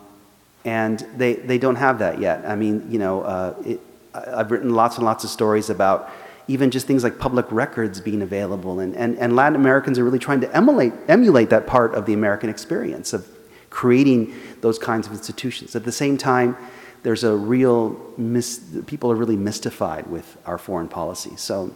and 0.64 1.04
they, 1.16 1.34
they 1.34 1.58
don't 1.58 1.76
have 1.76 1.98
that 1.98 2.20
yet. 2.20 2.44
I 2.46 2.54
mean, 2.54 2.86
you 2.90 2.98
know, 2.98 3.22
uh, 3.22 3.54
it, 3.64 3.80
I've 4.14 4.50
written 4.50 4.74
lots 4.74 4.96
and 4.96 5.04
lots 5.04 5.24
of 5.24 5.30
stories 5.30 5.70
about 5.70 6.10
even 6.46 6.70
just 6.70 6.86
things 6.86 7.02
like 7.02 7.18
public 7.18 7.46
records 7.50 8.00
being 8.00 8.22
available. 8.22 8.80
And, 8.80 8.94
and, 8.96 9.18
and 9.18 9.34
Latin 9.34 9.56
Americans 9.56 9.98
are 9.98 10.04
really 10.04 10.18
trying 10.18 10.40
to 10.42 10.56
emulate, 10.56 10.92
emulate 11.08 11.50
that 11.50 11.66
part 11.66 11.94
of 11.94 12.06
the 12.06 12.12
American 12.12 12.50
experience 12.50 13.12
of 13.12 13.26
creating 13.70 14.34
those 14.60 14.78
kinds 14.78 15.06
of 15.06 15.12
institutions. 15.12 15.74
At 15.74 15.84
the 15.84 15.92
same 15.92 16.16
time, 16.16 16.56
there's 17.02 17.24
a 17.24 17.34
real, 17.34 17.98
mis- 18.16 18.60
people 18.86 19.10
are 19.10 19.16
really 19.16 19.36
mystified 19.36 20.06
with 20.08 20.36
our 20.44 20.58
foreign 20.58 20.88
policy. 20.88 21.32
So 21.36 21.74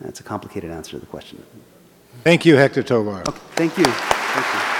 that's 0.00 0.20
a 0.20 0.24
complicated 0.24 0.70
answer 0.70 0.92
to 0.92 0.98
the 0.98 1.06
question. 1.06 1.42
Thank 2.24 2.44
you, 2.44 2.56
Hector 2.56 2.82
Tobar. 2.82 3.28
Okay, 3.28 3.40
thank 3.54 3.78
you. 3.78 3.84
Thank 3.84 4.54
you. 4.54 4.73